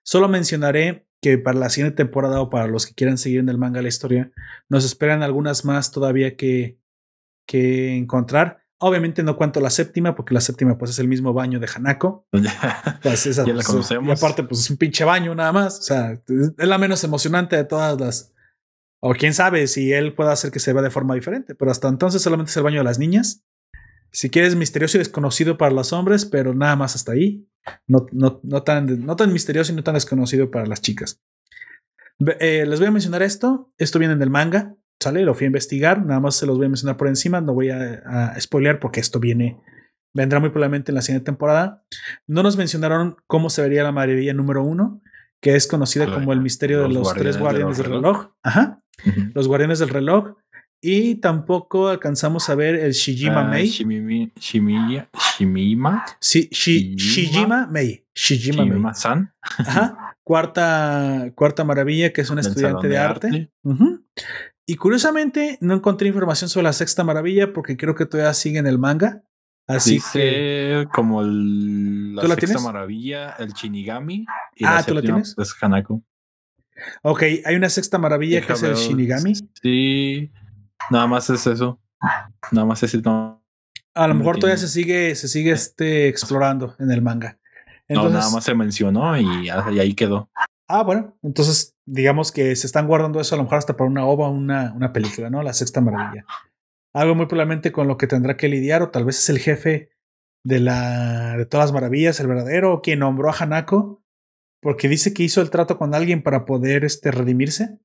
[0.01, 3.57] Solo mencionaré que para la siguiente temporada o para los que quieran seguir en el
[3.57, 4.31] manga la historia,
[4.69, 6.79] nos esperan algunas más todavía que,
[7.47, 8.63] que encontrar.
[8.79, 12.27] Obviamente no cuento la séptima, porque la séptima pues es el mismo baño de Hanako.
[13.01, 14.07] Pues esa, ya la pues, conocemos.
[14.07, 15.79] Y aparte pues es un pinche baño nada más.
[15.79, 18.33] O sea, es la menos emocionante de todas las...
[18.99, 21.87] O quién sabe si él puede hacer que se vea de forma diferente, pero hasta
[21.87, 23.43] entonces solamente es el baño de las niñas.
[24.17, 27.47] Si quieres misterioso y desconocido para los hombres, pero nada más hasta ahí.
[27.85, 31.21] No, no, no, tan, no tan misterioso y no tan desconocido para las chicas.
[32.39, 33.71] Eh, les voy a mencionar esto.
[33.77, 34.73] Esto viene del manga.
[34.99, 35.21] ¿Sale?
[35.21, 37.69] Lo fui a investigar, nada más se los voy a mencionar por encima, no voy
[37.69, 39.61] a, a spoilear porque esto viene,
[40.15, 41.83] vendrá muy probablemente en la siguiente temporada.
[42.25, 44.99] No nos mencionaron cómo se vería la maravilla número uno,
[45.41, 48.31] que es conocida como el misterio de los tres guardianes del reloj.
[48.41, 48.81] Ajá.
[49.35, 50.37] Los guardianes del reloj.
[50.81, 53.67] Y tampoco alcanzamos a ver el Shijima uh, Mei.
[53.67, 56.05] Shimima.
[56.19, 58.05] Sí, Shijima Mei.
[58.13, 59.33] Shijima San.
[59.41, 60.15] Ajá.
[60.23, 63.51] Cuarta, cuarta maravilla, que es un estudiante de, arte.
[64.65, 68.67] Y curiosamente no encontré información sobre la sexta maravilla porque creo que todavía sigue en
[68.67, 69.23] el manga.
[69.65, 74.25] Así Dice que como el, la, sexta maravilla, el Shinigami.
[74.55, 75.35] Y ah, ¿tú la tienes?
[75.37, 76.03] Es Hanako.
[77.03, 79.33] Ok, hay una sexta maravilla que es el Shinigami.
[79.61, 80.31] Sí,
[80.89, 81.79] nada más es eso.
[82.51, 83.41] Nada más es eso.
[83.93, 87.39] A lo mejor todavía se sigue, se sigue este, explorando en el manga.
[87.89, 90.29] no, nada más se mencionó y ahí quedó.
[90.69, 94.05] Ah, bueno, entonces digamos que se están guardando eso a lo mejor hasta para una
[94.05, 95.41] ova, una, una película, ¿no?
[95.41, 96.25] La sexta maravilla.
[96.93, 99.89] Algo muy probablemente con lo que tendrá que lidiar, o tal vez es el jefe
[100.43, 104.03] de la de todas las maravillas, el verdadero, quien nombró a Hanako,
[104.61, 107.79] porque dice que hizo el trato con alguien para poder este, redimirse.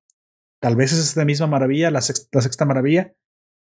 [0.62, 3.14] Tal vez es esta misma maravilla, la sexta, la sexta maravilla.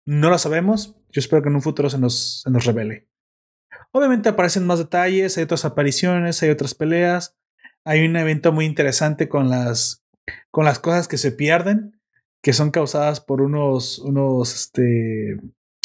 [0.07, 0.97] No lo sabemos.
[1.11, 3.09] Yo espero que en un futuro se nos, se nos revele.
[3.93, 7.39] Obviamente aparecen más detalles, hay otras apariciones, hay otras peleas
[7.89, 10.05] hay un evento muy interesante con las,
[10.51, 11.99] con las cosas que se pierden,
[12.43, 15.41] que son causadas por unos, unos este,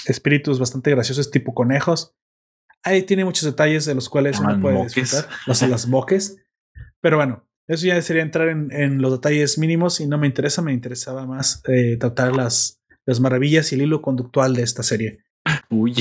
[0.05, 2.13] espíritus bastante graciosos tipo conejos.
[2.83, 6.43] Ahí tiene muchos detalles de los cuales uno puede disfrutar, los, las boques.
[6.99, 10.73] Pero bueno, eso ya sería entrar en, los detalles mínimos y no me interesa, me
[10.73, 15.19] interesaba más eh, tratar las, las maravillas y el hilo conductual de esta serie.
[15.69, 15.95] Uy.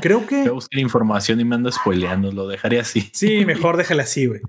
[0.00, 0.48] Creo que.
[0.48, 2.32] Voy información y me ando spoileando.
[2.32, 3.10] Lo dejaré así.
[3.12, 4.40] Sí, mejor déjala así, güey.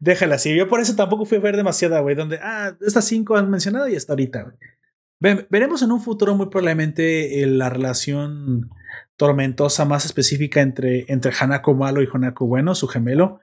[0.00, 0.54] Déjala así.
[0.54, 2.14] Yo por eso tampoco fui a ver demasiada, güey.
[2.14, 5.46] Donde, ah, estas cinco han mencionado y hasta ahorita, güey.
[5.50, 8.70] veremos en un futuro muy probablemente eh, la relación
[9.16, 13.40] tormentosa más específica entre, entre Hanako malo y Hanako bueno, su gemelo.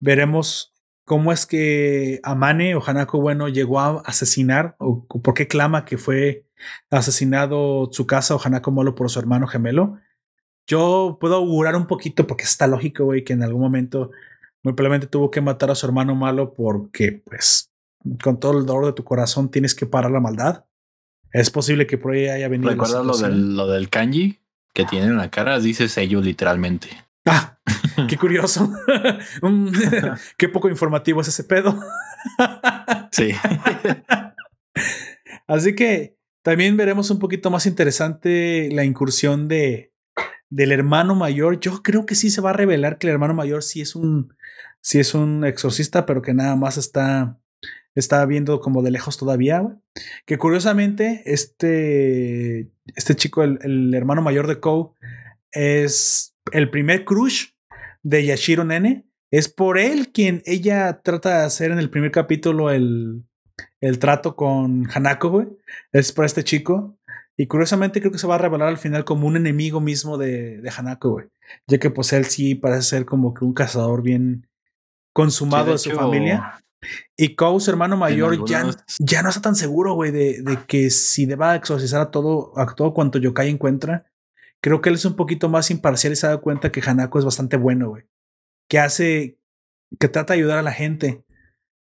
[0.00, 0.71] Veremos
[1.12, 5.98] cómo es que Amane o Hanako bueno llegó a asesinar o por qué clama que
[5.98, 6.46] fue
[6.90, 9.98] asesinado Tsukasa o Hanako Molo por su hermano gemelo.
[10.66, 14.10] Yo puedo augurar un poquito porque está lógico, güey, que en algún momento
[14.62, 17.70] muy probablemente tuvo que matar a su hermano malo porque, pues,
[18.24, 20.64] con todo el dolor de tu corazón tienes que parar la maldad.
[21.30, 22.70] Es posible que por ahí haya venido.
[22.70, 24.40] ¿Recuerdas lo del, lo del kanji
[24.72, 25.60] que tiene en la cara?
[25.60, 26.88] Dice sello literalmente.
[27.26, 27.58] Ah,
[28.08, 28.70] qué curioso.
[30.36, 31.78] qué poco informativo es ese pedo.
[33.10, 33.32] sí.
[35.46, 39.92] Así que también veremos un poquito más interesante la incursión de
[40.50, 41.60] del hermano mayor.
[41.60, 44.34] Yo creo que sí se va a revelar que el hermano mayor sí es un
[44.80, 47.38] sí es un exorcista, pero que nada más está
[47.94, 49.62] está viendo como de lejos todavía.
[50.26, 54.94] Que curiosamente este este chico el, el hermano mayor de Kou
[55.52, 57.50] es el primer crush
[58.02, 62.70] de Yashiro Nene Es por él quien ella trata de hacer en el primer capítulo
[62.70, 63.24] el,
[63.80, 65.48] el trato con Hanako, güey.
[65.92, 66.98] Es por este chico.
[67.36, 70.60] Y curiosamente creo que se va a revelar al final como un enemigo mismo de,
[70.60, 71.26] de Hanako, güey.
[71.66, 74.48] Ya que pues él sí parece ser como que un cazador bien
[75.14, 76.62] consumado de, su familia.
[77.16, 80.90] Y Kou, su hermano mayor, ya, ya no está tan seguro, güey, de, de, que
[80.90, 84.11] si deba exorcizar a todo, a todo cuanto Yokai encuentra.
[84.62, 87.24] Creo que él es un poquito más imparcial y se da cuenta que Hanako es
[87.24, 88.04] bastante bueno, güey.
[88.68, 89.38] Que hace,
[89.98, 91.24] que trata de ayudar a la gente.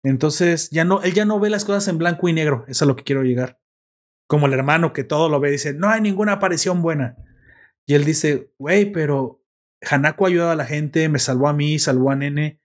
[0.03, 2.63] Entonces, ya no, él ya no ve las cosas en blanco y negro.
[2.63, 3.59] Eso es a lo que quiero llegar.
[4.29, 7.17] Como el hermano que todo lo ve, dice, no hay ninguna aparición buena.
[7.87, 9.43] Y él dice, güey, pero
[9.89, 12.61] Hanako ha ayudado a la gente, me salvó a mí, salvó a Nene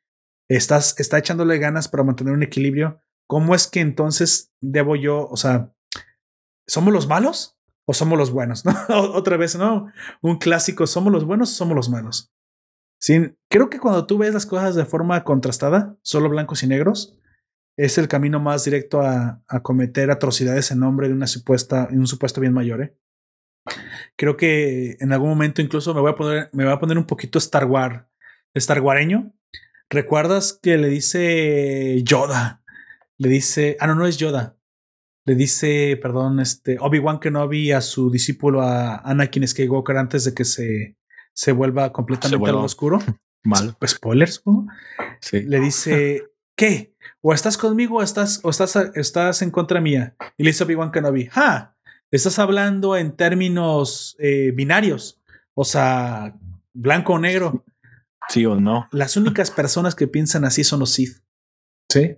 [0.57, 5.37] estás, está echándole ganas para mantener un equilibrio, ¿cómo es que entonces debo yo, o
[5.37, 5.75] sea,
[6.67, 8.65] ¿somos los malos o somos los buenos?
[8.65, 8.73] ¿no?
[8.89, 9.93] Otra vez, ¿no?
[10.21, 12.33] Un clásico, ¿somos los buenos somos los malos?
[13.49, 17.19] Creo que cuando tú ves las cosas de forma contrastada, solo blancos y negros,
[17.77, 22.07] es el camino más directo a, a cometer atrocidades en nombre de una supuesta, un
[22.07, 22.83] supuesto bien mayor.
[22.83, 22.97] ¿eh?
[24.17, 27.07] Creo que en algún momento incluso me voy a poner, me voy a poner un
[27.07, 28.05] poquito Star Wars,
[28.55, 29.35] Star Wareño,
[29.93, 32.63] ¿Recuerdas que le dice Yoda?
[33.19, 34.57] Le dice, ah, no, no es Yoda.
[35.24, 40.44] Le dice, perdón, este Obi-Wan Kenobi a su discípulo a Anakin Skywalker antes de que
[40.44, 40.97] se,
[41.32, 42.99] se vuelva completamente al oscuro.
[43.44, 43.77] Mal.
[43.85, 44.66] Spoilers, ¿no?
[45.20, 45.43] Sí.
[45.43, 46.24] Le dice,
[46.57, 46.94] ¿qué?
[47.20, 50.16] O estás conmigo o estás, o estás, estás en contra mía.
[50.36, 51.74] Y le dice Obi-Wan Kenobi, ¡ah!
[52.11, 55.20] Estás hablando en términos eh, binarios.
[55.55, 56.36] O sea,
[56.74, 57.65] blanco o negro.
[58.28, 58.89] Sí o no.
[58.93, 61.23] Las únicas personas que piensan así son los Sith.
[61.89, 62.16] Sí.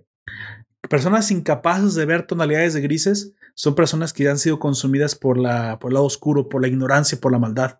[0.89, 5.37] Personas incapaces de ver tonalidades de grises son personas que ya han sido consumidas por,
[5.37, 7.79] la, por el lado oscuro, por la ignorancia, por la maldad.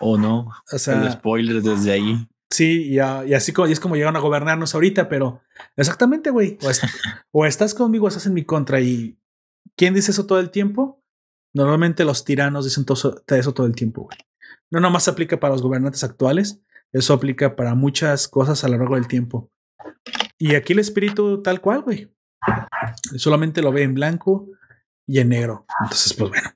[0.00, 0.50] O no.
[0.72, 2.28] O sea, el spoiler desde ahí.
[2.50, 5.40] Sí, y, así como, y es como llegaron a gobernarnos ahorita, pero
[5.76, 6.58] exactamente, güey.
[7.32, 8.80] O, estás conmigo o estás en mi contra.
[8.80, 9.18] ¿Y
[9.74, 11.02] quién dice eso todo el tiempo?
[11.54, 14.18] Normalmente los tiranos dicen todo, eso todo el tiempo, güey.
[14.70, 16.60] No nomás se aplica para los gobernantes actuales,
[16.92, 19.50] eso aplica para muchas cosas a lo largo del tiempo.
[20.38, 22.12] Y aquí el espíritu tal cual, güey.
[23.16, 24.48] Solamente lo ve en blanco
[25.06, 25.66] y en negro.
[25.82, 26.50] Entonces, pues bueno,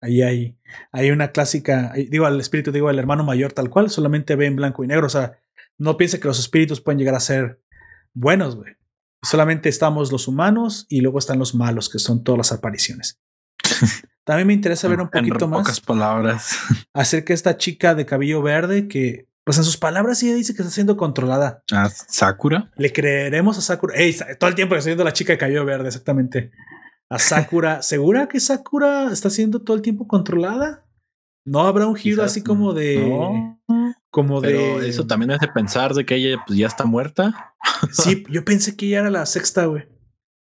[0.00, 0.58] ahí hay,
[0.92, 4.56] hay una clásica, digo al espíritu, digo al hermano mayor tal cual, solamente ve en
[4.56, 5.06] blanco y negro.
[5.06, 5.38] O sea,
[5.78, 7.62] no piense que los espíritus pueden llegar a ser
[8.14, 8.76] buenos, güey.
[9.22, 13.20] Solamente estamos los humanos y luego están los malos, que son todas las apariciones.
[14.24, 15.60] También me interesa ver un poquito más.
[15.60, 16.58] Pocas palabras.
[16.92, 20.62] Acerca de esta chica de cabello verde que pues en sus palabras ella dice que
[20.62, 21.62] está siendo controlada.
[21.72, 22.70] ¿A Sakura?
[22.76, 23.96] Le creeremos a Sakura.
[23.96, 26.52] Ey, todo el tiempo le estoy viendo la chica de cabello verde, exactamente.
[27.10, 27.82] A Sakura.
[27.82, 30.86] ¿Segura que Sakura está siendo todo el tiempo controlada?
[31.44, 33.56] ¿No habrá un giro así como de...
[34.10, 34.88] Como de...
[34.88, 37.54] Eso también hace pensar de que ella pues, ya está muerta.
[37.90, 39.88] sí, yo pensé que ella era la sexta, güey.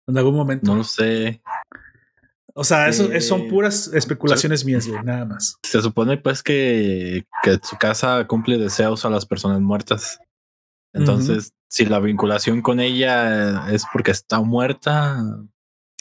[0.07, 0.65] En algún momento.
[0.71, 1.43] No lo sé.
[2.61, 5.61] O sea, eso, son puras especulaciones mías, güey, nada más.
[5.63, 10.19] Se supone pues que, que su casa cumple deseos a las personas muertas.
[10.93, 15.23] Entonces, si la vinculación con ella es porque está muerta,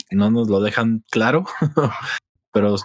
[0.09, 1.45] no nos lo dejan claro,
[2.51, 2.75] pero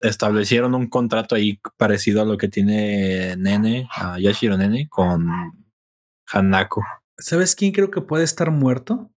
[0.00, 5.28] establecieron un contrato ahí parecido a lo que tiene Nene, a Yashiro Nene, con
[6.32, 6.82] Hanako.
[7.18, 9.10] ¿Sabes quién creo que puede estar muerto?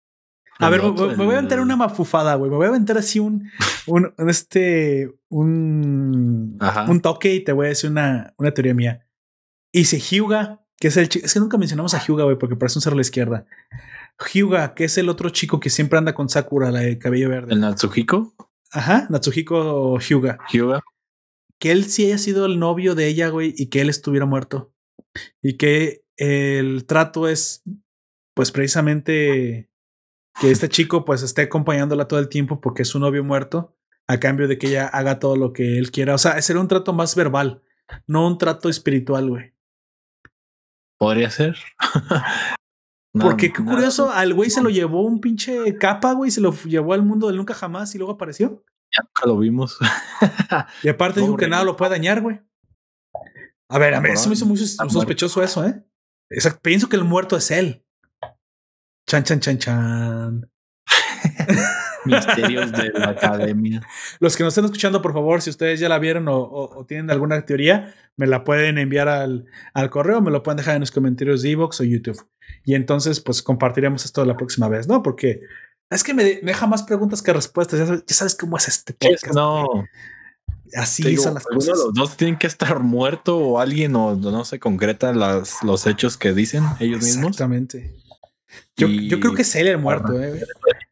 [0.62, 2.50] A ver, me, voy a aventar una mafufada, güey.
[2.50, 3.50] Me voy a aventar así un,
[3.86, 6.58] un, este, un,
[6.88, 9.06] un toque y te voy a decir una, una teoría mía.
[9.72, 12.56] Y si Hyuga, que es el chico, es que nunca mencionamos a Hyuga, güey, porque
[12.56, 13.46] parece un cerro a la izquierda.
[14.32, 17.54] Hyuga, que es el otro chico que siempre anda con Sakura, la de cabello verde.
[17.54, 18.34] ¿El Natsuhiko?
[18.70, 20.38] Ajá, Natsuhiko Hyuga.
[20.52, 20.80] Hyuga.
[21.58, 24.72] Que él sí haya sido el novio de ella, güey, y que él estuviera muerto.
[25.42, 27.62] Y que el trato es,
[28.34, 29.71] pues precisamente
[30.40, 33.76] que este chico pues esté acompañándola todo el tiempo porque es su novio muerto,
[34.06, 36.14] a cambio de que ella haga todo lo que él quiera.
[36.14, 37.62] O sea, sería un trato más verbal,
[38.06, 39.54] no un trato espiritual, güey.
[40.98, 41.56] Podría ser.
[43.12, 46.94] porque qué curioso, al güey se lo llevó un pinche capa, güey, se lo llevó
[46.94, 48.64] al mundo del nunca jamás y luego apareció.
[48.94, 49.78] Ya nunca lo vimos.
[50.82, 52.40] y aparte dijo que nada lo puede dañar, güey.
[53.68, 55.82] A ver, a ver, eso me hizo muy sospechoso eso, ¿eh?
[56.28, 56.60] Exacto.
[56.62, 57.81] Pienso que el muerto es él.
[59.12, 60.50] Chan, chan, chan, chan.
[62.06, 63.86] Misterios de la academia.
[64.20, 67.44] Los que nos estén escuchando, por favor, si ustedes ya la vieron o, tienen alguna
[67.44, 69.44] teoría, me la pueden enviar al,
[69.74, 72.26] al correo, me lo pueden dejar en los comentarios de Evox o YouTube.
[72.64, 75.02] Y entonces, pues compartiremos esto la próxima vez, ¿no?
[75.02, 75.42] Porque
[75.90, 77.86] es que me, deja más preguntas que respuestas.
[77.86, 79.34] Ya sabes, cómo es este podcast.
[79.34, 79.66] no.
[80.74, 81.76] Así son las cosas.
[81.76, 86.16] los dos tienen que estar muerto o alguien o no se concretan las, los hechos
[86.16, 87.32] que dicen ellos mismos.
[87.32, 88.02] Exactamente.
[88.76, 90.20] Yo, yo, creo que es él el muerto.
[90.20, 90.44] Eh.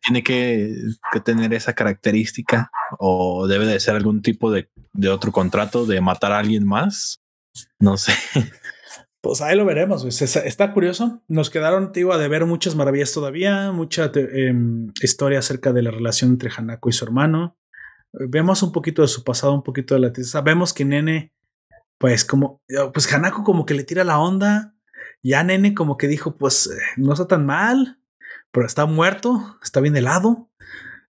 [0.02, 0.74] Tiene que,
[1.12, 6.00] que, tener esa característica o debe de ser algún tipo de, de otro contrato de
[6.00, 7.22] matar a alguien más.
[7.78, 8.12] No sé.
[9.22, 10.04] Pues ahí lo veremos.
[10.04, 11.22] Está curioso.
[11.28, 15.90] Nos quedaron, te iba de ver muchas maravillas todavía, mucha em, historia acerca de la
[15.90, 17.58] relación entre Hanako y su hermano.
[18.12, 20.40] Vemos un poquito de su pasado, un poquito de la tristeza.
[20.40, 21.34] Vemos que Nene,
[21.98, 22.62] pues como,
[22.94, 24.74] pues Hanako como que le tira la onda.
[25.22, 28.00] Ya Nene como que dijo, pues eh, no está tan mal,
[28.50, 30.50] pero está muerto, está bien helado.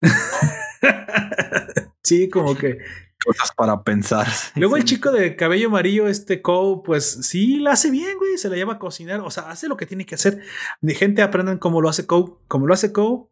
[2.03, 2.79] sí, como que
[3.25, 4.27] cosas para pensar.
[4.55, 8.37] Luego el chico de cabello amarillo, este Coe, pues sí, la hace bien, güey.
[8.37, 9.19] Se la lleva a cocinar.
[9.21, 10.41] O sea, hace lo que tiene que hacer.
[10.81, 12.37] Mi gente aprendan cómo lo hace Coe.
[12.47, 13.27] Como lo hace Coe,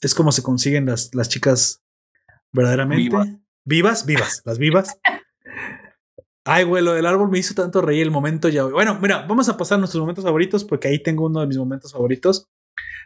[0.00, 1.82] es como se consiguen las, las chicas
[2.52, 4.98] verdaderamente vivas, vivas, las vivas.
[6.52, 8.64] Ay, güey, lo del árbol me hizo tanto reír el momento ya.
[8.64, 11.92] Bueno, mira, vamos a pasar nuestros momentos favoritos porque ahí tengo uno de mis momentos
[11.92, 12.48] favoritos.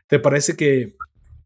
[0.06, 0.96] ¿Te parece que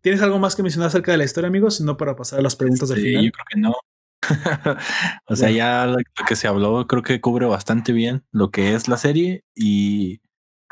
[0.01, 1.81] tienes algo más que mencionar acerca de la historia, amigos?
[1.81, 3.25] No para pasar a las preguntas del final.
[3.25, 3.75] Yo creo que no.
[5.27, 8.87] o sea, ya lo que se habló creo que cubre bastante bien lo que es
[8.87, 10.21] la serie y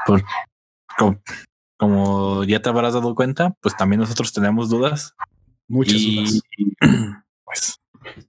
[0.07, 0.23] pues,
[1.77, 5.17] como, ya te habrás dado cuenta, pues también nosotros tenemos dudas.
[5.67, 6.41] Muchas dudas.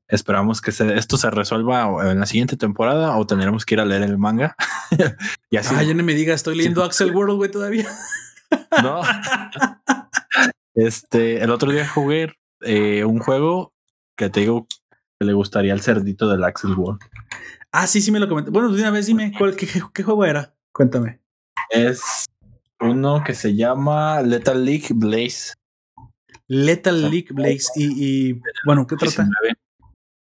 [0.07, 4.03] esperamos que esto se resuelva en la siguiente temporada o tendremos que ir a leer
[4.03, 4.55] el manga.
[5.49, 5.75] y así.
[5.77, 7.87] Ah, ya no me diga, estoy leyendo Axel World, güey, todavía.
[8.83, 9.01] no.
[10.75, 13.73] Este, el otro día jugué eh, un juego
[14.15, 14.67] que te digo
[15.19, 16.99] que le gustaría el cerdito del Axel World.
[17.71, 18.51] Ah, sí, sí me lo comenté.
[18.51, 19.67] Bueno, de una vez dime, ¿cuál, qué,
[20.03, 20.55] juego era?
[20.71, 21.19] Cuéntame.
[21.69, 22.25] Es
[22.79, 25.53] uno que se llama Lethal League Blaze.
[26.47, 27.67] Lethal League Blaze.
[27.75, 29.27] Y, y bueno, ¿qué trata?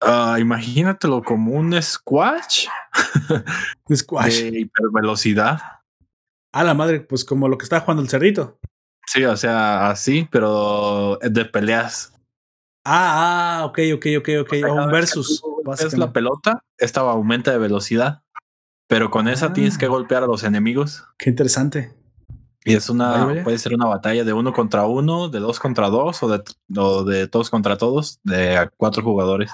[0.04, 2.66] Uh, imagínatelo como un squash.
[3.94, 4.42] squash.
[4.50, 5.60] De hipervelocidad.
[6.52, 8.58] A la madre, pues como lo que está jugando el cerdito.
[9.06, 12.12] Sí, o sea, así, pero de peleas.
[12.84, 14.52] Ah, ah, ok, ok, ok, ok.
[14.70, 15.42] un versus.
[15.78, 18.22] Es la pelota, esta aumenta de velocidad,
[18.86, 19.88] pero con esa tienes que ah.
[19.88, 21.04] golpear a los enemigos.
[21.16, 21.94] Qué interesante.
[22.66, 26.22] Y es una, puede ser una batalla de uno contra uno, de dos contra dos
[26.22, 26.42] o de,
[27.12, 29.50] de todos contra todos, de cuatro jugadores.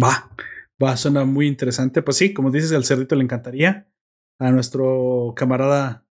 [0.00, 0.30] Va,
[0.82, 2.02] va, suena muy interesante.
[2.02, 3.88] Pues sí, como dices, al cerdito le encantaría.
[4.38, 6.06] A nuestro camarada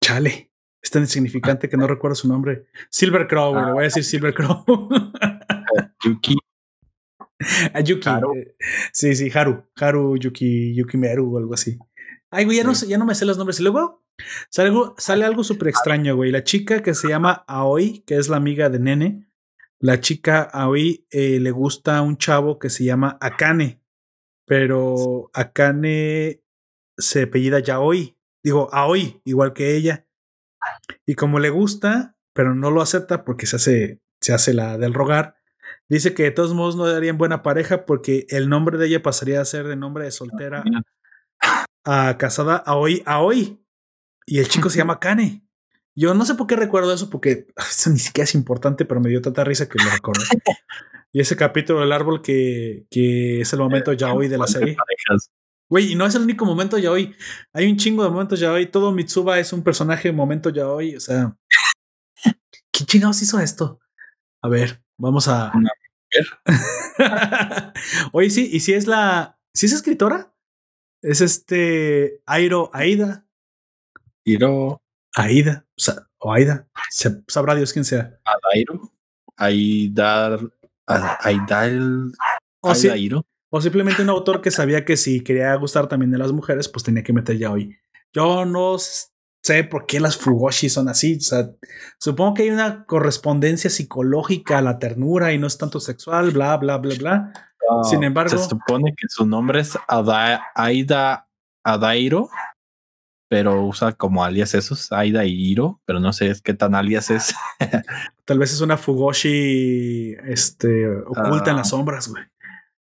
[0.00, 0.52] Chale.
[0.82, 2.66] Es tan insignificante que no recuerdo su nombre.
[2.90, 4.64] Silver Crow, le voy a decir Silver Crow.
[6.04, 6.36] Yuki.
[7.74, 8.08] A Yuki.
[8.08, 8.56] Eh,
[8.92, 9.64] sí, sí, Haru.
[9.76, 11.78] Haru, Yuki, Yuki Meru o algo así.
[12.30, 13.60] Ay, güey, ya, no, ya no me sé los nombres.
[13.60, 14.04] Y luego
[14.50, 16.30] sale algo, sale algo súper extraño, güey.
[16.30, 19.27] La chica que se llama Aoi, que es la amiga de Nene.
[19.80, 23.82] La chica Aoi eh, le gusta a un chavo que se llama Akane.
[24.46, 26.42] Pero Akane
[26.96, 28.16] se apellida Yaoi.
[28.42, 30.06] Digo, Aoi, igual que ella.
[31.06, 34.94] Y como le gusta, pero no lo acepta porque se hace, se hace la del
[34.94, 35.36] rogar,
[35.88, 39.40] dice que de todos modos no darían buena pareja porque el nombre de ella pasaría
[39.40, 40.62] a ser de nombre de soltera
[41.84, 43.64] a casada a hoy, a hoy.
[44.26, 45.47] Y el chico se llama Kane.
[46.00, 49.10] Yo no sé por qué recuerdo eso, porque eso ni siquiera es importante, pero me
[49.10, 50.22] dio tanta risa que lo recuerdo.
[51.12, 54.76] y ese capítulo del árbol que, que es el momento ya hoy de la serie.
[55.68, 57.16] Güey, y no es el único momento ya hoy.
[57.52, 58.66] Hay un chingo de momentos ya hoy.
[58.66, 60.94] Todo Mitsuba es un personaje momento ya hoy.
[60.94, 61.36] O sea,
[62.22, 63.80] ¿qué chingados hizo esto?
[64.40, 65.52] A ver, vamos a.
[68.12, 69.40] Oye, sí, y si es la.
[69.52, 70.32] Si es escritora,
[71.02, 72.22] es este.
[72.24, 73.26] Airo Aida.
[74.24, 74.80] Airo.
[75.16, 75.67] Aida.
[75.78, 76.66] O, o Aida.
[77.28, 78.18] sabrá Dios quién sea.
[78.52, 78.92] Airo.
[79.36, 80.38] Aida.
[80.86, 81.18] Aida.
[81.20, 81.70] Aida.
[83.50, 86.84] O simplemente un autor que sabía que si quería gustar también de las mujeres, pues
[86.84, 87.76] tenía que meter ya hoy.
[88.12, 91.16] Yo no sé por qué las Fugoshi son así.
[91.16, 91.50] O sea,
[91.98, 96.56] supongo que hay una correspondencia psicológica a la ternura y no es tanto sexual, bla,
[96.56, 97.32] bla, bla, bla.
[97.88, 98.36] Sin embargo.
[98.36, 99.78] Se supone que su nombre es
[100.54, 101.28] Aida
[101.64, 102.30] Adairo,
[103.28, 107.34] pero usa como alias esos, Aida y Hiro, pero no sé qué tan alias es.
[108.24, 111.70] Tal vez es una Fugoshi este, oculta en las ah.
[111.70, 112.24] sombras, güey.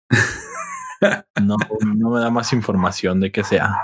[1.42, 3.76] No, no me da más información de que sea.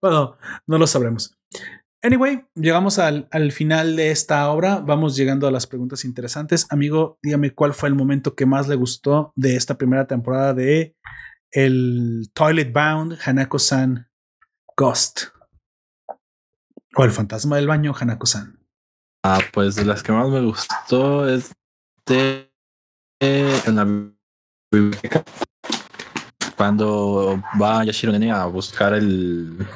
[0.00, 1.36] Bueno, no lo sabremos.
[2.02, 4.78] Anyway, llegamos al, al, final de esta obra.
[4.78, 6.68] Vamos llegando a las preguntas interesantes.
[6.70, 10.94] Amigo, dígame cuál fue el momento que más le gustó de esta primera temporada de
[11.50, 14.08] el Toilet Bound Hanako-san
[14.76, 15.30] Ghost.
[16.94, 18.58] O el fantasma del baño Hanako-san.
[19.22, 21.52] Ah, pues de las que más me gustó es
[22.06, 22.50] de
[23.20, 23.86] en la
[26.56, 29.66] cuando va Yashiro Nene a buscar el.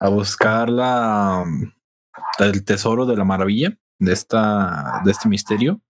[0.00, 1.44] A buscar la,
[2.38, 5.80] el tesoro de la maravilla de, esta, de este misterio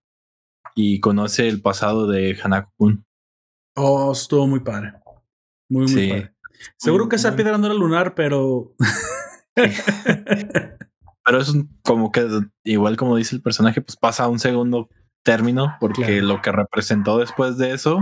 [0.74, 3.04] y conoce el pasado de Hanako-kun.
[3.74, 4.92] Oh, estuvo muy padre.
[5.70, 6.34] Muy, muy padre.
[6.76, 8.74] Seguro que esa piedra no era lunar, pero.
[11.24, 11.52] pero es
[11.82, 12.26] como que,
[12.64, 14.88] igual como dice el personaje, pues pasa a un segundo
[15.22, 18.00] término, porque lo que representó después de eso,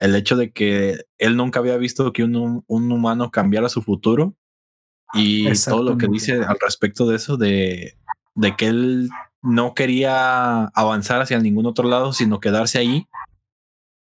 [0.00, 4.34] el hecho de que él nunca había visto que un, un humano cambiara su futuro
[5.14, 7.98] y todo lo que dice al respecto de eso, de,
[8.34, 9.10] de que él
[9.42, 13.06] no quería avanzar hacia ningún otro lado, sino quedarse ahí.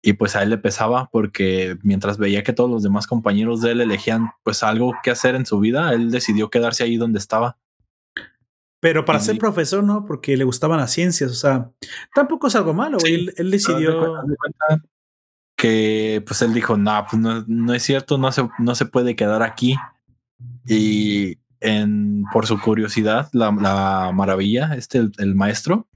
[0.02, 3.72] Y pues a él le pesaba porque mientras veía que todos los demás compañeros de
[3.72, 7.59] él elegían pues algo que hacer en su vida, él decidió quedarse ahí donde estaba.
[8.81, 11.70] Pero para ser profesor, no, porque le gustaban las ciencias, o sea,
[12.14, 14.16] tampoco es algo malo, él, decidió...
[15.55, 19.16] que pues él dijo, nah, pues no, no es cierto, no se, no se puede
[19.16, 19.77] quedar aquí.
[20.66, 25.86] Y en, por su curiosidad, la, maravilla, este, el, maestro,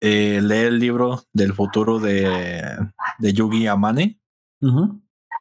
[0.00, 2.62] eh, lee el libro del futuro de,
[3.18, 4.18] de Yugi Amane.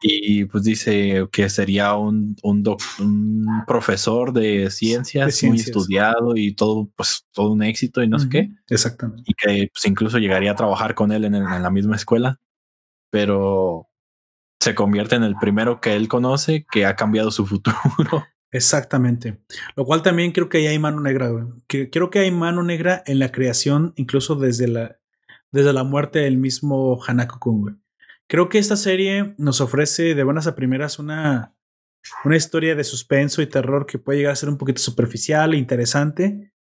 [0.02, 2.64] Y pues dice que sería un, un,
[3.00, 8.30] un profesor de ciencias, muy estudiado y todo, pues todo un éxito y no sé
[8.30, 8.50] qué.
[8.70, 9.24] Exactamente.
[9.26, 12.40] Y que pues, incluso llegaría a trabajar con él en, en la misma escuela.
[13.12, 13.90] Pero
[14.62, 17.78] se convierte en el primero que él conoce que ha cambiado su futuro.
[18.52, 19.40] Exactamente.
[19.76, 21.32] Lo cual también creo que ahí hay mano negra,
[21.68, 24.98] creo que hay mano negra en la creación, incluso desde la,
[25.52, 27.84] desde la muerte del mismo Hanako Kun,
[28.28, 31.56] Creo que esta serie nos ofrece de buenas a primeras una,
[32.26, 35.58] una historia de suspenso y terror que puede llegar a ser un poquito superficial e
[35.58, 36.52] interesante,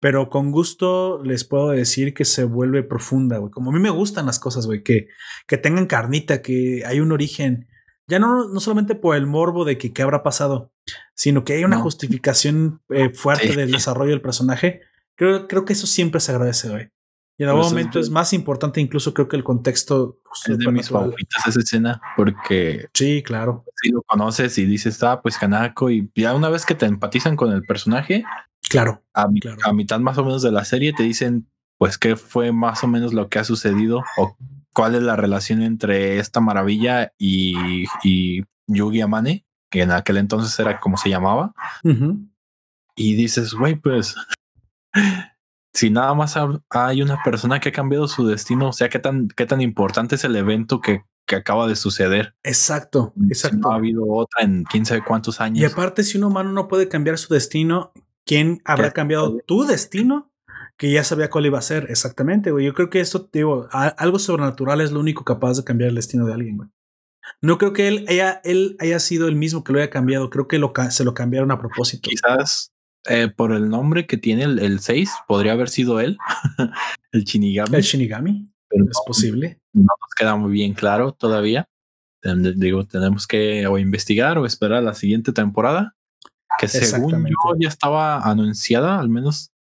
[0.00, 3.50] pero con gusto les puedo decir que se vuelve profunda, güey.
[3.50, 5.08] Como a mí me gustan las cosas, güey, que,
[5.48, 7.68] que tengan carnita, que hay un origen
[8.08, 10.72] ya no, no solamente por el morbo de que qué habrá pasado,
[11.14, 14.82] sino que hay una justificación eh, fuerte del desarrollo del personaje.
[15.16, 16.90] Creo, creo que eso siempre se agradece hoy.
[17.36, 20.20] Y en algún momento es, más importante, incluso creo que el contexto.
[20.48, 22.88] Es de mis favoritas esa escena, porque.
[22.92, 23.64] Sí, claro.
[23.80, 27.36] Si lo conoces y dices, ah, pues Kanako, y ya una vez que te empatizan
[27.36, 28.24] con el personaje.
[28.68, 29.28] Claro a,
[29.64, 32.88] a mitad más o menos de la serie te dicen, pues, qué fue más o
[32.88, 34.36] menos lo que ha sucedido o
[34.72, 40.58] cuál es la relación entre esta maravilla y, y Yugi Amane, que en aquel entonces
[40.58, 41.54] era como se llamaba.
[42.96, 44.16] Y dices, güey, pues
[45.74, 46.36] si nada más
[46.70, 50.16] hay una persona que ha cambiado su destino, o sea, qué tan, qué tan importante
[50.16, 52.34] es el evento que, que acaba de suceder.
[52.42, 53.58] Exacto, exacto.
[53.58, 55.60] no ha habido otra en quién sabe cuántos años.
[55.60, 57.92] Y aparte, si un humano no puede cambiar su destino,
[58.24, 60.32] ¿quién habrá cambiado tu destino?
[60.78, 62.64] que ya sabía cuál iba a ser, exactamente, güey.
[62.64, 66.24] Yo creo que esto, digo, algo sobrenatural es lo único capaz de cambiar el destino
[66.24, 66.68] de alguien, güey.
[67.42, 70.48] No creo que él haya, él haya sido el mismo que lo haya cambiado, creo
[70.48, 72.08] que lo, se lo cambiaron a propósito.
[72.08, 72.72] Quizás
[73.06, 76.18] eh, por el nombre que tiene el 6, podría haber sido él,
[77.12, 77.76] el Shinigami.
[77.76, 79.60] El Shinigami, es posible.
[79.72, 81.68] No nos queda muy bien claro todavía.
[82.22, 85.96] Digo, tenemos que o investigar o esperar la siguiente temporada,
[86.58, 89.52] que según yo ya estaba anunciada, al menos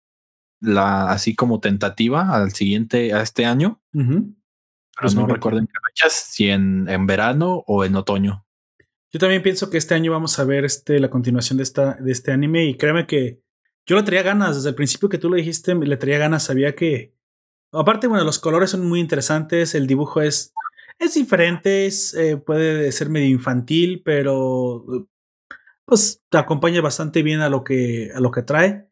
[0.60, 3.80] la así como tentativa al siguiente, a este año.
[4.98, 8.47] Pero no recuerdo en qué fechas, si en, en, verano o en otoño.
[9.12, 12.12] Yo también pienso que este año vamos a ver este, la continuación de, esta, de
[12.12, 13.40] este anime y créeme que
[13.86, 16.74] yo le traía ganas, desde el principio que tú lo dijiste, le traía ganas, sabía
[16.74, 17.14] que...
[17.73, 20.52] Aparte, bueno, los colores son muy interesantes, el dibujo es,
[20.98, 24.85] es diferente, eh, puede ser medio infantil, pero
[25.85, 28.85] pues te acompaña bastante bien a lo que, a lo que trae.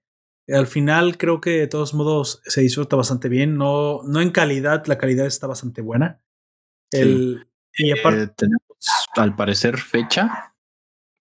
[0.48, 3.56] Al final creo que de todos modos se disfruta bastante bien.
[3.56, 6.20] No, no en calidad, la calidad está bastante buena.
[6.90, 7.46] El,
[7.76, 8.62] y aparte, eh, tenemos
[9.16, 10.54] al parecer fecha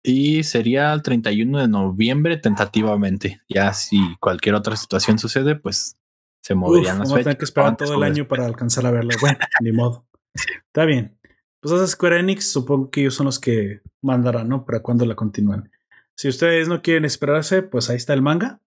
[0.03, 3.41] y sería el 31 de noviembre tentativamente.
[3.49, 5.97] Ya si cualquier otra situación sucede, pues
[6.43, 7.21] se moverían las vamos fechas.
[7.21, 9.11] a tener que esperar todo el año para alcanzar a verlo.
[9.21, 10.05] Bueno, ni modo.
[10.35, 11.17] Está bien.
[11.61, 14.65] Pues a Square Enix supongo que ellos son los que mandarán, ¿no?
[14.65, 15.71] Para cuando la continúen.
[16.17, 18.61] Si ustedes no quieren esperarse, pues ahí está el manga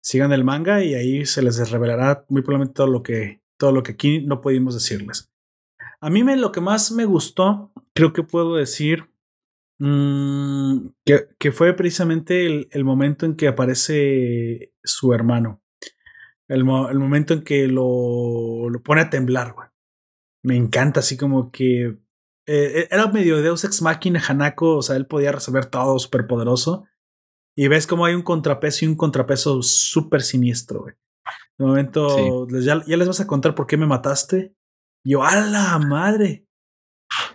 [0.00, 3.82] sigan el manga y ahí se les revelará muy probablemente todo lo que, todo lo
[3.82, 5.30] que aquí no pudimos decirles.
[6.00, 9.10] A mí me, lo que más me gustó, creo que puedo decir,
[9.78, 15.60] mm, que, que, fue precisamente el, el, momento en que aparece su hermano.
[16.46, 19.68] El, el momento en que lo, lo, pone a temblar, güey.
[20.42, 21.98] Me encanta, así como que
[22.46, 26.86] eh, era medio Deus Ex Machina Hanako, o sea, él podía resolver todo súper poderoso.
[27.60, 30.94] Y ves como hay un contrapeso y un contrapeso súper siniestro, güey.
[31.58, 34.54] De momento, ya, les vas a contar por qué me mataste.
[35.04, 36.46] yo, a la madre.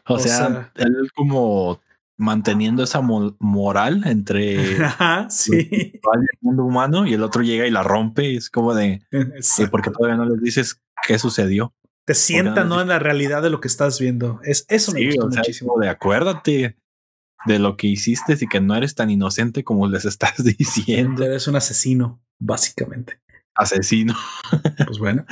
[0.07, 1.81] O, sea, él como
[2.15, 4.77] manteniendo esa moral entre
[5.29, 5.67] sí.
[5.69, 9.01] el mundo humano y el otro llega y la rompe y es como de
[9.71, 11.73] porque todavía no les dices qué sucedió.
[12.05, 14.39] Te sienta no, en la realidad de lo que estás viendo.
[14.43, 15.77] Es eso me gusta muchísimo.
[15.81, 16.77] De acuérdate
[17.45, 21.23] de lo que hiciste y que no eres tan inocente como les estás diciendo.
[21.23, 23.19] Eres un asesino, básicamente.
[23.55, 24.15] Asesino.
[24.85, 25.25] Pues bueno,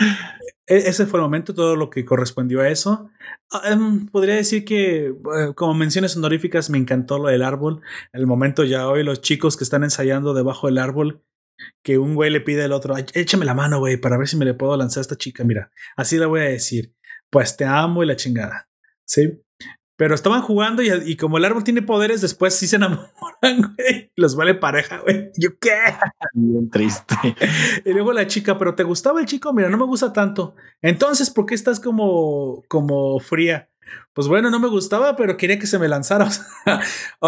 [0.67, 3.09] e-, ese fue el momento, todo lo que correspondió a eso.
[3.51, 7.81] Ah, em, podría decir que, eh, como menciones honoríficas, me encantó lo del árbol.
[8.13, 11.23] El momento ya hoy, los chicos que están ensayando debajo del árbol,
[11.83, 14.45] que un güey le pide al otro, échame la mano, güey, para ver si me
[14.45, 15.43] le puedo lanzar a esta chica.
[15.43, 16.95] Mira, así le voy a decir,
[17.29, 18.69] pues te amo y la chingada.
[19.05, 19.41] Sí.
[20.02, 23.11] Pero estaban jugando y, como el árbol tiene poderes, después sí se enamoran,
[23.78, 24.11] güey.
[24.15, 25.30] Los vale pareja, güey.
[25.38, 25.78] ¿Yo qué?
[26.34, 27.15] Bien triste.
[27.86, 29.53] Y luego la chica, pero ¿te gustaba el chico?
[29.53, 30.56] Mira, no me gusta tanto.
[30.82, 33.69] Entonces, ¿por qué estás como, como fría?
[34.14, 36.28] Pues bueno, no me gustaba, pero quería que se me lanzara.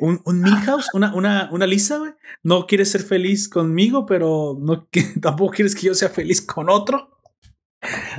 [0.00, 2.12] un, un Milhouse, una, una, una Lisa, güey.
[2.42, 4.88] No quieres ser feliz conmigo, pero no,
[5.20, 7.20] tampoco quieres que yo sea feliz con otro.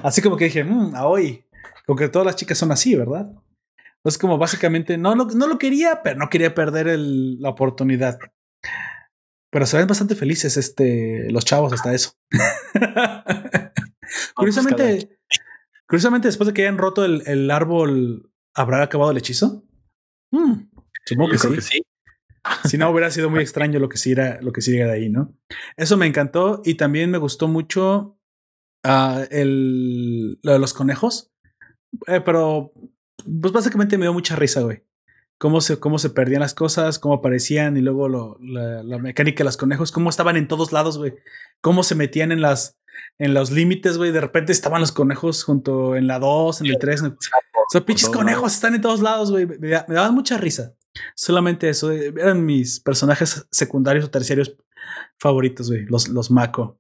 [0.04, 1.48] Así como que dije, mmm, a hoy.
[1.88, 3.32] Como que todas las chicas son así, ¿verdad?
[4.06, 8.20] Es como básicamente, no, no, no lo quería, pero no quería perder el, la oportunidad.
[9.52, 12.14] Pero se ven bastante felices este, los chavos hasta eso.
[14.36, 15.18] curiosamente,
[15.88, 19.66] curiosamente, después de que hayan roto el, el árbol, ¿habrá acabado el hechizo?
[20.32, 20.70] Hmm,
[21.06, 21.82] supongo que sí.
[22.66, 25.36] Si no, hubiera sido muy extraño lo que sigue, lo que sigue de ahí, ¿no?
[25.78, 28.20] Eso me encantó y también me gustó mucho
[28.86, 31.32] uh, el, lo de los conejos.
[32.08, 32.74] Eh, pero
[33.24, 34.84] pues básicamente me dio mucha risa, güey.
[35.38, 39.40] Cómo se, cómo se perdían las cosas, cómo aparecían y luego lo, la, la, mecánica
[39.40, 41.14] de los conejos, cómo estaban en todos lados, güey.
[41.60, 42.78] Cómo se metían en las
[43.18, 44.12] en los límites, güey.
[44.12, 47.04] De repente estaban los conejos junto en la 2, en el 3.
[47.04, 47.16] O
[47.70, 49.46] sea, pinches conejos están en todos lados, güey.
[49.46, 50.74] Me, me, daban mucha risa.
[51.16, 51.92] Solamente eso.
[51.92, 54.56] Eh, eran mis personajes secundarios o terciarios
[55.20, 55.86] favoritos, güey.
[55.86, 56.80] Los, los Mako.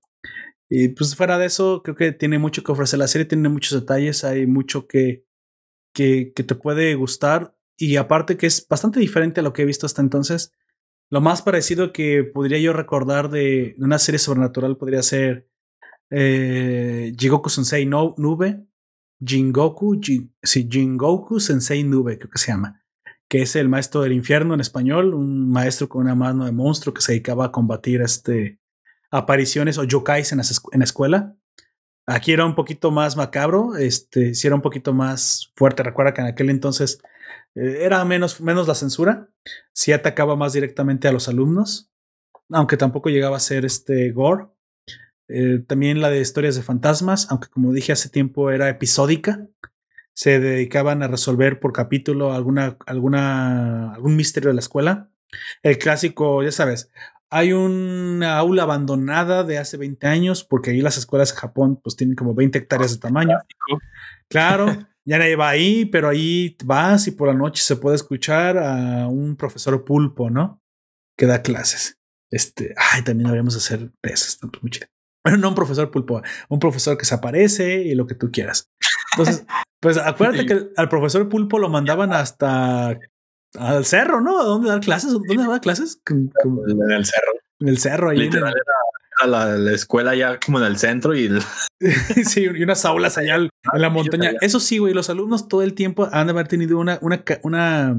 [0.70, 3.80] Y pues fuera de eso, creo que tiene mucho que ofrecer la serie, tiene muchos
[3.80, 5.24] detalles, hay mucho que,
[5.96, 9.66] que, que, te puede gustar y aparte que es bastante diferente a lo que he
[9.66, 10.52] visto hasta entonces.
[11.10, 15.48] Lo más parecido que podría yo recordar de una serie sobrenatural podría ser
[16.10, 18.66] eh, Jigoku Sensei no, Nube,
[19.24, 20.00] Jingoku,
[20.44, 22.84] Jingoku Sensei Nube, creo que se llama,
[23.28, 26.94] que es el maestro del infierno en español, un maestro con una mano de monstruo
[26.94, 28.60] que se dedicaba a combatir este,
[29.12, 31.36] apariciones o yokais en en la escuela.
[32.08, 35.84] Aquí era un poquito más macabro, este, era un poquito más fuerte.
[35.84, 37.02] Recuerda que en aquel entonces
[37.56, 39.30] eh, era menos, menos la censura,
[39.74, 41.90] sí atacaba más directamente a los alumnos,
[42.52, 44.48] aunque tampoco llegaba a ser este gore.
[45.28, 49.48] Eh, también la de historias de fantasmas, aunque como dije hace tiempo era episódica,
[50.14, 55.10] se dedicaban a resolver por capítulo alguna, alguna, algún misterio de la escuela.
[55.64, 56.92] El clásico, ya sabes,
[57.30, 61.96] hay una aula abandonada de hace 20 años, porque ahí las escuelas de Japón pues
[61.96, 63.38] tienen como 20 hectáreas de tamaño.
[64.30, 64.68] Claro,
[65.06, 69.08] ya nadie va ahí, pero ahí vas y por la noche se puede escuchar a
[69.08, 70.62] un profesor pulpo, ¿no?
[71.18, 72.00] Que da clases.
[72.32, 74.88] Este, ay, también deberíamos hacer esas, pues,
[75.24, 78.72] Bueno, no un profesor pulpo, un profesor que se aparece y lo que tú quieras.
[79.14, 79.46] Entonces,
[79.80, 83.00] pues acuérdate que al profesor pulpo lo mandaban hasta
[83.60, 84.40] al cerro, ¿no?
[84.40, 85.12] ¿A dónde dar clases?
[85.12, 86.02] ¿Dónde daba clases?
[86.10, 86.32] En
[86.92, 87.32] el cerro.
[87.60, 88.18] En el cerro, ahí.
[88.18, 91.30] Literal era, la, escuela ya como en el centro y
[92.26, 94.34] sí, y unas aulas allá en la montaña.
[94.42, 97.96] Eso sí, güey, los alumnos todo el tiempo han de haber tenido una, una, una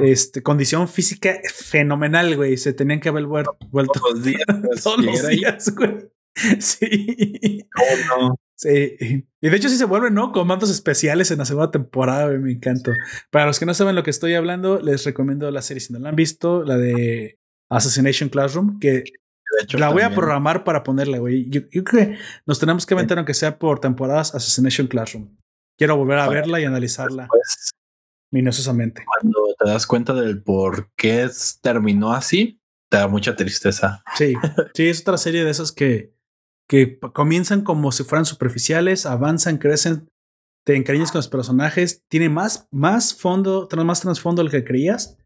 [0.00, 2.56] este, condición física fenomenal, güey.
[2.56, 4.44] Se tenían que haber vuelto todos los días.
[4.82, 6.10] todos los días, güey.
[6.60, 7.66] Sí.
[7.74, 8.40] ¿Cómo no?
[8.54, 9.26] Sí.
[9.40, 10.32] Y de hecho sí se vuelven, ¿no?
[10.32, 12.92] Comandos especiales en la segunda temporada, me encanta.
[13.30, 15.98] Para los que no saben lo que estoy hablando, les recomiendo la serie si no
[15.98, 17.38] la han visto, la de
[17.70, 19.04] Assassination Classroom, que
[19.78, 21.48] la voy a programar para ponerla, güey.
[21.50, 25.36] Yo, creo que nos tenemos que aventar, aunque sea por temporadas, Assassination Classroom.
[25.78, 27.28] Quiero volver a verla y analizarla
[28.32, 29.04] minuciosamente.
[29.04, 31.28] Cuando te das cuenta del por qué
[31.60, 34.02] terminó así, te da mucha tristeza.
[34.16, 34.34] Sí,
[34.74, 36.15] sí, es otra serie de esas que
[36.68, 40.08] que comienzan como si fueran superficiales, avanzan, crecen,
[40.64, 45.16] te encariñas con los personajes, tiene más, más fondo, más trasfondo del que creías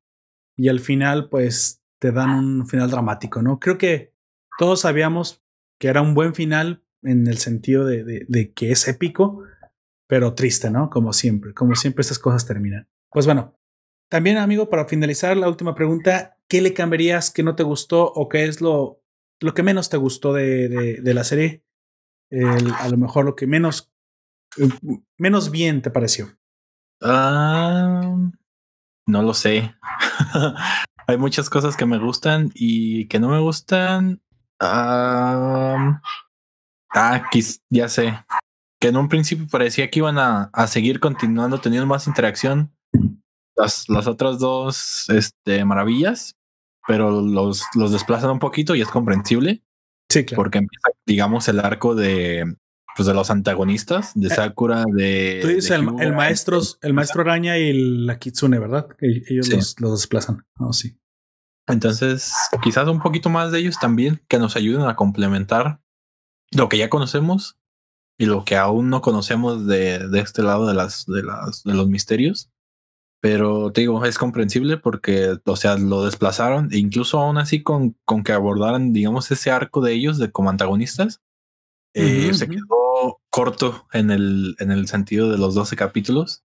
[0.57, 3.59] y al final pues te dan un final dramático, ¿no?
[3.59, 4.13] Creo que
[4.59, 5.43] todos sabíamos
[5.79, 9.43] que era un buen final en el sentido de, de, que es épico,
[10.07, 10.91] pero triste, ¿no?
[10.91, 12.87] Como siempre, como siempre estas cosas terminan.
[13.11, 13.59] Pues bueno,
[14.11, 18.29] también amigo, para finalizar la última pregunta, ¿qué le cambiarías que no te gustó o
[18.29, 19.00] qué es lo
[19.41, 21.65] lo que menos te gustó de, de, la serie,
[22.31, 23.93] a lo mejor lo que menos,
[25.17, 26.39] menos bien te pareció.
[27.03, 28.17] Ah,
[29.07, 29.75] no lo sé.
[31.07, 34.21] Hay muchas cosas que me gustan y que no me gustan.
[34.61, 36.01] ah,
[37.71, 38.25] ya sé.
[38.81, 42.73] Que en un principio parecía que iban a, a seguir continuando teniendo más interacción.
[43.57, 46.37] Las, las otras dos este, maravillas,
[46.87, 49.63] pero los, los desplazan un poquito y es comprensible.
[50.09, 50.43] Sí, claro.
[50.43, 52.57] Porque empieza, digamos, el arco de,
[52.97, 55.39] pues, de los antagonistas, de Sakura, de.
[55.43, 57.73] Tú dices de el, Hyuga, el maestro, el maestro araña y
[58.05, 58.89] la Kitsune, ¿verdad?
[58.99, 59.57] Que ellos Sí.
[59.57, 60.45] los, los desplazan.
[60.59, 60.97] Oh, sí.
[61.69, 65.81] Entonces, quizás un poquito más de ellos también que nos ayuden a complementar
[66.53, 67.59] lo que ya conocemos
[68.19, 71.75] y lo que aún no conocemos de, de este lado de las, de las, de
[71.75, 72.51] los misterios.
[73.21, 77.97] Pero te digo, es comprensible porque, o sea, lo desplazaron e incluso aún así con,
[78.05, 81.21] con que abordaran, digamos, ese arco de ellos de como antagonistas,
[81.95, 86.45] eh, se quedó corto en el, en el sentido de los 12 capítulos.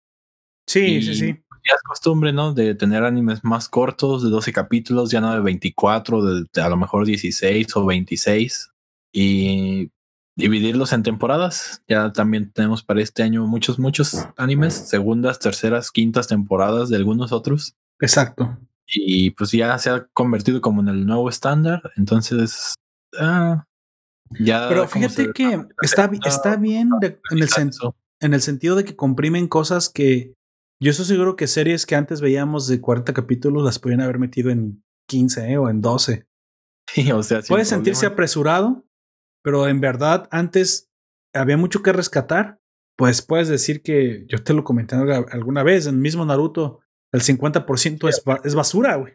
[0.67, 1.37] Sí, Y- sí, sí.
[1.65, 2.55] Ya es costumbre, ¿no?
[2.55, 6.69] De tener animes más cortos, de 12 capítulos, ya no de 24, de, de a
[6.69, 8.73] lo mejor 16 o 26.
[9.13, 9.93] Y
[10.37, 11.83] dividirlos en temporadas.
[11.89, 17.33] Ya también tenemos para este año muchos, muchos animes, segundas, terceras, quintas temporadas de algunos
[17.33, 17.77] otros.
[18.01, 18.59] Exacto.
[18.87, 21.83] Y pues ya se ha convertido como en el nuevo estándar.
[21.97, 22.75] Entonces,
[23.19, 23.65] ah,
[24.39, 24.69] ya.
[24.69, 28.85] Pero fíjate se- que está, está bien de- en, el sen- en el sentido de
[28.85, 30.35] que comprimen cosas que
[30.81, 34.51] yo estoy seguro que series que antes veíamos de 40 capítulos las podían haber metido
[34.51, 35.59] en 15 ¿eh?
[35.59, 36.27] o en 12.
[36.93, 38.85] Sí, o sea, Puede sentirse apresurado,
[39.43, 40.91] pero en verdad antes
[41.35, 42.59] había mucho que rescatar.
[42.97, 46.81] Pues puedes decir que yo te lo comenté alguna vez, en el mismo Naruto,
[47.13, 49.15] el 50% es, ba- es basura, güey.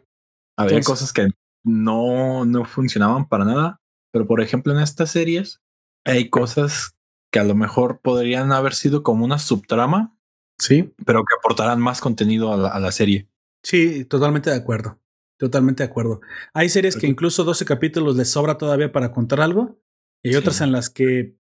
[0.58, 1.28] Había Entonces- cosas que
[1.64, 3.80] no, no funcionaban para nada,
[4.12, 5.60] pero por ejemplo en estas series
[6.04, 6.96] hay cosas
[7.32, 10.16] que a lo mejor podrían haber sido como una subtrama,
[10.58, 10.92] Sí.
[11.06, 13.28] pero que aportarán más contenido a la, a la serie.
[13.62, 14.98] Sí, totalmente de acuerdo.
[15.38, 16.20] Totalmente de acuerdo.
[16.52, 19.78] Hay series que incluso 12 capítulos les sobra todavía para contar algo.
[20.22, 20.36] Y Sí.
[20.36, 21.36] otras en las que,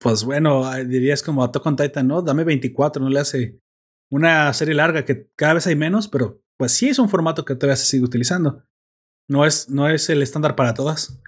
[0.00, 2.22] pues bueno, ah, dirías como Attack on Titan, ¿no?
[2.22, 3.60] Dame 24, no le hace
[4.10, 7.54] una serie larga que cada vez hay menos, pero pues sí es un formato que
[7.54, 8.64] todavía se sigue utilizando.
[9.28, 11.20] No es, no es el estándar para todas.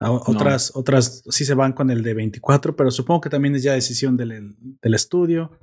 [0.00, 3.62] A- Otras, otras sí se van con el de 24, pero supongo que también es
[3.62, 5.58] ya decisión del, del estudio.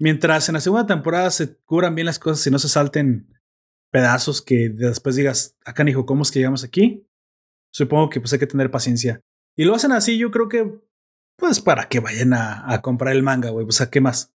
[0.00, 3.32] Mientras en la segunda temporada se cubran bien las cosas y no se salten
[3.90, 7.06] pedazos que después digas, acá hijo, ¿cómo es que llegamos aquí?
[7.72, 9.20] Supongo que pues hay que tener paciencia.
[9.56, 10.78] Y lo hacen así, yo creo que,
[11.36, 14.34] pues para que vayan a, a comprar el manga, güey, pues a qué más.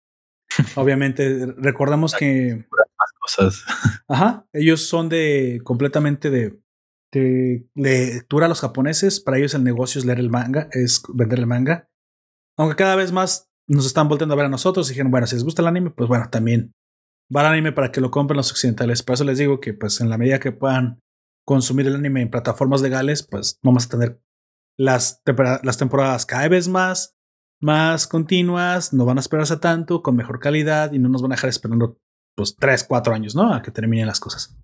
[0.75, 3.65] Obviamente, recordamos que, Más cosas.
[4.07, 6.59] ajá, ellos son de completamente de,
[7.11, 9.19] de lectura a los japoneses.
[9.19, 11.89] Para ellos el negocio es leer el manga, es vender el manga.
[12.57, 15.35] Aunque cada vez más nos están volteando a ver a nosotros y dijeron, bueno, si
[15.35, 16.73] les gusta el anime, pues bueno, también
[17.35, 19.03] va el anime para que lo compren los occidentales.
[19.03, 21.01] Por eso les digo que, pues, en la medida que puedan
[21.45, 24.21] consumir el anime en plataformas legales, pues vamos a tener
[24.77, 25.21] las,
[25.63, 27.17] las temporadas cada vez más,
[27.59, 31.35] más continuas, no van a esperarse tanto, con mejor calidad y no nos van a
[31.35, 31.97] dejar esperando,
[32.35, 33.53] pues, tres, cuatro años, ¿no?
[33.53, 34.55] A que terminen las cosas.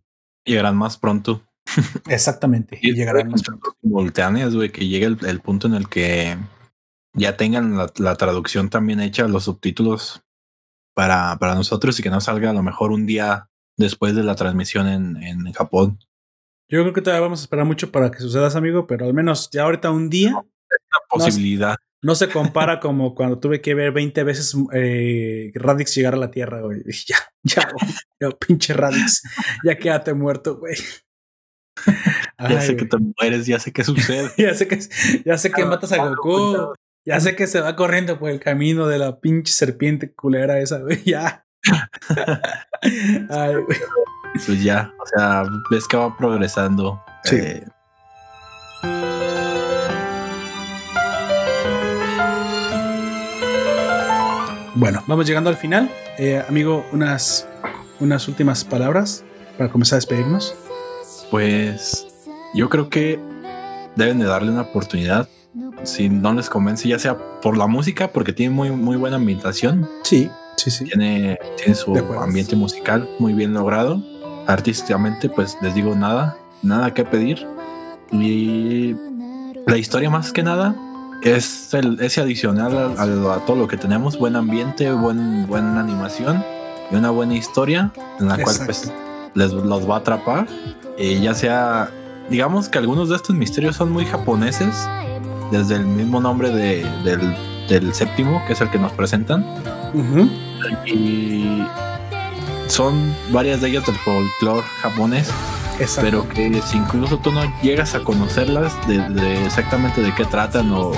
[0.45, 1.43] Llegarán más pronto.
[2.07, 2.77] Exactamente.
[2.81, 3.75] Y llegarán más pronto.
[3.81, 6.37] simultáneas, güey, que llegue el, el punto en el que
[7.15, 10.23] ya tengan la, la traducción también hecha, los subtítulos
[10.93, 14.35] para, para nosotros y que no salga a lo mejor un día después de la
[14.35, 15.99] transmisión en, en Japón.
[16.69, 19.49] Yo creo que todavía vamos a esperar mucho para que sucedas, amigo, pero al menos
[19.51, 20.45] ya ahorita un día Una
[21.09, 21.75] posibilidad.
[22.01, 26.31] no se compara como cuando tuve que ver 20 veces eh, Radix llegar a la
[26.31, 26.81] Tierra, güey.
[27.07, 27.69] Ya, ya,
[28.19, 29.21] ya, pinche Radix,
[29.63, 30.75] ya quédate muerto, güey.
[32.49, 34.31] ya sé que te mueres, ya sé qué sucede.
[34.37, 34.79] ya sé que,
[35.25, 36.73] ya sé que Ah, matas a Goku.
[37.05, 40.79] Ya sé que se va corriendo por el camino de la pinche serpiente culera esa,
[40.79, 41.03] güey.
[41.03, 41.45] Ya.
[43.29, 43.77] Ay, güey.
[44.45, 47.01] Pues ya, o sea, ves que va progresando.
[47.23, 47.35] Sí.
[47.37, 47.67] Eh,
[54.75, 55.89] Bueno, vamos llegando al final.
[56.17, 57.47] Eh, amigo, unas,
[57.99, 59.23] unas últimas palabras
[59.57, 60.55] para comenzar a despedirnos.
[61.29, 62.07] pues
[62.53, 63.19] yo creo que
[63.95, 65.27] deben de darle una oportunidad.
[65.83, 69.87] Si no les convence, ya sea por la música, porque tiene muy, muy buena ambientación,
[70.03, 70.85] Sí, sí, sí.
[70.85, 74.01] tiene, tiene su ambiente musical muy bien logrado.
[74.47, 77.45] Artísticamente, pues les digo nada, nada que pedir.
[78.11, 78.95] Y
[79.65, 80.75] la historia más que nada
[81.21, 85.79] es el, ese adicional a, a- a todo lo que tenemos, buen ambiente, buen, buena
[85.79, 86.43] animación
[86.91, 88.91] y una buena historia en la cual pues
[89.33, 90.47] les los va a atrapar.
[90.97, 91.89] Y ya sea,
[92.29, 94.75] digamos que algunos de estos misterios son muy japoneses,
[95.51, 97.35] desde el mismo nombre de- del,
[97.69, 99.45] del séptimo, que es el que nos presentan.
[100.85, 101.63] Y
[102.73, 105.29] son varias de ellas del folclore japonés,
[106.01, 110.91] pero que si incluso tú no llegas a conocerlas de, exactamente de qué tratan o,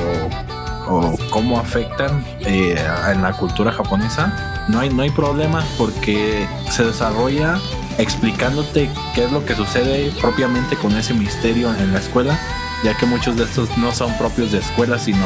[1.32, 2.82] cómo afectan eh,
[3.12, 7.60] en la cultura japonesa, no hay, no hay problema porque se desarrolla
[7.98, 12.40] explicándote qué es lo que sucede propiamente con ese misterio en la escuela,
[12.86, 15.26] ya que muchos de estos no son propios de escuela, sino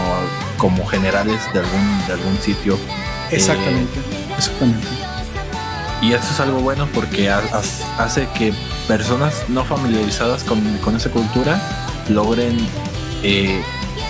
[0.57, 2.75] como generales de algún, de algún sitio.
[3.29, 3.99] Exactamente,
[4.35, 5.08] exactamente.
[6.01, 8.53] Y esto es algo bueno porque hace que
[8.87, 10.59] personas no familiarizadas con,
[10.95, 11.61] esa cultura
[12.07, 12.57] logren
[13.21, 13.61] eh,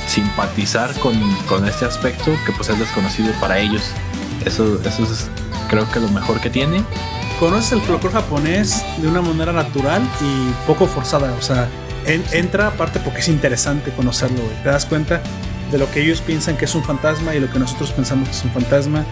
[0.08, 3.82] simpatizar con, este aspecto que pues es desconocido para ellos.
[4.46, 5.30] Eso, eso es
[5.68, 6.84] creo que lo mejor que tiene.
[7.40, 11.34] Conoces el folclore japonés de una manera natural y poco forzada.
[11.40, 11.70] O sea,
[12.06, 14.42] entra aparte porque es interesante conocerlo.
[14.62, 15.22] Te das cuenta
[15.72, 18.36] de lo que ellos piensan que es un fantasma y lo que nosotros pensamos que
[18.36, 19.06] es un fantasma.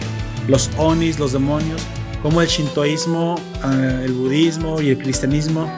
[0.48, 1.82] Los onis, los demonios
[2.22, 5.70] como el shintoísmo, ah, el budismo y el cristianismo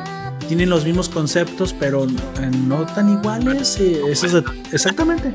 [0.50, 3.78] tienen los mismos conceptos, pero eh, no tan iguales.
[3.80, 4.02] Eh,
[4.72, 5.32] exactamente.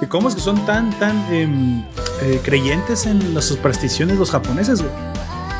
[0.00, 1.82] ¿Y cómo es que son tan, tan em,
[2.22, 4.82] eh, creyentes en las supersticiones los japoneses,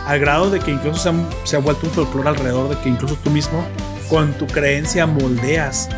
[0.06, 1.12] Al grado de que incluso
[1.44, 3.62] se, ha vuelto un folclore alrededor de que incluso tú mismo,
[4.08, 5.90] con tu creencia, moldeas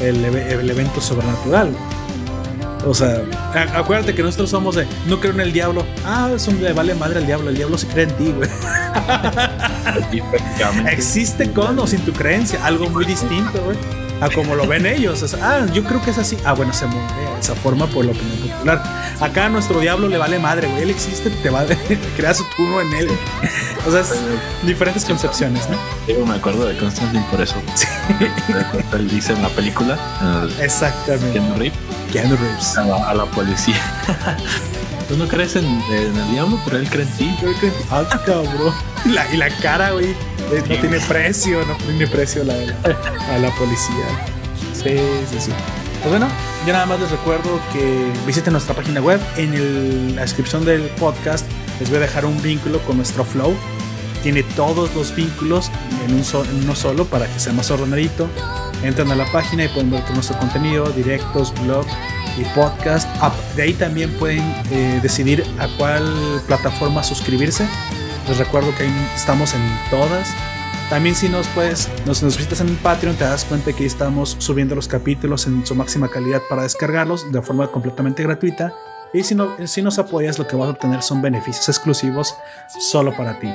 [0.00, 1.72] el, el evento sobrenatural.
[2.86, 3.22] O sea,
[3.74, 5.84] acuérdate que nosotros somos de no creo en el diablo.
[6.04, 7.50] Ah, es un le vale madre al diablo.
[7.50, 8.48] El diablo se cree en ti, güey.
[10.92, 13.76] Existe con o sin tu creencia, algo muy distinto, güey.
[14.20, 15.34] A como lo ven ellos.
[15.40, 16.36] ah, yo creo que es así.
[16.44, 18.82] Ah, bueno, se moldea de esa forma por la opinión popular.
[19.20, 20.82] Acá a nuestro diablo le vale madre, güey.
[20.82, 21.66] Él existe, te va a
[22.16, 23.08] crear su turno en él.
[23.86, 24.02] O sea,
[24.64, 25.76] diferentes concepciones, ¿no?
[26.12, 27.54] Yo me acuerdo de Constantine por eso.
[27.74, 27.86] Sí.
[28.92, 29.98] Él dice en la película.
[30.60, 31.32] Exactamente.
[32.12, 32.76] Keanu Reeves.
[32.76, 33.80] A la, policía.
[35.08, 37.34] Tú no crees en, el diablo, pero él cree en ti.
[37.42, 38.74] Yo creo Ah, cabrón.
[39.06, 40.10] Y la, y la cara, güey.
[40.10, 44.04] Eh, no tiene precio, no tiene precio la, a la policía.
[44.74, 44.98] Sí,
[45.30, 45.50] sí, sí.
[46.02, 46.28] Pues bueno,
[46.66, 49.20] yo nada más les recuerdo que visiten nuestra página web.
[49.36, 51.46] En la descripción del podcast
[51.80, 53.56] les voy a dejar un vínculo con nuestro flow.
[54.22, 55.70] Tiene todos los vínculos
[56.06, 58.28] en, un en uno solo para que sea más ordenadito
[58.82, 61.86] entran a la página y pueden ver todo nuestro contenido, directos, blog
[62.38, 63.08] y podcast.
[63.56, 66.04] De ahí también pueden eh, decidir a cuál
[66.46, 67.66] plataforma suscribirse.
[68.28, 70.28] Les recuerdo que estamos en todas.
[70.90, 74.88] También si nos puedes, nos visitas en Patreon, te das cuenta que estamos subiendo los
[74.88, 78.72] capítulos en su máxima calidad para descargarlos de forma completamente gratuita.
[79.12, 82.34] Y si, no, si nos apoyas, lo que vas a obtener son beneficios exclusivos
[82.78, 83.48] solo para ti.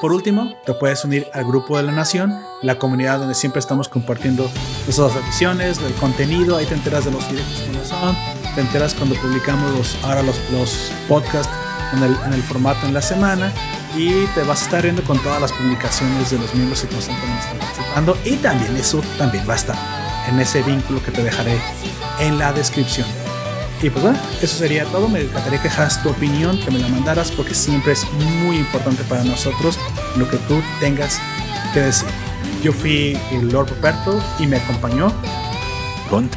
[0.00, 3.90] Por último, te puedes unir al grupo de la Nación, la comunidad donde siempre estamos
[3.90, 4.50] compartiendo
[4.86, 8.16] nuestras aficiones, el contenido, ahí te enteras de los directos que son,
[8.54, 11.52] te enteras cuando publicamos los, ahora los, los podcasts
[11.92, 13.52] en el, en el, formato en la semana
[13.94, 17.42] y te vas a estar viendo con todas las publicaciones de los miembros que constantemente
[17.42, 19.76] están participando y también eso también va a estar
[20.30, 21.60] en ese vínculo que te dejaré
[22.20, 23.06] en la descripción.
[23.82, 25.08] Y pues bueno, eso sería todo.
[25.08, 28.06] Me encantaría que dejaras tu opinión, que me la mandaras, porque siempre es
[28.44, 29.78] muy importante para nosotros
[30.16, 31.18] lo que tú tengas
[31.72, 32.08] que decir.
[32.62, 35.12] Yo fui el Lord Roberto y me acompañó.
[36.10, 36.36] Ponte.